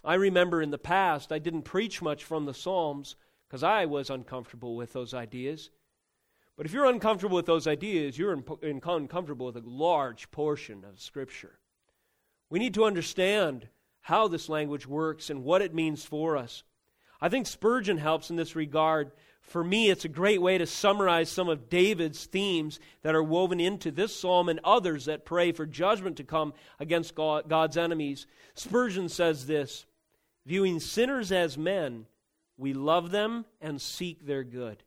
I 0.04 0.14
remember 0.14 0.62
in 0.62 0.70
the 0.70 0.78
past, 0.78 1.32
I 1.32 1.38
didn't 1.38 1.62
preach 1.62 2.00
much 2.00 2.24
from 2.24 2.44
the 2.44 2.54
Psalms 2.54 3.16
because 3.48 3.62
I 3.62 3.86
was 3.86 4.10
uncomfortable 4.10 4.76
with 4.76 4.92
those 4.92 5.14
ideas. 5.14 5.70
But 6.56 6.66
if 6.66 6.72
you're 6.72 6.86
uncomfortable 6.86 7.36
with 7.36 7.46
those 7.46 7.66
ideas, 7.66 8.18
you're 8.18 8.36
uncomfortable 8.62 9.46
with 9.46 9.56
a 9.56 9.62
large 9.64 10.30
portion 10.30 10.84
of 10.84 11.00
Scripture. 11.00 11.58
We 12.50 12.58
need 12.58 12.74
to 12.74 12.84
understand 12.84 13.68
how 14.00 14.28
this 14.28 14.48
language 14.48 14.86
works 14.86 15.30
and 15.30 15.44
what 15.44 15.62
it 15.62 15.74
means 15.74 16.04
for 16.04 16.36
us. 16.36 16.64
I 17.20 17.28
think 17.28 17.46
Spurgeon 17.46 17.98
helps 17.98 18.30
in 18.30 18.36
this 18.36 18.56
regard. 18.56 19.12
For 19.48 19.64
me, 19.64 19.88
it's 19.88 20.04
a 20.04 20.10
great 20.10 20.42
way 20.42 20.58
to 20.58 20.66
summarize 20.66 21.30
some 21.30 21.48
of 21.48 21.70
David's 21.70 22.26
themes 22.26 22.78
that 23.00 23.14
are 23.14 23.22
woven 23.22 23.60
into 23.60 23.90
this 23.90 24.14
psalm 24.14 24.50
and 24.50 24.60
others 24.62 25.06
that 25.06 25.24
pray 25.24 25.52
for 25.52 25.64
judgment 25.64 26.18
to 26.18 26.24
come 26.24 26.52
against 26.78 27.14
God's 27.14 27.78
enemies. 27.78 28.26
Spurgeon 28.54 29.08
says 29.08 29.46
this 29.46 29.86
Viewing 30.44 30.80
sinners 30.80 31.32
as 31.32 31.56
men, 31.56 32.04
we 32.58 32.74
love 32.74 33.10
them 33.10 33.46
and 33.60 33.80
seek 33.80 34.26
their 34.26 34.44
good. 34.44 34.82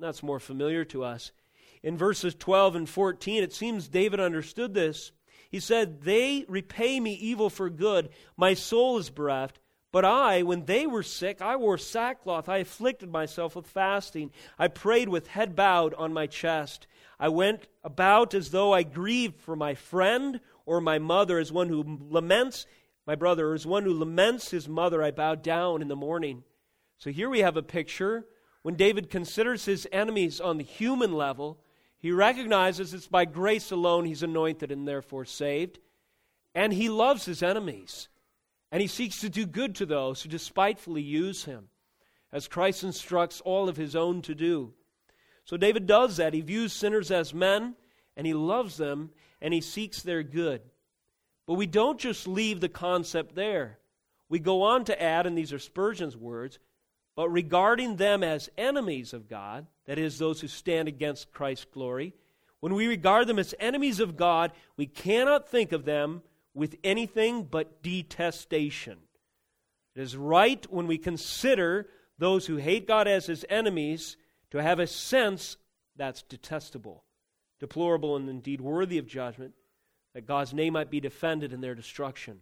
That's 0.00 0.22
more 0.22 0.40
familiar 0.40 0.84
to 0.86 1.04
us. 1.04 1.30
In 1.84 1.96
verses 1.96 2.34
12 2.34 2.74
and 2.74 2.88
14, 2.88 3.44
it 3.44 3.52
seems 3.52 3.86
David 3.86 4.18
understood 4.18 4.74
this. 4.74 5.12
He 5.48 5.60
said, 5.60 6.02
They 6.02 6.44
repay 6.48 6.98
me 6.98 7.14
evil 7.14 7.50
for 7.50 7.70
good. 7.70 8.08
My 8.36 8.54
soul 8.54 8.98
is 8.98 9.10
bereft. 9.10 9.60
But 9.92 10.04
I, 10.04 10.42
when 10.42 10.64
they 10.64 10.86
were 10.86 11.02
sick, 11.02 11.40
I 11.40 11.56
wore 11.56 11.78
sackcloth. 11.78 12.48
I 12.48 12.58
afflicted 12.58 13.10
myself 13.10 13.56
with 13.56 13.66
fasting. 13.66 14.30
I 14.58 14.68
prayed 14.68 15.08
with 15.08 15.28
head 15.28 15.56
bowed 15.56 15.94
on 15.94 16.12
my 16.12 16.26
chest. 16.26 16.86
I 17.18 17.28
went 17.28 17.66
about 17.82 18.34
as 18.34 18.50
though 18.50 18.72
I 18.72 18.82
grieved 18.82 19.40
for 19.40 19.56
my 19.56 19.74
friend 19.74 20.40
or 20.66 20.80
my 20.80 20.98
mother, 20.98 21.38
as 21.38 21.52
one 21.52 21.68
who 21.68 22.00
laments, 22.10 22.66
my 23.06 23.14
brother, 23.14 23.50
or 23.50 23.54
as 23.54 23.66
one 23.66 23.84
who 23.84 23.94
laments 23.94 24.50
his 24.50 24.68
mother. 24.68 25.02
I 25.02 25.12
bowed 25.12 25.42
down 25.42 25.80
in 25.80 25.88
the 25.88 25.96
morning. 25.96 26.42
So 26.98 27.10
here 27.10 27.30
we 27.30 27.40
have 27.40 27.56
a 27.56 27.62
picture 27.62 28.26
when 28.66 28.74
David 28.74 29.10
considers 29.10 29.64
his 29.64 29.86
enemies 29.92 30.40
on 30.40 30.58
the 30.58 30.64
human 30.64 31.12
level, 31.12 31.60
he 31.98 32.10
recognizes 32.10 32.92
it's 32.92 33.06
by 33.06 33.24
grace 33.24 33.70
alone 33.70 34.06
he's 34.06 34.24
anointed 34.24 34.72
and 34.72 34.88
therefore 34.88 35.24
saved. 35.24 35.78
And 36.52 36.72
he 36.72 36.88
loves 36.88 37.26
his 37.26 37.44
enemies. 37.44 38.08
And 38.72 38.80
he 38.80 38.88
seeks 38.88 39.20
to 39.20 39.28
do 39.28 39.46
good 39.46 39.74
to 39.76 39.86
those 39.86 40.22
who 40.22 40.28
despitefully 40.28 41.02
use 41.02 41.44
him, 41.44 41.68
as 42.32 42.48
Christ 42.48 42.82
instructs 42.82 43.40
all 43.40 43.68
of 43.68 43.76
his 43.76 43.94
own 43.94 44.22
to 44.22 44.34
do. 44.34 44.74
So 45.44 45.56
David 45.56 45.86
does 45.86 46.16
that. 46.16 46.34
He 46.34 46.40
views 46.40 46.72
sinners 46.72 47.10
as 47.10 47.32
men, 47.32 47.76
and 48.16 48.26
he 48.26 48.34
loves 48.34 48.76
them, 48.76 49.10
and 49.40 49.54
he 49.54 49.60
seeks 49.60 50.02
their 50.02 50.22
good. 50.22 50.62
But 51.46 51.54
we 51.54 51.66
don't 51.66 52.00
just 52.00 52.26
leave 52.26 52.60
the 52.60 52.68
concept 52.68 53.36
there. 53.36 53.78
We 54.28 54.40
go 54.40 54.62
on 54.62 54.84
to 54.86 55.00
add, 55.00 55.26
and 55.26 55.38
these 55.38 55.52
are 55.52 55.60
Spurgeon's 55.60 56.16
words, 56.16 56.58
but 57.14 57.28
regarding 57.30 57.96
them 57.96 58.24
as 58.24 58.50
enemies 58.58 59.12
of 59.12 59.28
God, 59.28 59.66
that 59.86 59.98
is, 59.98 60.18
those 60.18 60.40
who 60.40 60.48
stand 60.48 60.88
against 60.88 61.32
Christ's 61.32 61.66
glory, 61.66 62.12
when 62.60 62.74
we 62.74 62.88
regard 62.88 63.28
them 63.28 63.38
as 63.38 63.54
enemies 63.60 64.00
of 64.00 64.16
God, 64.16 64.50
we 64.76 64.86
cannot 64.86 65.48
think 65.48 65.70
of 65.70 65.84
them 65.84 66.22
with 66.56 66.74
anything 66.82 67.44
but 67.44 67.82
detestation. 67.82 68.96
It 69.94 70.00
is 70.00 70.16
right 70.16 70.66
when 70.70 70.86
we 70.86 70.96
consider 70.96 71.86
those 72.18 72.46
who 72.46 72.56
hate 72.56 72.88
God 72.88 73.06
as 73.06 73.26
his 73.26 73.44
enemies 73.50 74.16
to 74.50 74.62
have 74.62 74.80
a 74.80 74.86
sense 74.86 75.58
that's 75.96 76.22
detestable, 76.22 77.04
deplorable, 77.60 78.16
and 78.16 78.30
indeed 78.30 78.62
worthy 78.62 78.96
of 78.96 79.06
judgment, 79.06 79.52
that 80.14 80.26
God's 80.26 80.54
name 80.54 80.72
might 80.72 80.90
be 80.90 80.98
defended 80.98 81.52
in 81.52 81.60
their 81.60 81.74
destruction. 81.74 82.40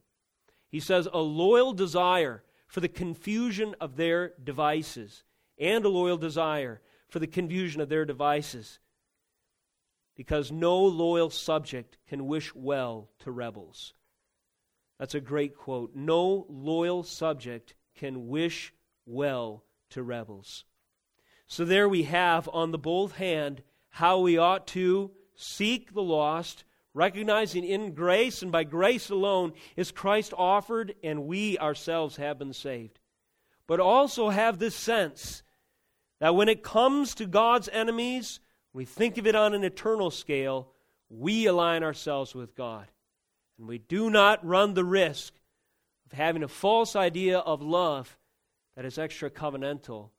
He 0.69 0.79
says, 0.79 1.09
a 1.13 1.19
loyal 1.19 1.73
desire 1.73 2.45
for 2.69 2.79
the 2.79 2.89
confusion 2.89 3.75
of 3.81 3.97
their 3.97 4.33
devices, 4.43 5.25
and 5.59 5.85
a 5.85 5.89
loyal 5.89 6.19
desire 6.19 6.81
for 7.09 7.19
the 7.19 7.27
confusion 7.27 7.81
of 7.81 7.89
their 7.89 8.05
devices. 8.05 8.79
Because 10.15 10.53
no 10.53 10.79
loyal 10.85 11.31
subject 11.31 11.99
can 12.09 12.29
wish 12.29 12.55
well 12.55 13.09
to 13.19 13.33
rebels. 13.33 13.93
That's 14.99 15.15
a 15.15 15.21
great 15.21 15.57
quote. 15.57 15.95
No 15.95 16.47
loyal 16.49 17.03
subject 17.03 17.75
can 17.95 18.29
wish 18.29 18.73
well 19.07 19.65
to 19.91 20.03
rebels. 20.03 20.65
So 21.47 21.65
there 21.65 21.89
we 21.89 22.05
have 22.05 22.49
on 22.53 22.71
the 22.71 22.79
both 22.79 23.13
hand 23.13 23.63
how 23.91 24.21
we 24.21 24.39
ought 24.39 24.67
to 24.69 25.11
seek 25.35 25.93
the 25.93 26.03
lost 26.03 26.65
recognizing 26.95 27.65
in 27.65 27.93
grace 27.93 28.41
and 28.41 28.53
by 28.53 28.65
grace 28.65 29.11
alone 29.11 29.53
is 29.77 29.91
Christ 29.91 30.33
offered, 30.39 30.95
and 31.03 31.27
we 31.27 31.59
ourselves 31.59 32.17
have 32.17 32.39
been 32.39 32.53
saved. 32.53 33.01
But 33.67 33.81
also 33.81 34.31
have 34.31 34.59
this 34.59 34.77
sense 34.77 35.43
that 36.21 36.35
when 36.35 36.49
it 36.49 36.63
comes 36.63 37.15
to 37.17 37.27
God's 37.27 37.69
enemies, 37.71 38.41
we 38.73 38.85
think 38.85 39.19
of 39.19 39.27
it 39.27 39.35
on 39.35 39.55
an 39.55 39.65
eternal 39.65 40.11
scale, 40.11 40.69
we 41.11 41.47
align 41.47 41.83
ourselves 41.83 42.35
with 42.35 42.55
God. 42.55 42.87
And 43.59 43.69
we 43.69 43.79
do 43.79 44.11
not 44.11 44.45
run 44.45 44.75
the 44.75 44.85
risk 44.85 45.35
of 46.07 46.13
having 46.13 46.43
a 46.43 46.49
false 46.49 46.97
idea 46.97 47.39
of 47.39 47.63
love 47.63 48.17
that 48.77 48.85
is 48.85 48.99
extra 48.99 49.31
covenantal 49.31 50.11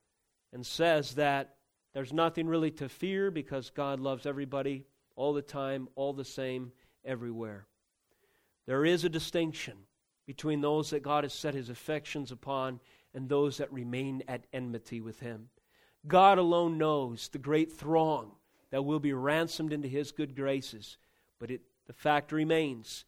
and 0.54 0.66
says 0.66 1.16
that 1.16 1.56
there's 1.94 2.14
nothing 2.14 2.48
really 2.48 2.72
to 2.72 2.90
fear 2.90 3.32
because 3.32 3.70
God 3.70 4.00
loves 4.00 4.26
everybody 4.26 4.86
all 5.16 5.34
the 5.34 5.42
time, 5.42 5.88
all 5.96 6.14
the 6.14 6.26
same, 6.26 6.72
everywhere. 7.04 7.68
There 8.66 8.86
is 8.86 9.04
a 9.04 9.10
distinction 9.10 9.78
between 10.26 10.62
those 10.62 10.90
that 10.90 11.04
God 11.04 11.24
has 11.24 11.34
set 11.34 11.54
his 11.54 11.70
affections 11.70 12.32
upon 12.32 12.80
and 13.14 13.30
those 13.30 13.58
that 13.58 13.72
remain 13.72 14.24
at 14.28 14.48
enmity 14.52 15.00
with 15.00 15.20
him. 15.20 15.50
God 16.08 16.38
alone 16.38 16.78
knows 16.78 17.30
the 17.30 17.38
great 17.38 17.72
throng 17.72 18.32
that 18.72 18.84
will 18.84 19.00
be 19.00 19.14
ransomed 19.14 19.72
into 19.72 19.88
his 19.88 20.12
good 20.12 20.36
graces, 20.36 20.98
but 21.40 21.52
it, 21.52 21.62
the 21.88 21.94
fact 21.94 22.32
remains 22.32 23.06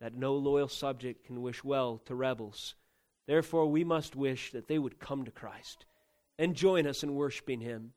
that 0.00 0.14
no 0.14 0.34
loyal 0.34 0.68
subject 0.68 1.26
can 1.26 1.42
wish 1.42 1.64
well 1.64 2.00
to 2.06 2.14
rebels. 2.14 2.74
Therefore, 3.26 3.66
we 3.66 3.84
must 3.84 4.16
wish 4.16 4.52
that 4.52 4.68
they 4.68 4.78
would 4.78 4.98
come 4.98 5.24
to 5.24 5.30
Christ 5.30 5.84
and 6.38 6.54
join 6.54 6.86
us 6.86 7.02
in 7.02 7.14
worshiping 7.14 7.60
him 7.60 7.92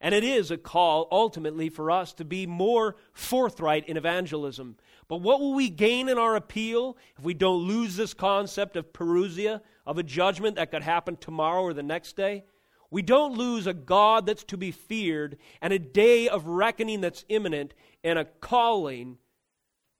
And 0.00 0.14
it 0.14 0.22
is 0.22 0.50
a 0.50 0.56
call 0.56 1.08
ultimately 1.10 1.68
for 1.68 1.90
us 1.90 2.12
to 2.14 2.24
be 2.24 2.46
more 2.46 2.96
forthright 3.12 3.88
in 3.88 3.96
evangelism. 3.96 4.76
But 5.08 5.22
what 5.22 5.40
will 5.40 5.54
we 5.54 5.70
gain 5.70 6.08
in 6.08 6.18
our 6.18 6.36
appeal 6.36 6.96
if 7.18 7.24
we 7.24 7.34
don't 7.34 7.66
lose 7.66 7.96
this 7.96 8.14
concept 8.14 8.76
of 8.76 8.92
parousia, 8.92 9.60
of 9.84 9.98
a 9.98 10.04
judgment 10.04 10.56
that 10.56 10.70
could 10.70 10.84
happen 10.84 11.16
tomorrow 11.16 11.62
or 11.62 11.72
the 11.72 11.82
next 11.82 12.14
day? 12.14 12.44
We 12.90 13.02
don't 13.02 13.36
lose 13.36 13.66
a 13.66 13.74
God 13.74 14.24
that's 14.24 14.44
to 14.44 14.56
be 14.56 14.70
feared 14.70 15.36
and 15.60 15.72
a 15.72 15.78
day 15.78 16.28
of 16.28 16.46
reckoning 16.46 17.00
that's 17.00 17.24
imminent 17.28 17.74
and 18.04 18.18
a 18.18 18.24
calling 18.24 19.18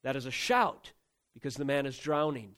that 0.05 0.17
is 0.17 0.27
a 0.27 0.31
shout 0.31 0.93
because 1.39 1.55
the 1.55 1.65
man 1.65 1.87
is 1.87 1.97
drowning. 1.97 2.51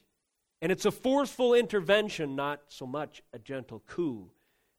And 0.59 0.71
it's 0.71 0.85
a 0.85 0.91
forceful 0.91 1.53
intervention, 1.53 2.35
not 2.35 2.61
so 2.67 2.87
much 2.87 3.21
a 3.31 3.37
gentle 3.37 3.83
coup, 3.85 4.31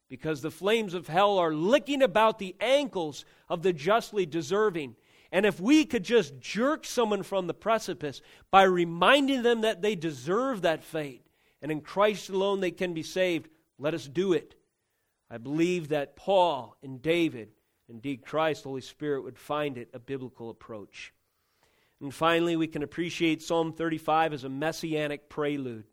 because 0.08 0.42
the 0.42 0.50
flames 0.50 0.92
of 0.92 1.06
hell 1.06 1.38
are 1.38 1.54
licking 1.54 2.02
about 2.02 2.40
the 2.40 2.56
ankles 2.60 3.24
of 3.48 3.62
the 3.62 3.72
justly 3.72 4.26
deserving. 4.26 4.96
And 5.30 5.46
if 5.46 5.60
we 5.60 5.84
could 5.84 6.02
just 6.02 6.40
jerk 6.40 6.84
someone 6.84 7.22
from 7.22 7.46
the 7.46 7.54
precipice 7.54 8.22
by 8.50 8.64
reminding 8.64 9.44
them 9.44 9.60
that 9.60 9.82
they 9.82 9.94
deserve 9.94 10.62
that 10.62 10.82
fate, 10.82 11.24
and 11.62 11.70
in 11.70 11.80
Christ 11.80 12.28
alone 12.28 12.58
they 12.58 12.72
can 12.72 12.94
be 12.94 13.04
saved, 13.04 13.48
let 13.78 13.94
us 13.94 14.08
do 14.08 14.32
it. 14.32 14.56
I 15.30 15.38
believe 15.38 15.90
that 15.90 16.16
Paul 16.16 16.76
and 16.82 17.00
David, 17.00 17.50
indeed 17.88 18.22
Christ, 18.24 18.64
Holy 18.64 18.80
Spirit, 18.80 19.22
would 19.22 19.38
find 19.38 19.78
it 19.78 19.90
a 19.94 20.00
biblical 20.00 20.50
approach. 20.50 21.12
And 22.02 22.12
finally, 22.12 22.56
we 22.56 22.66
can 22.66 22.82
appreciate 22.82 23.42
Psalm 23.42 23.72
35 23.72 24.32
as 24.32 24.42
a 24.42 24.48
messianic 24.48 25.28
prelude. 25.28 25.84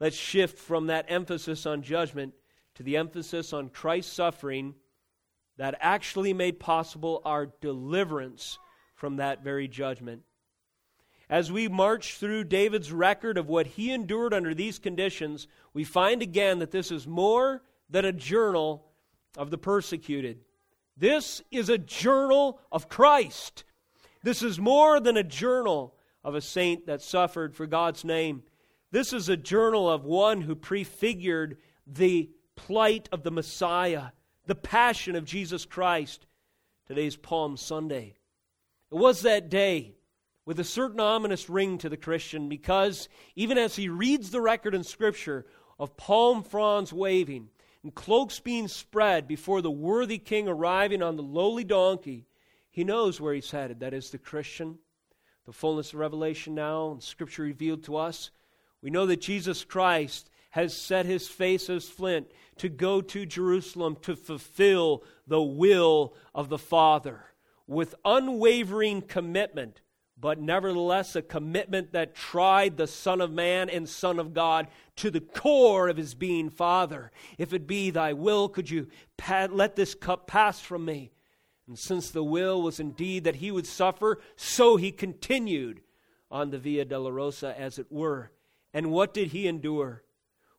Let's 0.00 0.16
shift 0.16 0.58
from 0.58 0.88
that 0.88 1.06
emphasis 1.08 1.64
on 1.64 1.82
judgment 1.82 2.34
to 2.74 2.82
the 2.82 2.96
emphasis 2.96 3.52
on 3.52 3.68
Christ's 3.68 4.12
suffering 4.12 4.74
that 5.58 5.78
actually 5.80 6.32
made 6.32 6.58
possible 6.58 7.22
our 7.24 7.46
deliverance 7.60 8.58
from 8.96 9.16
that 9.16 9.44
very 9.44 9.68
judgment. 9.68 10.22
As 11.30 11.52
we 11.52 11.68
march 11.68 12.16
through 12.16 12.44
David's 12.44 12.90
record 12.90 13.38
of 13.38 13.48
what 13.48 13.68
he 13.68 13.92
endured 13.92 14.34
under 14.34 14.54
these 14.54 14.80
conditions, 14.80 15.46
we 15.72 15.84
find 15.84 16.20
again 16.20 16.58
that 16.58 16.72
this 16.72 16.90
is 16.90 17.06
more 17.06 17.62
than 17.88 18.04
a 18.04 18.12
journal 18.12 18.84
of 19.36 19.50
the 19.50 19.58
persecuted. 19.58 20.40
This 20.96 21.42
is 21.52 21.68
a 21.68 21.78
journal 21.78 22.58
of 22.72 22.88
Christ. 22.88 23.62
This 24.24 24.42
is 24.42 24.58
more 24.58 25.00
than 25.00 25.18
a 25.18 25.22
journal 25.22 25.94
of 26.24 26.34
a 26.34 26.40
saint 26.40 26.86
that 26.86 27.02
suffered 27.02 27.54
for 27.54 27.66
God's 27.66 28.06
name. 28.06 28.42
This 28.90 29.12
is 29.12 29.28
a 29.28 29.36
journal 29.36 29.88
of 29.88 30.06
one 30.06 30.40
who 30.40 30.54
prefigured 30.54 31.58
the 31.86 32.30
plight 32.56 33.06
of 33.12 33.22
the 33.22 33.30
Messiah, 33.30 34.06
the 34.46 34.54
passion 34.54 35.14
of 35.14 35.26
Jesus 35.26 35.66
Christ. 35.66 36.24
Today's 36.86 37.16
Palm 37.16 37.58
Sunday. 37.58 38.14
It 38.90 38.94
was 38.94 39.20
that 39.22 39.50
day 39.50 39.94
with 40.46 40.58
a 40.58 40.64
certain 40.64 41.00
ominous 41.00 41.50
ring 41.50 41.76
to 41.78 41.90
the 41.90 41.98
Christian 41.98 42.48
because 42.48 43.10
even 43.36 43.58
as 43.58 43.76
he 43.76 43.90
reads 43.90 44.30
the 44.30 44.40
record 44.40 44.74
in 44.74 44.84
Scripture 44.84 45.44
of 45.78 45.98
palm 45.98 46.42
fronds 46.42 46.94
waving 46.94 47.50
and 47.82 47.94
cloaks 47.94 48.40
being 48.40 48.68
spread 48.68 49.28
before 49.28 49.60
the 49.60 49.70
worthy 49.70 50.16
king 50.16 50.48
arriving 50.48 51.02
on 51.02 51.16
the 51.16 51.22
lowly 51.22 51.64
donkey, 51.64 52.24
he 52.74 52.82
knows 52.82 53.20
where 53.20 53.32
he's 53.32 53.52
headed. 53.52 53.78
That 53.78 53.94
is 53.94 54.10
the 54.10 54.18
Christian. 54.18 54.78
The 55.46 55.52
fullness 55.52 55.92
of 55.92 56.00
revelation 56.00 56.56
now 56.56 56.90
and 56.90 57.00
Scripture 57.00 57.44
revealed 57.44 57.84
to 57.84 57.94
us. 57.94 58.32
We 58.82 58.90
know 58.90 59.06
that 59.06 59.20
Jesus 59.20 59.62
Christ 59.62 60.28
has 60.50 60.76
set 60.76 61.06
his 61.06 61.28
face 61.28 61.70
as 61.70 61.88
flint 61.88 62.26
to 62.56 62.68
go 62.68 63.00
to 63.00 63.26
Jerusalem 63.26 63.96
to 64.02 64.16
fulfill 64.16 65.04
the 65.24 65.40
will 65.40 66.14
of 66.34 66.48
the 66.48 66.58
Father 66.58 67.26
with 67.68 67.94
unwavering 68.04 69.02
commitment, 69.02 69.80
but 70.20 70.40
nevertheless 70.40 71.14
a 71.14 71.22
commitment 71.22 71.92
that 71.92 72.16
tried 72.16 72.76
the 72.76 72.88
Son 72.88 73.20
of 73.20 73.30
Man 73.30 73.70
and 73.70 73.88
Son 73.88 74.18
of 74.18 74.34
God 74.34 74.66
to 74.96 75.12
the 75.12 75.20
core 75.20 75.88
of 75.88 75.96
his 75.96 76.14
being 76.14 76.50
Father. 76.50 77.12
If 77.38 77.52
it 77.52 77.68
be 77.68 77.90
thy 77.90 78.14
will, 78.14 78.48
could 78.48 78.68
you 78.68 78.88
let 79.28 79.76
this 79.76 79.94
cup 79.94 80.26
pass 80.26 80.60
from 80.60 80.84
me? 80.84 81.12
And 81.66 81.78
since 81.78 82.10
the 82.10 82.24
will 82.24 82.60
was 82.60 82.78
indeed 82.78 83.24
that 83.24 83.36
he 83.36 83.50
would 83.50 83.66
suffer, 83.66 84.20
so 84.36 84.76
he 84.76 84.92
continued 84.92 85.80
on 86.30 86.50
the 86.50 86.58
Via 86.58 86.84
Dolorosa, 86.84 87.56
as 87.56 87.78
it 87.78 87.86
were. 87.90 88.30
And 88.72 88.90
what 88.90 89.14
did 89.14 89.28
he 89.28 89.46
endure? 89.46 90.02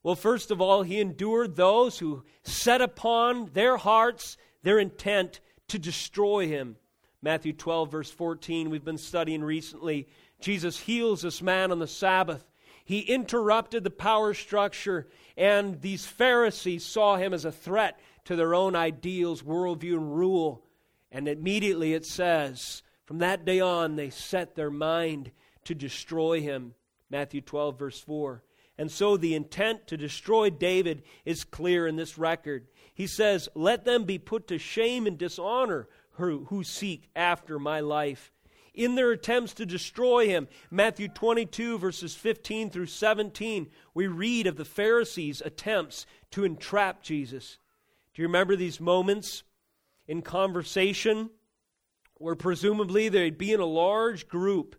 Well, 0.01 0.15
first 0.15 0.51
of 0.51 0.61
all, 0.61 0.83
he 0.83 0.99
endured 0.99 1.55
those 1.55 1.99
who 1.99 2.23
set 2.43 2.81
upon 2.81 3.51
their 3.53 3.77
hearts 3.77 4.37
their 4.63 4.79
intent 4.79 5.41
to 5.67 5.79
destroy 5.79 6.47
him. 6.47 6.77
Matthew 7.21 7.53
12, 7.53 7.91
verse 7.91 8.11
14, 8.11 8.69
we've 8.69 8.85
been 8.85 8.97
studying 8.97 9.43
recently. 9.43 10.07
Jesus 10.39 10.79
heals 10.79 11.21
this 11.21 11.41
man 11.41 11.71
on 11.71 11.79
the 11.79 11.87
Sabbath. 11.87 12.45
He 12.83 12.99
interrupted 12.99 13.83
the 13.83 13.89
power 13.89 14.33
structure, 14.33 15.07
and 15.35 15.81
these 15.81 16.05
Pharisees 16.05 16.85
saw 16.85 17.17
him 17.17 17.33
as 17.33 17.45
a 17.45 17.51
threat 17.51 17.99
to 18.25 18.35
their 18.35 18.53
own 18.53 18.75
ideals, 18.75 19.41
worldview, 19.41 19.93
and 19.93 20.15
rule. 20.15 20.64
And 21.15 21.29
immediately 21.29 21.93
it 21.93 22.05
says, 22.05 22.83
from 23.05 23.19
that 23.19 23.45
day 23.45 23.61
on, 23.61 23.95
they 23.95 24.09
set 24.09 24.53
their 24.53 24.69
mind 24.69 25.31
to 25.63 25.73
destroy 25.73 26.41
him. 26.41 26.73
Matthew 27.09 27.39
12, 27.39 27.79
verse 27.79 28.01
4. 28.01 28.43
And 28.77 28.91
so 28.91 29.15
the 29.15 29.33
intent 29.33 29.87
to 29.87 29.95
destroy 29.95 30.49
David 30.49 31.03
is 31.23 31.45
clear 31.45 31.87
in 31.87 31.95
this 31.95 32.17
record. 32.17 32.67
He 32.93 33.07
says, 33.07 33.47
Let 33.55 33.85
them 33.85 34.03
be 34.03 34.17
put 34.17 34.49
to 34.49 34.57
shame 34.57 35.07
and 35.07 35.17
dishonor 35.17 35.87
who, 36.15 36.47
who 36.49 36.65
seek 36.65 37.09
after 37.15 37.59
my 37.59 37.79
life. 37.79 38.33
In 38.73 38.95
their 38.95 39.11
attempts 39.11 39.53
to 39.53 39.65
destroy 39.65 40.27
him, 40.27 40.49
Matthew 40.69 41.07
22, 41.07 41.77
verses 41.77 42.13
15 42.13 42.71
through 42.71 42.87
17, 42.87 43.69
we 43.93 44.07
read 44.07 44.47
of 44.47 44.57
the 44.57 44.65
Pharisees' 44.65 45.41
attempts 45.45 46.05
to 46.31 46.43
entrap 46.43 47.03
Jesus. 47.03 47.57
Do 48.13 48.21
you 48.21 48.27
remember 48.27 48.57
these 48.57 48.81
moments 48.81 49.43
in 50.07 50.21
conversation 50.21 51.29
where 52.15 52.35
presumably 52.35 53.09
they'd 53.09 53.37
be 53.37 53.53
in 53.53 53.59
a 53.59 53.65
large 53.65 54.27
group 54.27 54.75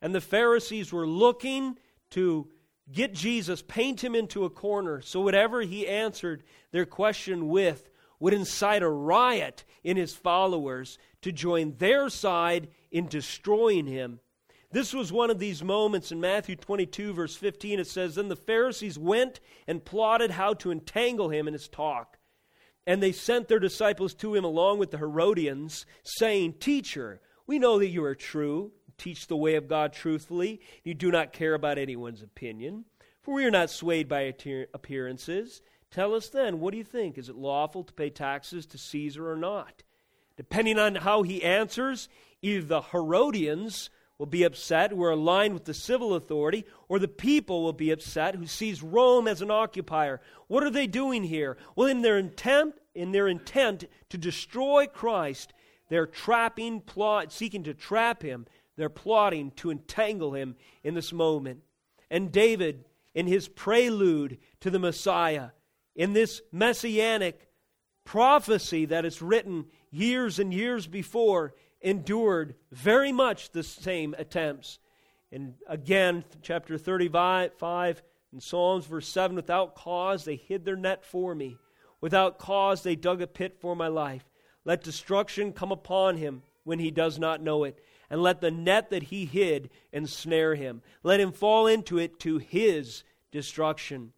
and 0.00 0.14
the 0.14 0.20
Pharisees 0.20 0.92
were 0.92 1.06
looking 1.06 1.78
to 2.10 2.48
get 2.92 3.14
Jesus, 3.14 3.62
paint 3.62 4.04
him 4.04 4.14
into 4.14 4.44
a 4.44 4.50
corner 4.50 5.00
so 5.00 5.20
whatever 5.20 5.62
he 5.62 5.88
answered 5.88 6.42
their 6.72 6.84
question 6.84 7.48
with 7.48 7.88
would 8.20 8.34
incite 8.34 8.82
a 8.82 8.88
riot 8.88 9.64
in 9.82 9.96
his 9.96 10.14
followers 10.14 10.98
to 11.22 11.32
join 11.32 11.74
their 11.78 12.08
side 12.08 12.68
in 12.90 13.06
destroying 13.06 13.86
him. 13.86 14.20
This 14.70 14.92
was 14.92 15.12
one 15.12 15.30
of 15.30 15.38
these 15.38 15.62
moments 15.62 16.10
in 16.10 16.20
Matthew 16.20 16.56
22, 16.56 17.12
verse 17.12 17.36
15. 17.36 17.80
It 17.80 17.86
says, 17.86 18.16
Then 18.16 18.28
the 18.28 18.36
Pharisees 18.36 18.98
went 18.98 19.40
and 19.66 19.84
plotted 19.84 20.32
how 20.32 20.54
to 20.54 20.72
entangle 20.72 21.28
him 21.28 21.46
in 21.46 21.54
his 21.54 21.68
talk. 21.68 22.18
And 22.86 23.02
they 23.02 23.12
sent 23.12 23.48
their 23.48 23.58
disciples 23.58 24.14
to 24.14 24.34
him 24.34 24.44
along 24.44 24.78
with 24.78 24.90
the 24.90 24.98
Herodians, 24.98 25.86
saying, 26.02 26.54
Teacher, 26.54 27.20
we 27.46 27.58
know 27.58 27.78
that 27.78 27.88
you 27.88 28.04
are 28.04 28.14
true 28.14 28.72
teach 28.98 29.26
the 29.26 29.36
way 29.36 29.54
of 29.54 29.68
God 29.68 29.92
truthfully. 29.92 30.60
You 30.82 30.94
do 30.94 31.10
not 31.10 31.32
care 31.32 31.54
about 31.54 31.78
anyone's 31.78 32.22
opinion, 32.22 32.84
for 33.22 33.34
we 33.34 33.44
are 33.44 33.50
not 33.50 33.70
swayed 33.70 34.08
by 34.08 34.34
appearances. 34.72 35.62
Tell 35.90 36.14
us 36.14 36.28
then, 36.28 36.60
what 36.60 36.72
do 36.72 36.78
you 36.78 36.84
think? 36.84 37.18
Is 37.18 37.28
it 37.28 37.36
lawful 37.36 37.84
to 37.84 37.92
pay 37.92 38.10
taxes 38.10 38.66
to 38.66 38.78
Caesar 38.78 39.30
or 39.30 39.36
not? 39.36 39.82
Depending 40.36 40.78
on 40.78 40.96
how 40.96 41.22
he 41.22 41.42
answers, 41.42 42.08
either 42.42 42.66
the 42.66 42.82
Herodians 42.82 43.90
will 44.24 44.30
be 44.30 44.42
upset 44.42 44.90
who 44.90 45.04
are 45.04 45.10
aligned 45.10 45.52
with 45.52 45.66
the 45.66 45.74
civil 45.74 46.14
authority, 46.14 46.64
or 46.88 46.98
the 46.98 47.06
people 47.06 47.62
will 47.62 47.74
be 47.74 47.90
upset 47.90 48.34
who 48.34 48.46
sees 48.46 48.82
Rome 48.82 49.28
as 49.28 49.42
an 49.42 49.50
occupier. 49.50 50.22
What 50.46 50.64
are 50.64 50.70
they 50.70 50.86
doing 50.86 51.24
here? 51.24 51.58
Well, 51.76 51.88
in 51.88 52.00
their 52.00 52.16
intent, 52.16 52.74
in 52.94 53.12
their 53.12 53.28
intent 53.28 53.84
to 54.08 54.16
destroy 54.16 54.86
Christ, 54.86 55.52
they're 55.90 56.06
trapping, 56.06 56.80
plot, 56.80 57.32
seeking 57.32 57.64
to 57.64 57.74
trap 57.74 58.22
him 58.22 58.46
they're 58.76 58.88
plotting 58.88 59.52
to 59.52 59.70
entangle 59.70 60.34
him 60.34 60.56
in 60.82 60.94
this 60.94 61.12
moment. 61.12 61.60
And 62.10 62.32
David, 62.32 62.84
in 63.14 63.26
his 63.26 63.48
prelude 63.48 64.38
to 64.60 64.70
the 64.70 64.78
Messiah, 64.78 65.50
in 65.94 66.12
this 66.12 66.42
messianic 66.50 67.48
prophecy 68.04 68.86
that 68.86 69.04
is 69.04 69.22
written 69.22 69.66
years 69.90 70.38
and 70.38 70.52
years 70.52 70.86
before, 70.86 71.54
endured 71.84 72.56
very 72.72 73.12
much 73.12 73.50
the 73.50 73.62
same 73.62 74.14
attempts. 74.18 74.80
And 75.30 75.54
again, 75.68 76.24
chapter 76.42 76.76
35 76.76 77.52
in 78.32 78.40
Psalms, 78.40 78.86
verse 78.86 79.06
7 79.06 79.36
without 79.36 79.76
cause 79.76 80.24
they 80.24 80.36
hid 80.36 80.64
their 80.64 80.76
net 80.76 81.04
for 81.04 81.34
me, 81.34 81.56
without 82.00 82.38
cause 82.38 82.82
they 82.82 82.96
dug 82.96 83.22
a 83.22 83.26
pit 83.28 83.56
for 83.60 83.76
my 83.76 83.88
life. 83.88 84.24
Let 84.64 84.82
destruction 84.82 85.52
come 85.52 85.70
upon 85.70 86.16
him 86.16 86.42
when 86.64 86.78
he 86.78 86.90
does 86.90 87.18
not 87.18 87.42
know 87.42 87.64
it 87.64 87.78
and 88.10 88.22
let 88.22 88.40
the 88.40 88.50
net 88.50 88.90
that 88.90 89.04
he 89.04 89.26
hid 89.26 89.70
ensnare 89.92 90.54
him. 90.54 90.82
Let 91.02 91.20
him 91.20 91.32
fall 91.32 91.66
into 91.66 91.98
it 91.98 92.18
to 92.20 92.38
his 92.38 93.04
destruction. 93.30 94.12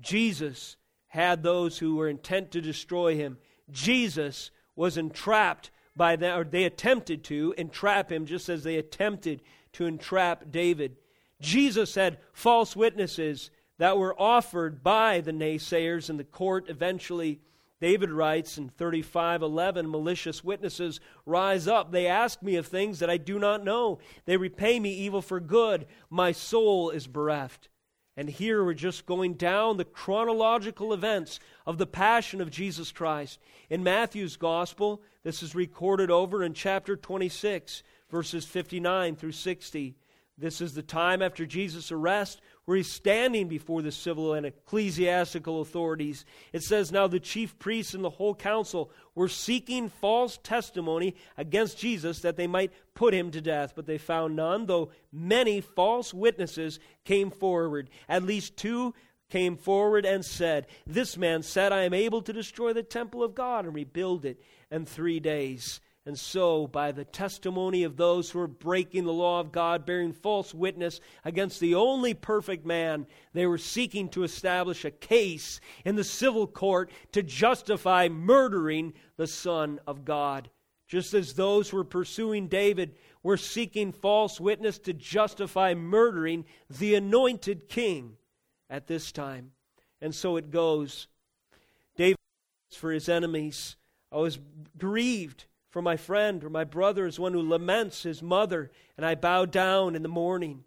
Jesus 0.00 0.76
had 1.08 1.42
those 1.42 1.78
who 1.78 1.96
were 1.96 2.08
intent 2.08 2.50
to 2.52 2.60
destroy 2.60 3.16
him 3.16 3.38
Jesus 3.70 4.50
was 4.74 4.96
entrapped 4.96 5.70
by 5.96 6.16
them, 6.16 6.38
or 6.38 6.44
they 6.44 6.64
attempted 6.64 7.24
to 7.24 7.54
entrap 7.56 8.12
him 8.12 8.26
just 8.26 8.48
as 8.48 8.62
they 8.62 8.76
attempted 8.76 9.42
to 9.72 9.86
entrap 9.86 10.50
David. 10.50 10.96
Jesus 11.40 11.94
had 11.94 12.18
false 12.32 12.76
witnesses 12.76 13.50
that 13.78 13.98
were 13.98 14.20
offered 14.20 14.82
by 14.82 15.20
the 15.20 15.32
naysayers, 15.32 16.08
and 16.08 16.18
the 16.18 16.24
court. 16.24 16.68
Eventually 16.68 17.40
David 17.80 18.10
writes 18.10 18.56
in 18.56 18.70
35:11 18.70 19.90
malicious 19.90 20.42
witnesses 20.42 20.98
rise 21.26 21.68
up. 21.68 21.92
They 21.92 22.06
ask 22.06 22.42
me 22.42 22.56
of 22.56 22.66
things 22.66 23.00
that 23.00 23.10
I 23.10 23.18
do 23.18 23.38
not 23.38 23.64
know. 23.64 23.98
They 24.24 24.36
repay 24.36 24.80
me 24.80 24.94
evil 24.94 25.20
for 25.20 25.40
good. 25.40 25.86
My 26.08 26.32
soul 26.32 26.90
is 26.90 27.06
bereft 27.06 27.68
and 28.16 28.28
here 28.28 28.64
we're 28.64 28.74
just 28.74 29.06
going 29.06 29.34
down 29.34 29.76
the 29.76 29.84
chronological 29.84 30.92
events 30.92 31.38
of 31.66 31.78
the 31.78 31.86
passion 31.86 32.40
of 32.40 32.50
Jesus 32.50 32.90
Christ. 32.90 33.38
In 33.68 33.82
Matthew's 33.82 34.36
gospel 34.36 35.02
this 35.22 35.42
is 35.42 35.54
recorded 35.54 36.10
over 36.10 36.42
in 36.42 36.54
chapter 36.54 36.96
26 36.96 37.82
verses 38.10 38.44
59 38.44 39.16
through 39.16 39.32
60 39.32 39.96
this 40.38 40.60
is 40.60 40.74
the 40.74 40.82
time 40.82 41.22
after 41.22 41.46
Jesus' 41.46 41.90
arrest 41.90 42.40
where 42.66 42.76
he's 42.76 42.90
standing 42.92 43.48
before 43.48 43.80
the 43.80 43.92
civil 43.92 44.34
and 44.34 44.44
ecclesiastical 44.44 45.60
authorities. 45.60 46.24
It 46.52 46.62
says, 46.62 46.92
Now 46.92 47.06
the 47.06 47.20
chief 47.20 47.58
priests 47.58 47.94
and 47.94 48.04
the 48.04 48.10
whole 48.10 48.34
council 48.34 48.90
were 49.14 49.28
seeking 49.28 49.88
false 49.88 50.38
testimony 50.42 51.16
against 51.36 51.78
Jesus 51.78 52.20
that 52.20 52.36
they 52.36 52.46
might 52.46 52.72
put 52.94 53.14
him 53.14 53.30
to 53.30 53.40
death, 53.40 53.72
but 53.74 53.86
they 53.86 53.98
found 53.98 54.36
none, 54.36 54.66
though 54.66 54.90
many 55.12 55.60
false 55.60 56.12
witnesses 56.12 56.78
came 57.04 57.30
forward. 57.30 57.88
At 58.08 58.24
least 58.24 58.56
two 58.56 58.94
came 59.30 59.56
forward 59.56 60.04
and 60.04 60.24
said, 60.24 60.66
This 60.86 61.16
man 61.16 61.42
said, 61.42 61.72
I 61.72 61.82
am 61.82 61.94
able 61.94 62.22
to 62.22 62.32
destroy 62.32 62.72
the 62.72 62.82
temple 62.82 63.22
of 63.22 63.34
God 63.34 63.64
and 63.64 63.74
rebuild 63.74 64.24
it 64.24 64.40
in 64.70 64.84
three 64.84 65.20
days. 65.20 65.80
And 66.06 66.16
so, 66.16 66.68
by 66.68 66.92
the 66.92 67.04
testimony 67.04 67.82
of 67.82 67.96
those 67.96 68.30
who 68.30 68.38
are 68.38 68.46
breaking 68.46 69.04
the 69.04 69.12
law 69.12 69.40
of 69.40 69.50
God, 69.50 69.84
bearing 69.84 70.12
false 70.12 70.54
witness 70.54 71.00
against 71.24 71.58
the 71.58 71.74
only 71.74 72.14
perfect 72.14 72.64
man, 72.64 73.08
they 73.32 73.44
were 73.44 73.58
seeking 73.58 74.08
to 74.10 74.22
establish 74.22 74.84
a 74.84 74.92
case 74.92 75.60
in 75.84 75.96
the 75.96 76.04
civil 76.04 76.46
court 76.46 76.92
to 77.10 77.24
justify 77.24 78.08
murdering 78.08 78.94
the 79.16 79.26
Son 79.26 79.80
of 79.84 80.04
God. 80.04 80.48
Just 80.86 81.12
as 81.12 81.34
those 81.34 81.70
who 81.70 81.78
were 81.78 81.84
pursuing 81.84 82.46
David 82.46 82.94
were 83.24 83.36
seeking 83.36 83.90
false 83.90 84.40
witness 84.40 84.78
to 84.78 84.92
justify 84.92 85.74
murdering 85.74 86.44
the 86.70 86.94
anointed 86.94 87.68
king 87.68 88.16
at 88.70 88.86
this 88.86 89.10
time. 89.10 89.50
And 90.00 90.14
so 90.14 90.36
it 90.36 90.52
goes. 90.52 91.08
David 91.96 92.16
for 92.70 92.92
his 92.92 93.08
enemies. 93.08 93.74
I 94.12 94.18
was 94.18 94.38
grieved 94.78 95.46
for 95.76 95.82
my 95.82 95.98
friend 95.98 96.42
or 96.42 96.48
my 96.48 96.64
brother 96.64 97.06
is 97.06 97.20
one 97.20 97.34
who 97.34 97.42
laments 97.42 98.04
his 98.04 98.22
mother, 98.22 98.70
and 98.96 99.04
I 99.04 99.14
bow 99.14 99.44
down 99.44 99.94
in 99.94 100.02
the 100.02 100.08
morning. 100.08 100.64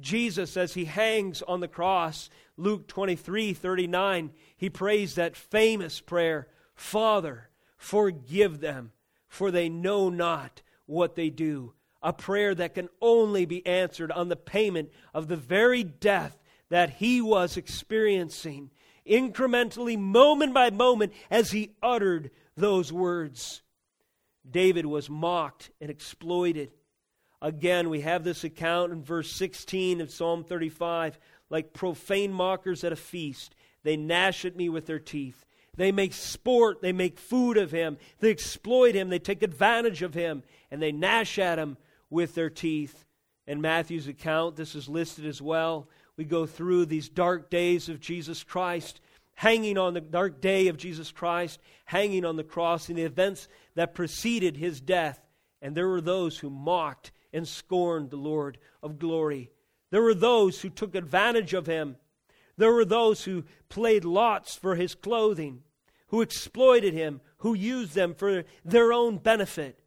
Jesus, 0.00 0.56
as 0.56 0.72
he 0.72 0.86
hangs 0.86 1.42
on 1.42 1.60
the 1.60 1.68
cross, 1.68 2.30
Luke 2.56 2.88
23 2.88 3.52
39, 3.52 4.30
he 4.56 4.70
prays 4.70 5.16
that 5.16 5.36
famous 5.36 6.00
prayer 6.00 6.48
Father, 6.74 7.50
forgive 7.76 8.60
them, 8.60 8.92
for 9.28 9.50
they 9.50 9.68
know 9.68 10.08
not 10.08 10.62
what 10.86 11.16
they 11.16 11.28
do. 11.28 11.74
A 12.02 12.14
prayer 12.14 12.54
that 12.54 12.72
can 12.72 12.88
only 13.02 13.44
be 13.44 13.66
answered 13.66 14.10
on 14.10 14.30
the 14.30 14.36
payment 14.36 14.90
of 15.12 15.28
the 15.28 15.36
very 15.36 15.84
death 15.84 16.38
that 16.70 16.94
he 16.94 17.20
was 17.20 17.58
experiencing, 17.58 18.70
incrementally, 19.06 19.98
moment 19.98 20.54
by 20.54 20.70
moment, 20.70 21.12
as 21.30 21.50
he 21.50 21.74
uttered 21.82 22.30
those 22.56 22.90
words. 22.90 23.60
David 24.50 24.86
was 24.86 25.10
mocked 25.10 25.70
and 25.80 25.90
exploited. 25.90 26.72
Again, 27.42 27.88
we 27.88 28.00
have 28.02 28.24
this 28.24 28.44
account 28.44 28.92
in 28.92 29.02
verse 29.02 29.30
16 29.32 30.00
of 30.00 30.10
Psalm 30.10 30.44
35 30.44 31.18
like 31.48 31.72
profane 31.72 32.32
mockers 32.32 32.84
at 32.84 32.92
a 32.92 32.96
feast. 32.96 33.54
They 33.82 33.96
gnash 33.96 34.44
at 34.44 34.56
me 34.56 34.68
with 34.68 34.86
their 34.86 34.98
teeth. 34.98 35.44
They 35.76 35.92
make 35.92 36.12
sport, 36.12 36.82
they 36.82 36.92
make 36.92 37.18
food 37.18 37.56
of 37.56 37.70
him. 37.70 37.96
They 38.18 38.30
exploit 38.30 38.94
him, 38.94 39.08
they 39.08 39.18
take 39.18 39.42
advantage 39.42 40.02
of 40.02 40.14
him, 40.14 40.42
and 40.70 40.82
they 40.82 40.92
gnash 40.92 41.38
at 41.38 41.58
him 41.58 41.76
with 42.10 42.34
their 42.34 42.50
teeth. 42.50 43.04
In 43.46 43.60
Matthew's 43.60 44.06
account, 44.06 44.56
this 44.56 44.74
is 44.74 44.88
listed 44.88 45.26
as 45.26 45.40
well. 45.40 45.88
We 46.16 46.24
go 46.24 46.44
through 46.44 46.86
these 46.86 47.08
dark 47.08 47.50
days 47.50 47.88
of 47.88 48.00
Jesus 48.00 48.44
Christ 48.44 49.00
hanging 49.40 49.78
on 49.78 49.94
the 49.94 50.02
dark 50.02 50.38
day 50.42 50.68
of 50.68 50.76
Jesus 50.76 51.10
Christ, 51.10 51.60
hanging 51.86 52.26
on 52.26 52.36
the 52.36 52.44
cross, 52.44 52.90
in 52.90 52.96
the 52.96 53.04
events 53.04 53.48
that 53.74 53.94
preceded 53.94 54.56
his 54.56 54.80
death. 54.80 55.20
And 55.62 55.76
there 55.76 55.88
were 55.88 56.00
those 56.00 56.38
who 56.38 56.50
mocked 56.50 57.12
and 57.32 57.46
scorned 57.46 58.10
the 58.10 58.16
Lord 58.16 58.58
of 58.82 58.98
glory. 58.98 59.50
There 59.90 60.02
were 60.02 60.14
those 60.14 60.60
who 60.60 60.70
took 60.70 60.94
advantage 60.94 61.54
of 61.54 61.66
him. 61.66 61.96
There 62.56 62.72
were 62.72 62.84
those 62.84 63.24
who 63.24 63.44
played 63.68 64.04
lots 64.04 64.54
for 64.54 64.74
his 64.74 64.94
clothing, 64.94 65.62
who 66.08 66.20
exploited 66.20 66.94
him, 66.94 67.20
who 67.38 67.54
used 67.54 67.94
them 67.94 68.14
for 68.14 68.44
their 68.64 68.92
own 68.92 69.18
benefit. 69.18 69.78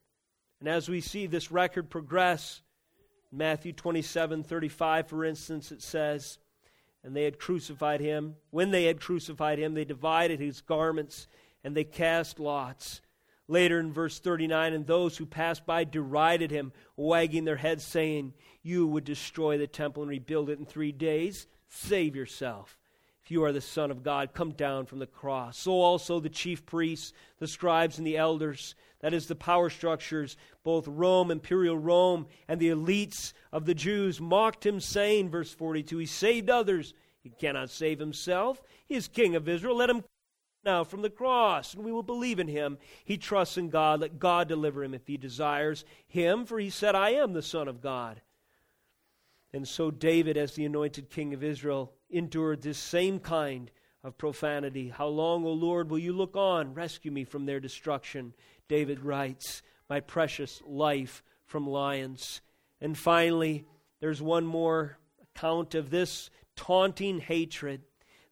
And 0.59 0.69
as 0.69 0.89
we 0.89 1.01
see 1.01 1.27
this 1.27 1.51
record 1.51 1.89
progress, 1.89 2.61
Matthew 3.31 3.73
27 3.73 4.43
35, 4.43 5.07
for 5.07 5.25
instance, 5.25 5.71
it 5.71 5.81
says, 5.81 6.37
and 7.03 7.15
they 7.15 7.23
had 7.25 7.39
crucified 7.39 7.99
him. 7.99 8.35
When 8.49 8.71
they 8.71 8.85
had 8.85 9.01
crucified 9.01 9.59
him, 9.59 9.73
they 9.73 9.85
divided 9.85 10.39
his 10.39 10.61
garments 10.61 11.27
and 11.63 11.75
they 11.75 11.83
cast 11.83 12.39
lots. 12.39 13.01
Later 13.47 13.79
in 13.79 13.91
verse 13.91 14.19
39, 14.19 14.73
and 14.73 14.87
those 14.87 15.17
who 15.17 15.25
passed 15.25 15.65
by 15.65 15.83
derided 15.83 16.49
him, 16.49 16.71
wagging 16.95 17.43
their 17.43 17.57
heads, 17.57 17.83
saying, 17.83 18.33
You 18.61 18.87
would 18.87 19.03
destroy 19.03 19.57
the 19.57 19.67
temple 19.67 20.03
and 20.03 20.09
rebuild 20.09 20.49
it 20.49 20.59
in 20.59 20.65
three 20.65 20.93
days? 20.93 21.47
Save 21.67 22.15
yourself. 22.15 22.77
If 23.23 23.31
you 23.31 23.43
are 23.43 23.53
the 23.53 23.61
Son 23.61 23.89
of 23.89 24.03
God, 24.03 24.33
come 24.33 24.51
down 24.51 24.85
from 24.85 24.99
the 24.99 25.07
cross. 25.07 25.57
So 25.57 25.73
also 25.73 26.19
the 26.19 26.29
chief 26.29 26.65
priests, 26.65 27.13
the 27.39 27.47
scribes, 27.47 27.97
and 27.97 28.05
the 28.05 28.17
elders, 28.17 28.75
that 28.99 29.13
is, 29.13 29.27
the 29.27 29.35
power 29.35 29.69
structures, 29.69 30.37
both 30.63 30.87
Rome, 30.87 31.31
imperial 31.31 31.77
Rome, 31.77 32.27
and 32.47 32.59
the 32.59 32.69
elites 32.69 33.33
of 33.51 33.65
the 33.65 33.73
Jews, 33.73 34.19
mocked 34.19 34.65
him, 34.65 34.79
saying, 34.79 35.29
verse 35.29 35.53
42, 35.53 35.97
He 35.97 36.05
saved 36.05 36.49
others. 36.49 36.93
He 37.21 37.29
cannot 37.29 37.69
save 37.69 37.99
himself. 37.99 38.61
He 38.85 38.95
is 38.95 39.07
king 39.07 39.35
of 39.35 39.47
Israel. 39.47 39.77
Let 39.77 39.89
him 39.89 40.03
now 40.63 40.83
from 40.83 41.01
the 41.01 41.09
cross, 41.09 41.73
and 41.73 41.83
we 41.83 41.91
will 41.91 42.03
believe 42.03 42.39
in 42.39 42.47
him. 42.47 42.77
He 43.03 43.17
trusts 43.17 43.57
in 43.57 43.69
God. 43.69 44.01
Let 44.01 44.19
God 44.19 44.47
deliver 44.47 44.83
him 44.83 44.93
if 44.93 45.07
he 45.07 45.17
desires 45.17 45.85
him, 46.07 46.45
for 46.45 46.59
he 46.59 46.69
said, 46.69 46.95
I 46.95 47.11
am 47.11 47.33
the 47.33 47.41
Son 47.41 47.67
of 47.67 47.81
God. 47.81 48.21
And 49.53 49.67
so 49.67 49.91
David, 49.91 50.35
as 50.35 50.53
the 50.53 50.65
anointed 50.65 51.09
king 51.09 51.33
of 51.33 51.43
Israel, 51.43 51.93
endured 52.09 52.61
this 52.61 52.77
same 52.77 53.19
kind 53.19 53.69
of 54.03 54.17
profanity. 54.17 54.89
How 54.89 55.07
long, 55.07 55.45
O 55.45 55.51
Lord, 55.51 55.89
will 55.89 55.99
you 55.99 56.13
look 56.13 56.35
on? 56.35 56.73
Rescue 56.73 57.11
me 57.11 57.23
from 57.23 57.45
their 57.45 57.59
destruction. 57.59 58.33
David 58.67 58.99
writes, 58.99 59.61
My 59.89 59.99
precious 59.99 60.61
life 60.65 61.23
from 61.45 61.67
lions. 61.67 62.41
And 62.81 62.97
finally, 62.97 63.65
there's 64.01 64.21
one 64.21 64.45
more 64.45 64.97
account 65.21 65.75
of 65.75 65.89
this 65.89 66.29
taunting 66.55 67.19
hatred 67.19 67.81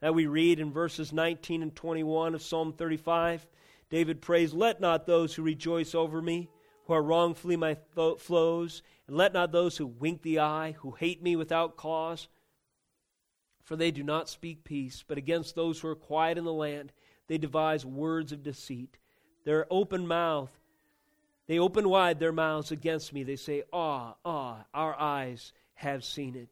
that 0.02 0.16
we 0.16 0.26
read 0.26 0.60
in 0.60 0.72
verses 0.72 1.14
19 1.14 1.62
and 1.62 1.76
21 1.76 2.36
of 2.36 2.42
Psalm 2.42 2.74
35. 2.74 3.48
David 3.90 4.22
prays, 4.22 4.54
Let 4.54 4.82
not 4.82 5.06
those 5.06 5.34
who 5.34 5.44
rejoice 5.44 5.96
over 5.96 6.22
me, 6.22 6.50
who 6.86 6.94
are 6.94 7.04
wrongfully 7.04 7.56
my 7.56 7.78
foes, 8.18 8.82
and 9.08 9.16
let 9.16 9.34
not 9.34 9.52
those 9.52 9.78
who 9.78 9.86
wink 9.86 10.24
the 10.24 10.40
eye, 10.40 10.76
who 10.80 10.92
hate 10.92 11.22
me 11.22 11.36
without 11.36 11.78
cause, 11.78 12.28
for 13.64 13.76
they 13.76 13.92
do 13.92 14.04
not 14.04 14.28
speak 14.28 14.64
peace, 14.64 15.04
but 15.08 15.18
against 15.18 15.56
those 15.56 15.80
who 15.80 15.88
are 15.88 15.96
quiet 15.96 16.38
in 16.38 16.44
the 16.44 16.52
land, 16.52 16.92
they 17.28 17.38
devise 17.38 17.86
words 17.86 18.32
of 18.32 18.44
deceit. 18.44 18.98
Their 19.46 19.68
open 19.70 20.08
mouth, 20.08 20.52
they 21.48 21.60
open 21.60 21.90
wide 21.90 22.20
their 22.20 22.32
mouths 22.32 22.72
against 22.72 23.14
me. 23.14 23.24
They 23.24 23.36
say, 23.36 23.64
Ah, 23.72 24.16
ah, 24.26 24.66
our 24.74 25.00
eyes 25.00 25.54
have 25.76 26.04
seen 26.04 26.36
it. 26.36 26.50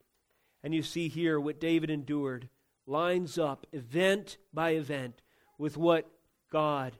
And 0.63 0.73
you 0.73 0.83
see 0.83 1.07
here 1.07 1.39
what 1.39 1.59
David 1.59 1.89
endured 1.89 2.49
lines 2.89 3.37
up 3.37 3.67
event 3.71 4.37
by 4.53 4.71
event 4.71 5.21
with 5.57 5.77
what 5.77 6.09
God, 6.51 6.93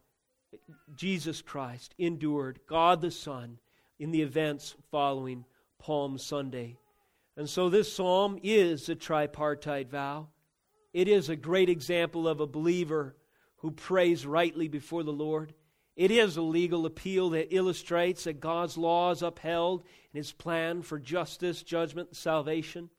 Jesus 0.96 1.42
Christ, 1.42 1.96
endured, 1.98 2.60
God 2.68 3.02
the 3.02 3.12
Son, 3.12 3.58
in 3.98 4.12
the 4.12 4.22
events 4.22 4.76
following 4.92 5.46
Palm 5.80 6.18
Sunday. 6.18 6.78
And 7.36 7.50
so 7.50 7.70
this 7.70 7.92
psalm 7.92 8.38
is 8.44 8.88
a 8.88 8.96
tripartite 8.96 9.90
vow. 9.90 10.28
It 10.94 11.08
is 11.08 11.30
a 11.30 11.36
great 11.36 11.70
example 11.70 12.28
of 12.28 12.40
a 12.40 12.48
believer 12.48 13.16
who 13.58 13.72
prays 13.72 14.26
rightly 14.26 14.68
before 14.68 15.04
the 15.04 15.12
Lord. 15.12 15.54
It 15.96 16.12
is 16.12 16.38
a 16.38 16.42
legal 16.42 16.86
appeal 16.86 17.32
that 17.32 17.54
illustrates 17.54 18.24
that 18.24 18.40
God's 18.40 18.78
law 18.78 19.12
is 19.12 19.22
upheld 19.22 19.84
in 20.14 20.18
His 20.18 20.32
plan 20.32 20.82
for 20.82 21.00
justice, 21.00 21.62
judgment, 21.62 22.10
and 22.10 22.18
salvation. 22.18 22.90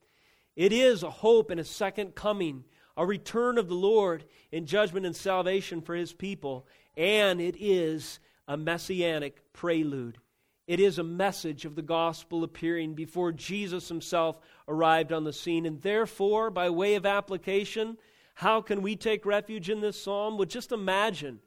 It 0.55 0.73
is 0.73 1.01
a 1.01 1.09
hope 1.09 1.49
in 1.49 1.59
a 1.59 1.63
second 1.63 2.13
coming, 2.15 2.65
a 3.01 3.05
return 3.05 3.57
of 3.57 3.67
the 3.67 3.73
Lord 3.73 4.23
in 4.51 4.67
judgment 4.67 5.07
and 5.07 5.15
salvation 5.15 5.81
for 5.81 5.95
his 5.95 6.13
people, 6.13 6.67
and 6.95 7.41
it 7.41 7.55
is 7.59 8.19
a 8.47 8.55
messianic 8.55 9.41
prelude. 9.53 10.19
It 10.67 10.79
is 10.79 10.99
a 10.99 11.03
message 11.03 11.65
of 11.65 11.73
the 11.73 11.81
gospel 11.81 12.43
appearing 12.43 12.93
before 12.93 13.31
Jesus 13.31 13.89
himself 13.89 14.37
arrived 14.67 15.11
on 15.11 15.23
the 15.23 15.33
scene. 15.33 15.65
And 15.65 15.81
therefore, 15.81 16.51
by 16.51 16.69
way 16.69 16.93
of 16.93 17.07
application, 17.07 17.97
how 18.35 18.61
can 18.61 18.83
we 18.83 18.95
take 18.95 19.25
refuge 19.25 19.71
in 19.71 19.81
this 19.81 19.99
psalm? 19.99 20.37
Well, 20.37 20.45
just 20.45 20.71
imagine 20.71 21.39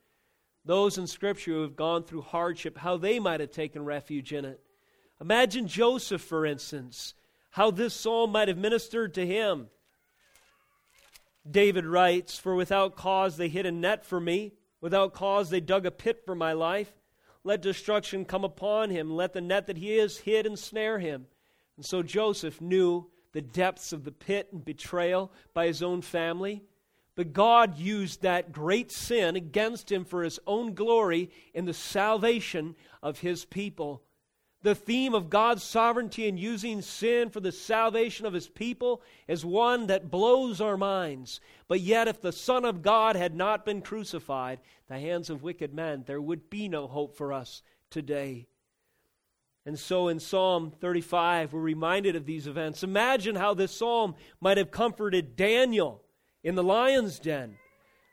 those 0.64 0.98
in 0.98 1.06
Scripture 1.06 1.52
who 1.52 1.62
have 1.62 1.76
gone 1.76 2.02
through 2.02 2.22
hardship, 2.22 2.78
how 2.78 2.96
they 2.96 3.20
might 3.20 3.38
have 3.38 3.52
taken 3.52 3.84
refuge 3.84 4.32
in 4.32 4.44
it. 4.44 4.60
Imagine 5.20 5.68
Joseph, 5.68 6.20
for 6.20 6.44
instance, 6.44 7.14
how 7.50 7.70
this 7.70 7.94
psalm 7.94 8.32
might 8.32 8.48
have 8.48 8.58
ministered 8.58 9.14
to 9.14 9.24
him. 9.24 9.68
David 11.48 11.86
writes, 11.86 12.38
For 12.38 12.54
without 12.54 12.96
cause 12.96 13.36
they 13.36 13.48
hid 13.48 13.66
a 13.66 13.72
net 13.72 14.04
for 14.04 14.20
me, 14.20 14.52
without 14.80 15.12
cause 15.12 15.50
they 15.50 15.60
dug 15.60 15.86
a 15.86 15.90
pit 15.90 16.22
for 16.24 16.34
my 16.34 16.52
life. 16.52 16.92
Let 17.42 17.60
destruction 17.60 18.24
come 18.24 18.44
upon 18.44 18.90
him. 18.90 19.14
Let 19.14 19.34
the 19.34 19.40
net 19.40 19.66
that 19.66 19.76
he 19.76 19.96
is 19.96 20.18
hid 20.18 20.46
ensnare 20.46 20.98
him. 20.98 21.26
And 21.76 21.84
so 21.84 22.02
Joseph 22.02 22.60
knew 22.60 23.10
the 23.32 23.42
depths 23.42 23.92
of 23.92 24.04
the 24.04 24.12
pit 24.12 24.48
and 24.52 24.64
betrayal 24.64 25.30
by 25.52 25.66
his 25.66 25.82
own 25.82 26.00
family. 26.00 26.62
But 27.16 27.32
God 27.32 27.78
used 27.78 28.22
that 28.22 28.52
great 28.52 28.90
sin 28.90 29.36
against 29.36 29.92
him 29.92 30.04
for 30.04 30.24
his 30.24 30.40
own 30.46 30.74
glory 30.74 31.30
in 31.52 31.64
the 31.64 31.74
salvation 31.74 32.74
of 33.02 33.18
his 33.20 33.44
people. 33.44 34.02
The 34.64 34.74
theme 34.74 35.12
of 35.12 35.28
God's 35.28 35.62
sovereignty 35.62 36.26
in 36.26 36.38
using 36.38 36.80
sin 36.80 37.28
for 37.28 37.40
the 37.40 37.52
salvation 37.52 38.24
of 38.24 38.32
his 38.32 38.48
people 38.48 39.02
is 39.28 39.44
one 39.44 39.88
that 39.88 40.10
blows 40.10 40.58
our 40.58 40.78
minds. 40.78 41.38
But 41.68 41.80
yet, 41.80 42.08
if 42.08 42.22
the 42.22 42.32
Son 42.32 42.64
of 42.64 42.80
God 42.80 43.14
had 43.14 43.34
not 43.34 43.66
been 43.66 43.82
crucified, 43.82 44.60
the 44.88 44.98
hands 44.98 45.28
of 45.28 45.42
wicked 45.42 45.74
men, 45.74 46.04
there 46.06 46.20
would 46.20 46.48
be 46.48 46.66
no 46.66 46.86
hope 46.86 47.14
for 47.14 47.30
us 47.30 47.60
today. 47.90 48.46
And 49.66 49.78
so 49.78 50.08
in 50.08 50.18
Psalm 50.18 50.72
35, 50.80 51.52
we're 51.52 51.60
reminded 51.60 52.16
of 52.16 52.24
these 52.24 52.46
events. 52.46 52.82
Imagine 52.82 53.34
how 53.34 53.52
this 53.52 53.76
psalm 53.76 54.14
might 54.40 54.56
have 54.56 54.70
comforted 54.70 55.36
Daniel 55.36 56.00
in 56.42 56.54
the 56.54 56.64
lion's 56.64 57.18
den. 57.18 57.58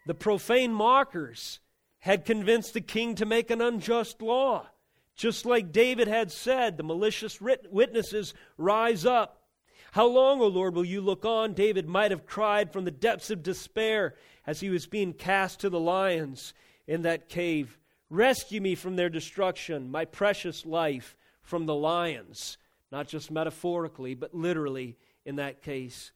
The 0.05 0.15
profane 0.15 0.73
mockers 0.73 1.61
had 1.99 2.25
convinced 2.25 2.73
the 2.73 2.81
king 2.81 3.15
to 3.15 3.25
make 3.25 3.49
an 3.49 3.61
unjust 3.61 4.21
law. 4.21 4.67
Just 5.15 5.45
like 5.45 5.71
David 5.71 6.07
had 6.07 6.31
said, 6.31 6.77
the 6.77 6.83
malicious 6.83 7.39
witnesses 7.41 8.33
rise 8.57 9.05
up. 9.05 9.41
How 9.91 10.07
long, 10.07 10.41
O 10.41 10.47
Lord, 10.47 10.73
will 10.73 10.85
you 10.85 11.01
look 11.01 11.25
on? 11.25 11.53
David 11.53 11.87
might 11.87 12.11
have 12.11 12.25
cried 12.25 12.71
from 12.71 12.85
the 12.85 12.91
depths 12.91 13.29
of 13.29 13.43
despair 13.43 14.15
as 14.47 14.61
he 14.61 14.69
was 14.69 14.87
being 14.87 15.13
cast 15.13 15.59
to 15.59 15.69
the 15.69 15.79
lions 15.79 16.53
in 16.87 17.01
that 17.01 17.29
cave. 17.29 17.77
Rescue 18.09 18.61
me 18.61 18.75
from 18.75 18.95
their 18.95 19.09
destruction, 19.09 19.91
my 19.91 20.05
precious 20.05 20.65
life 20.65 21.15
from 21.41 21.65
the 21.65 21.75
lions. 21.75 22.57
Not 22.91 23.07
just 23.07 23.31
metaphorically, 23.31 24.15
but 24.15 24.33
literally 24.33 24.97
in 25.25 25.35
that 25.35 25.61
case. 25.61 26.11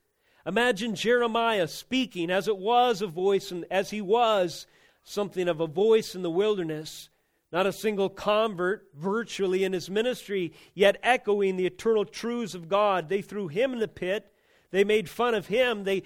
Imagine 0.45 0.95
Jeremiah 0.95 1.67
speaking 1.67 2.29
as 2.29 2.47
it 2.47 2.57
was 2.57 3.01
a 3.01 3.07
voice, 3.07 3.51
and 3.51 3.65
as 3.69 3.89
he 3.89 4.01
was 4.01 4.67
something 5.03 5.47
of 5.47 5.59
a 5.59 5.67
voice 5.67 6.15
in 6.15 6.21
the 6.21 6.29
wilderness. 6.29 7.09
Not 7.55 7.67
a 7.67 7.71
single 7.71 8.09
convert 8.09 8.89
virtually 8.93 9.63
in 9.63 9.71
his 9.71 9.89
ministry, 9.89 10.51
yet 10.73 10.99
echoing 11.01 11.55
the 11.55 11.65
eternal 11.65 12.03
truths 12.03 12.53
of 12.53 12.67
God. 12.67 13.07
They 13.07 13.21
threw 13.21 13.47
him 13.47 13.71
in 13.71 13.79
the 13.79 13.87
pit. 13.87 14.29
They 14.71 14.83
made 14.83 15.07
fun 15.07 15.33
of 15.33 15.47
him. 15.47 15.85
They 15.85 16.03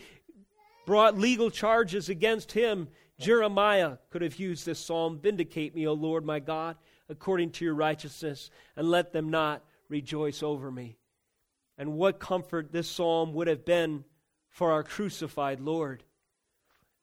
brought 0.86 1.18
legal 1.18 1.50
charges 1.50 2.08
against 2.08 2.52
him. 2.52 2.88
Jeremiah 3.18 3.97
could 4.12 4.22
have 4.22 4.36
used 4.36 4.64
this 4.64 4.78
psalm 4.78 5.18
Vindicate 5.18 5.74
me, 5.74 5.88
O 5.88 5.93
Lord 5.93 6.24
my 6.24 6.38
God, 6.38 6.76
according 7.10 7.50
to 7.54 7.66
your 7.66 7.74
righteousness, 7.74 8.52
and 8.76 8.88
let 8.88 9.12
them 9.12 9.32
not 9.32 9.66
rejoice 9.88 10.43
over 10.43 10.70
me. 10.70 11.00
And 11.80 11.93
what 11.93 12.20
comfort 12.20 12.72
this 12.72 12.88
psalm 12.88 13.34
would 13.34 13.47
have 13.47 13.66
been 13.66 14.04
for 14.52 14.72
our 14.72 14.84
crucified 14.84 15.62
Lord. 15.62 16.04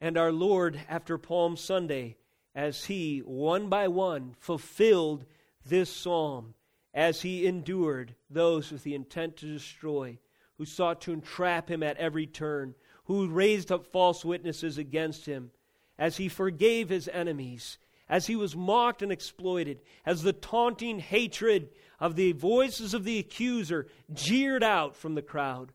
And 0.00 0.16
our 0.16 0.30
Lord, 0.30 0.80
after 0.88 1.18
Palm 1.18 1.56
Sunday, 1.56 2.16
as 2.56 2.86
he, 2.86 3.18
one 3.18 3.68
by 3.68 3.86
one, 3.86 4.34
fulfilled 4.40 5.26
this 5.66 5.90
psalm, 5.90 6.54
as 6.94 7.20
he 7.20 7.46
endured 7.46 8.14
those 8.30 8.72
with 8.72 8.82
the 8.82 8.94
intent 8.94 9.36
to 9.36 9.46
destroy, 9.46 10.18
who 10.56 10.64
sought 10.64 11.02
to 11.02 11.12
entrap 11.12 11.70
him 11.70 11.82
at 11.82 11.98
every 11.98 12.26
turn, 12.26 12.74
who 13.04 13.28
raised 13.28 13.70
up 13.70 13.86
false 13.86 14.24
witnesses 14.24 14.78
against 14.78 15.26
him, 15.26 15.50
as 15.98 16.16
he 16.16 16.28
forgave 16.28 16.88
his 16.88 17.08
enemies, 17.08 17.76
as 18.08 18.26
he 18.26 18.36
was 18.36 18.56
mocked 18.56 19.02
and 19.02 19.12
exploited, 19.12 19.78
as 20.06 20.22
the 20.22 20.32
taunting 20.32 20.98
hatred 20.98 21.68
of 22.00 22.16
the 22.16 22.32
voices 22.32 22.94
of 22.94 23.04
the 23.04 23.18
accuser 23.18 23.86
jeered 24.14 24.62
out 24.62 24.96
from 24.96 25.14
the 25.14 25.22
crowd. 25.22 25.72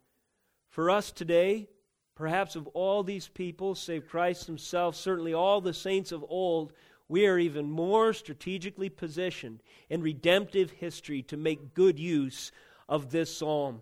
For 0.69 0.89
us 0.89 1.11
today, 1.11 1.67
perhaps 2.21 2.55
of 2.55 2.67
all 2.75 3.01
these 3.01 3.27
people, 3.27 3.73
save 3.73 4.07
Christ 4.07 4.45
himself, 4.45 4.95
certainly 4.95 5.33
all 5.33 5.59
the 5.59 5.73
saints 5.73 6.11
of 6.11 6.23
old, 6.29 6.71
we 7.07 7.25
are 7.25 7.39
even 7.39 7.67
more 7.67 8.13
strategically 8.13 8.89
positioned 8.89 9.63
in 9.89 10.03
redemptive 10.03 10.69
history 10.69 11.23
to 11.23 11.35
make 11.35 11.73
good 11.73 11.97
use 11.97 12.51
of 12.87 13.09
this 13.09 13.35
psalm. 13.35 13.81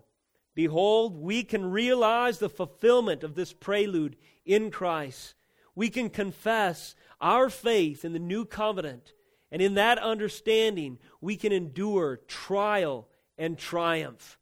Behold, 0.54 1.20
we 1.20 1.44
can 1.44 1.70
realize 1.70 2.38
the 2.38 2.48
fulfillment 2.48 3.24
of 3.24 3.34
this 3.34 3.52
prelude 3.52 4.16
in 4.46 4.70
Christ. 4.70 5.34
We 5.74 5.90
can 5.90 6.08
confess 6.08 6.94
our 7.20 7.50
faith 7.50 8.06
in 8.06 8.14
the 8.14 8.18
new 8.18 8.46
covenant, 8.46 9.12
and 9.52 9.60
in 9.60 9.74
that 9.74 9.98
understanding, 9.98 10.98
we 11.20 11.36
can 11.36 11.52
endure 11.52 12.16
trial 12.26 13.06
and 13.36 13.58
triumph 13.58 14.38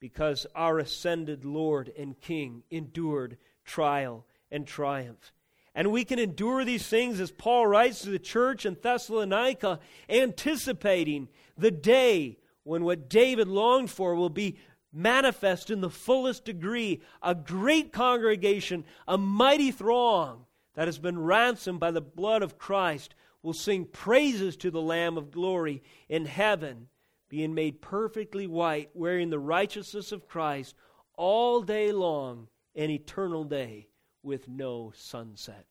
because 0.00 0.46
our 0.54 0.78
ascended 0.78 1.44
Lord 1.44 1.92
and 1.96 2.18
King 2.20 2.62
endured 2.70 3.36
trial 3.64 4.24
and 4.50 4.66
triumph. 4.66 5.32
And 5.74 5.92
we 5.92 6.04
can 6.04 6.18
endure 6.18 6.64
these 6.64 6.86
things 6.86 7.20
as 7.20 7.30
Paul 7.30 7.66
writes 7.66 8.00
to 8.00 8.10
the 8.10 8.18
church 8.18 8.66
in 8.66 8.76
Thessalonica, 8.80 9.78
anticipating 10.08 11.28
the 11.56 11.70
day 11.70 12.38
when 12.64 12.82
what 12.82 13.08
David 13.08 13.46
longed 13.46 13.90
for 13.90 14.14
will 14.14 14.30
be 14.30 14.58
manifest 14.92 15.70
in 15.70 15.80
the 15.80 15.90
fullest 15.90 16.44
degree 16.44 17.00
a 17.22 17.34
great 17.34 17.92
congregation, 17.92 18.84
a 19.06 19.16
mighty 19.16 19.70
throng 19.70 20.46
that 20.74 20.88
has 20.88 20.98
been 20.98 21.18
ransomed 21.18 21.78
by 21.78 21.90
the 21.90 22.00
blood 22.00 22.42
of 22.42 22.58
Christ 22.58 23.14
will 23.42 23.52
sing 23.52 23.84
praises 23.84 24.56
to 24.56 24.70
the 24.70 24.82
Lamb 24.82 25.16
of 25.16 25.30
glory 25.30 25.82
in 26.08 26.26
heaven 26.26 26.88
being 27.30 27.54
made 27.54 27.80
perfectly 27.80 28.46
white, 28.46 28.90
wearing 28.92 29.30
the 29.30 29.38
righteousness 29.38 30.12
of 30.12 30.28
Christ 30.28 30.74
all 31.14 31.62
day 31.62 31.92
long, 31.92 32.48
an 32.74 32.90
eternal 32.90 33.44
day 33.44 33.88
with 34.22 34.48
no 34.48 34.92
sunset. 34.94 35.64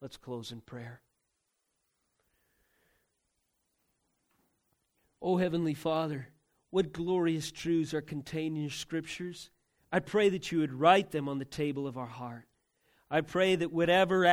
Let's 0.00 0.18
close 0.18 0.52
in 0.52 0.60
prayer. 0.60 1.00
O 5.22 5.38
Heavenly 5.38 5.74
Father, 5.74 6.28
what 6.70 6.92
glorious 6.92 7.50
truths 7.50 7.94
are 7.94 8.02
contained 8.02 8.56
in 8.56 8.62
your 8.62 8.70
scriptures. 8.70 9.50
I 9.90 10.00
pray 10.00 10.28
that 10.28 10.52
you 10.52 10.58
would 10.58 10.72
write 10.72 11.10
them 11.10 11.28
on 11.28 11.38
the 11.38 11.44
table 11.44 11.86
of 11.86 11.96
our 11.96 12.06
heart. 12.06 12.46
I 13.10 13.22
pray 13.22 13.56
that 13.56 13.72
whatever 13.72 14.26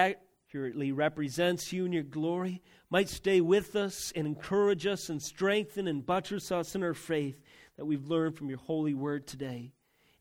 accurately 0.53 0.91
represents 0.91 1.73
you 1.73 1.83
in 1.83 1.91
your 1.91 2.03
glory 2.03 2.61
might 2.91 3.09
stay 3.09 3.41
with 3.41 3.75
us 3.75 4.13
and 4.15 4.27
encourage 4.27 4.85
us 4.85 5.09
and 5.09 5.19
strengthen 5.19 5.87
and 5.87 6.05
buttress 6.05 6.51
us 6.51 6.75
in 6.75 6.83
our 6.83 6.93
faith 6.93 7.41
that 7.75 7.85
we've 7.85 8.07
learned 8.07 8.37
from 8.37 8.49
your 8.49 8.59
holy 8.59 8.93
word 8.93 9.25
today. 9.25 9.71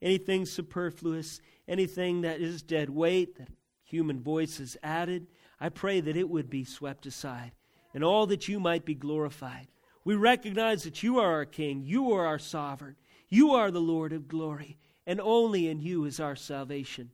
Anything 0.00 0.46
superfluous, 0.46 1.42
anything 1.68 2.22
that 2.22 2.40
is 2.40 2.62
dead 2.62 2.88
weight, 2.88 3.36
that 3.36 3.48
human 3.84 4.22
voice 4.22 4.56
has 4.56 4.74
added, 4.82 5.26
I 5.60 5.68
pray 5.68 6.00
that 6.00 6.16
it 6.16 6.30
would 6.30 6.48
be 6.48 6.64
swept 6.64 7.04
aside 7.04 7.52
and 7.92 8.02
all 8.02 8.26
that 8.28 8.48
you 8.48 8.58
might 8.58 8.86
be 8.86 8.94
glorified. 8.94 9.68
We 10.02 10.14
recognize 10.14 10.84
that 10.84 11.02
you 11.02 11.18
are 11.18 11.30
our 11.30 11.44
King, 11.44 11.82
you 11.84 12.10
are 12.10 12.24
our 12.24 12.38
sovereign, 12.38 12.96
you 13.28 13.50
are 13.50 13.70
the 13.70 13.82
Lord 13.82 14.14
of 14.14 14.28
glory, 14.28 14.78
and 15.06 15.20
only 15.20 15.68
in 15.68 15.82
you 15.82 16.06
is 16.06 16.18
our 16.18 16.36
salvation. 16.36 17.10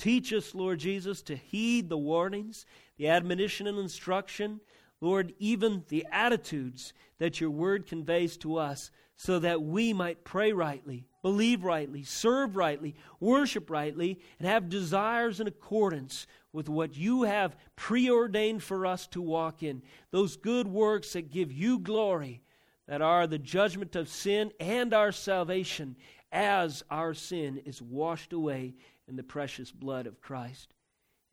Teach 0.00 0.32
us, 0.32 0.54
Lord 0.54 0.78
Jesus, 0.78 1.20
to 1.22 1.36
heed 1.36 1.90
the 1.90 1.98
warnings, 1.98 2.64
the 2.96 3.08
admonition 3.08 3.66
and 3.66 3.78
instruction, 3.78 4.60
Lord, 5.02 5.34
even 5.38 5.84
the 5.88 6.06
attitudes 6.10 6.94
that 7.18 7.38
your 7.38 7.50
word 7.50 7.86
conveys 7.86 8.38
to 8.38 8.56
us, 8.56 8.90
so 9.16 9.38
that 9.40 9.60
we 9.60 9.92
might 9.92 10.24
pray 10.24 10.54
rightly, 10.54 11.04
believe 11.20 11.64
rightly, 11.64 12.02
serve 12.02 12.56
rightly, 12.56 12.94
worship 13.20 13.68
rightly, 13.68 14.18
and 14.38 14.48
have 14.48 14.70
desires 14.70 15.38
in 15.38 15.46
accordance 15.46 16.26
with 16.50 16.70
what 16.70 16.96
you 16.96 17.24
have 17.24 17.54
preordained 17.76 18.62
for 18.62 18.86
us 18.86 19.06
to 19.08 19.20
walk 19.20 19.62
in. 19.62 19.82
Those 20.12 20.38
good 20.38 20.66
works 20.66 21.12
that 21.12 21.30
give 21.30 21.52
you 21.52 21.78
glory, 21.78 22.40
that 22.88 23.02
are 23.02 23.26
the 23.26 23.38
judgment 23.38 23.94
of 23.96 24.08
sin 24.08 24.50
and 24.58 24.94
our 24.94 25.12
salvation, 25.12 25.96
as 26.32 26.82
our 26.90 27.12
sin 27.12 27.60
is 27.66 27.82
washed 27.82 28.32
away 28.32 28.74
in 29.10 29.16
the 29.16 29.22
precious 29.22 29.70
blood 29.70 30.06
of 30.06 30.22
Christ. 30.22 30.72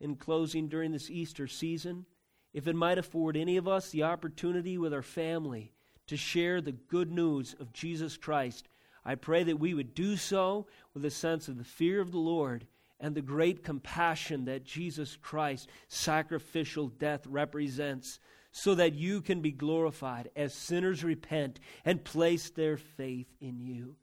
in 0.00 0.16
closing 0.16 0.68
during 0.68 0.92
this 0.92 1.10
Easter 1.10 1.46
season, 1.46 2.06
if 2.52 2.66
it 2.66 2.76
might 2.76 2.98
afford 2.98 3.36
any 3.36 3.56
of 3.56 3.68
us 3.68 3.90
the 3.90 4.04
opportunity 4.04 4.78
with 4.78 4.94
our 4.94 5.02
family 5.02 5.72
to 6.06 6.16
share 6.16 6.60
the 6.60 6.72
good 6.72 7.10
news 7.10 7.54
of 7.58 7.72
Jesus 7.72 8.16
Christ, 8.16 8.68
I 9.04 9.14
pray 9.14 9.42
that 9.44 9.58
we 9.58 9.74
would 9.74 9.94
do 9.94 10.16
so 10.16 10.66
with 10.94 11.04
a 11.04 11.10
sense 11.10 11.48
of 11.48 11.58
the 11.58 11.64
fear 11.64 12.00
of 12.00 12.12
the 12.12 12.18
Lord 12.18 12.66
and 13.00 13.14
the 13.14 13.22
great 13.22 13.62
compassion 13.62 14.44
that 14.46 14.64
Jesus 14.64 15.16
Christ's 15.16 15.68
sacrificial 15.88 16.88
death 16.88 17.26
represents, 17.26 18.18
so 18.50 18.74
that 18.74 18.94
you 18.94 19.20
can 19.20 19.40
be 19.40 19.52
glorified 19.52 20.30
as 20.34 20.54
sinners 20.54 21.04
repent 21.04 21.60
and 21.84 22.02
place 22.02 22.50
their 22.50 22.76
faith 22.76 23.28
in 23.40 23.60
you. 23.60 23.94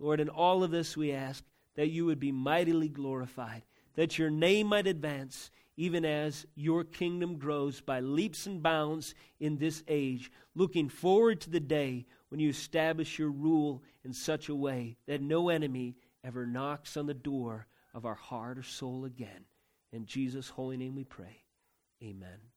Lord, 0.00 0.20
in 0.20 0.28
all 0.28 0.64
of 0.64 0.70
this 0.70 0.96
we 0.96 1.12
ask 1.12 1.44
that 1.76 1.90
you 1.90 2.06
would 2.06 2.20
be 2.20 2.32
mightily 2.32 2.88
glorified, 2.88 3.62
that 3.96 4.18
your 4.18 4.30
name 4.30 4.68
might 4.68 4.86
advance, 4.86 5.50
even 5.76 6.04
as 6.04 6.46
your 6.54 6.84
kingdom 6.84 7.36
grows 7.36 7.80
by 7.80 8.00
leaps 8.00 8.46
and 8.46 8.62
bounds 8.62 9.14
in 9.40 9.56
this 9.56 9.82
age, 9.88 10.30
looking 10.54 10.88
forward 10.88 11.40
to 11.40 11.50
the 11.50 11.60
day 11.60 12.06
when 12.28 12.40
you 12.40 12.48
establish 12.48 13.18
your 13.18 13.30
rule 13.30 13.82
in 14.04 14.12
such 14.12 14.48
a 14.48 14.54
way 14.54 14.96
that 15.06 15.22
no 15.22 15.48
enemy 15.48 15.96
ever 16.22 16.46
knocks 16.46 16.96
on 16.96 17.06
the 17.06 17.14
door 17.14 17.66
of 17.92 18.04
our 18.04 18.14
heart 18.14 18.58
or 18.58 18.62
soul 18.62 19.04
again. 19.04 19.44
In 19.92 20.06
Jesus' 20.06 20.48
holy 20.48 20.76
name 20.76 20.96
we 20.96 21.04
pray. 21.04 21.42
Amen. 22.02 22.53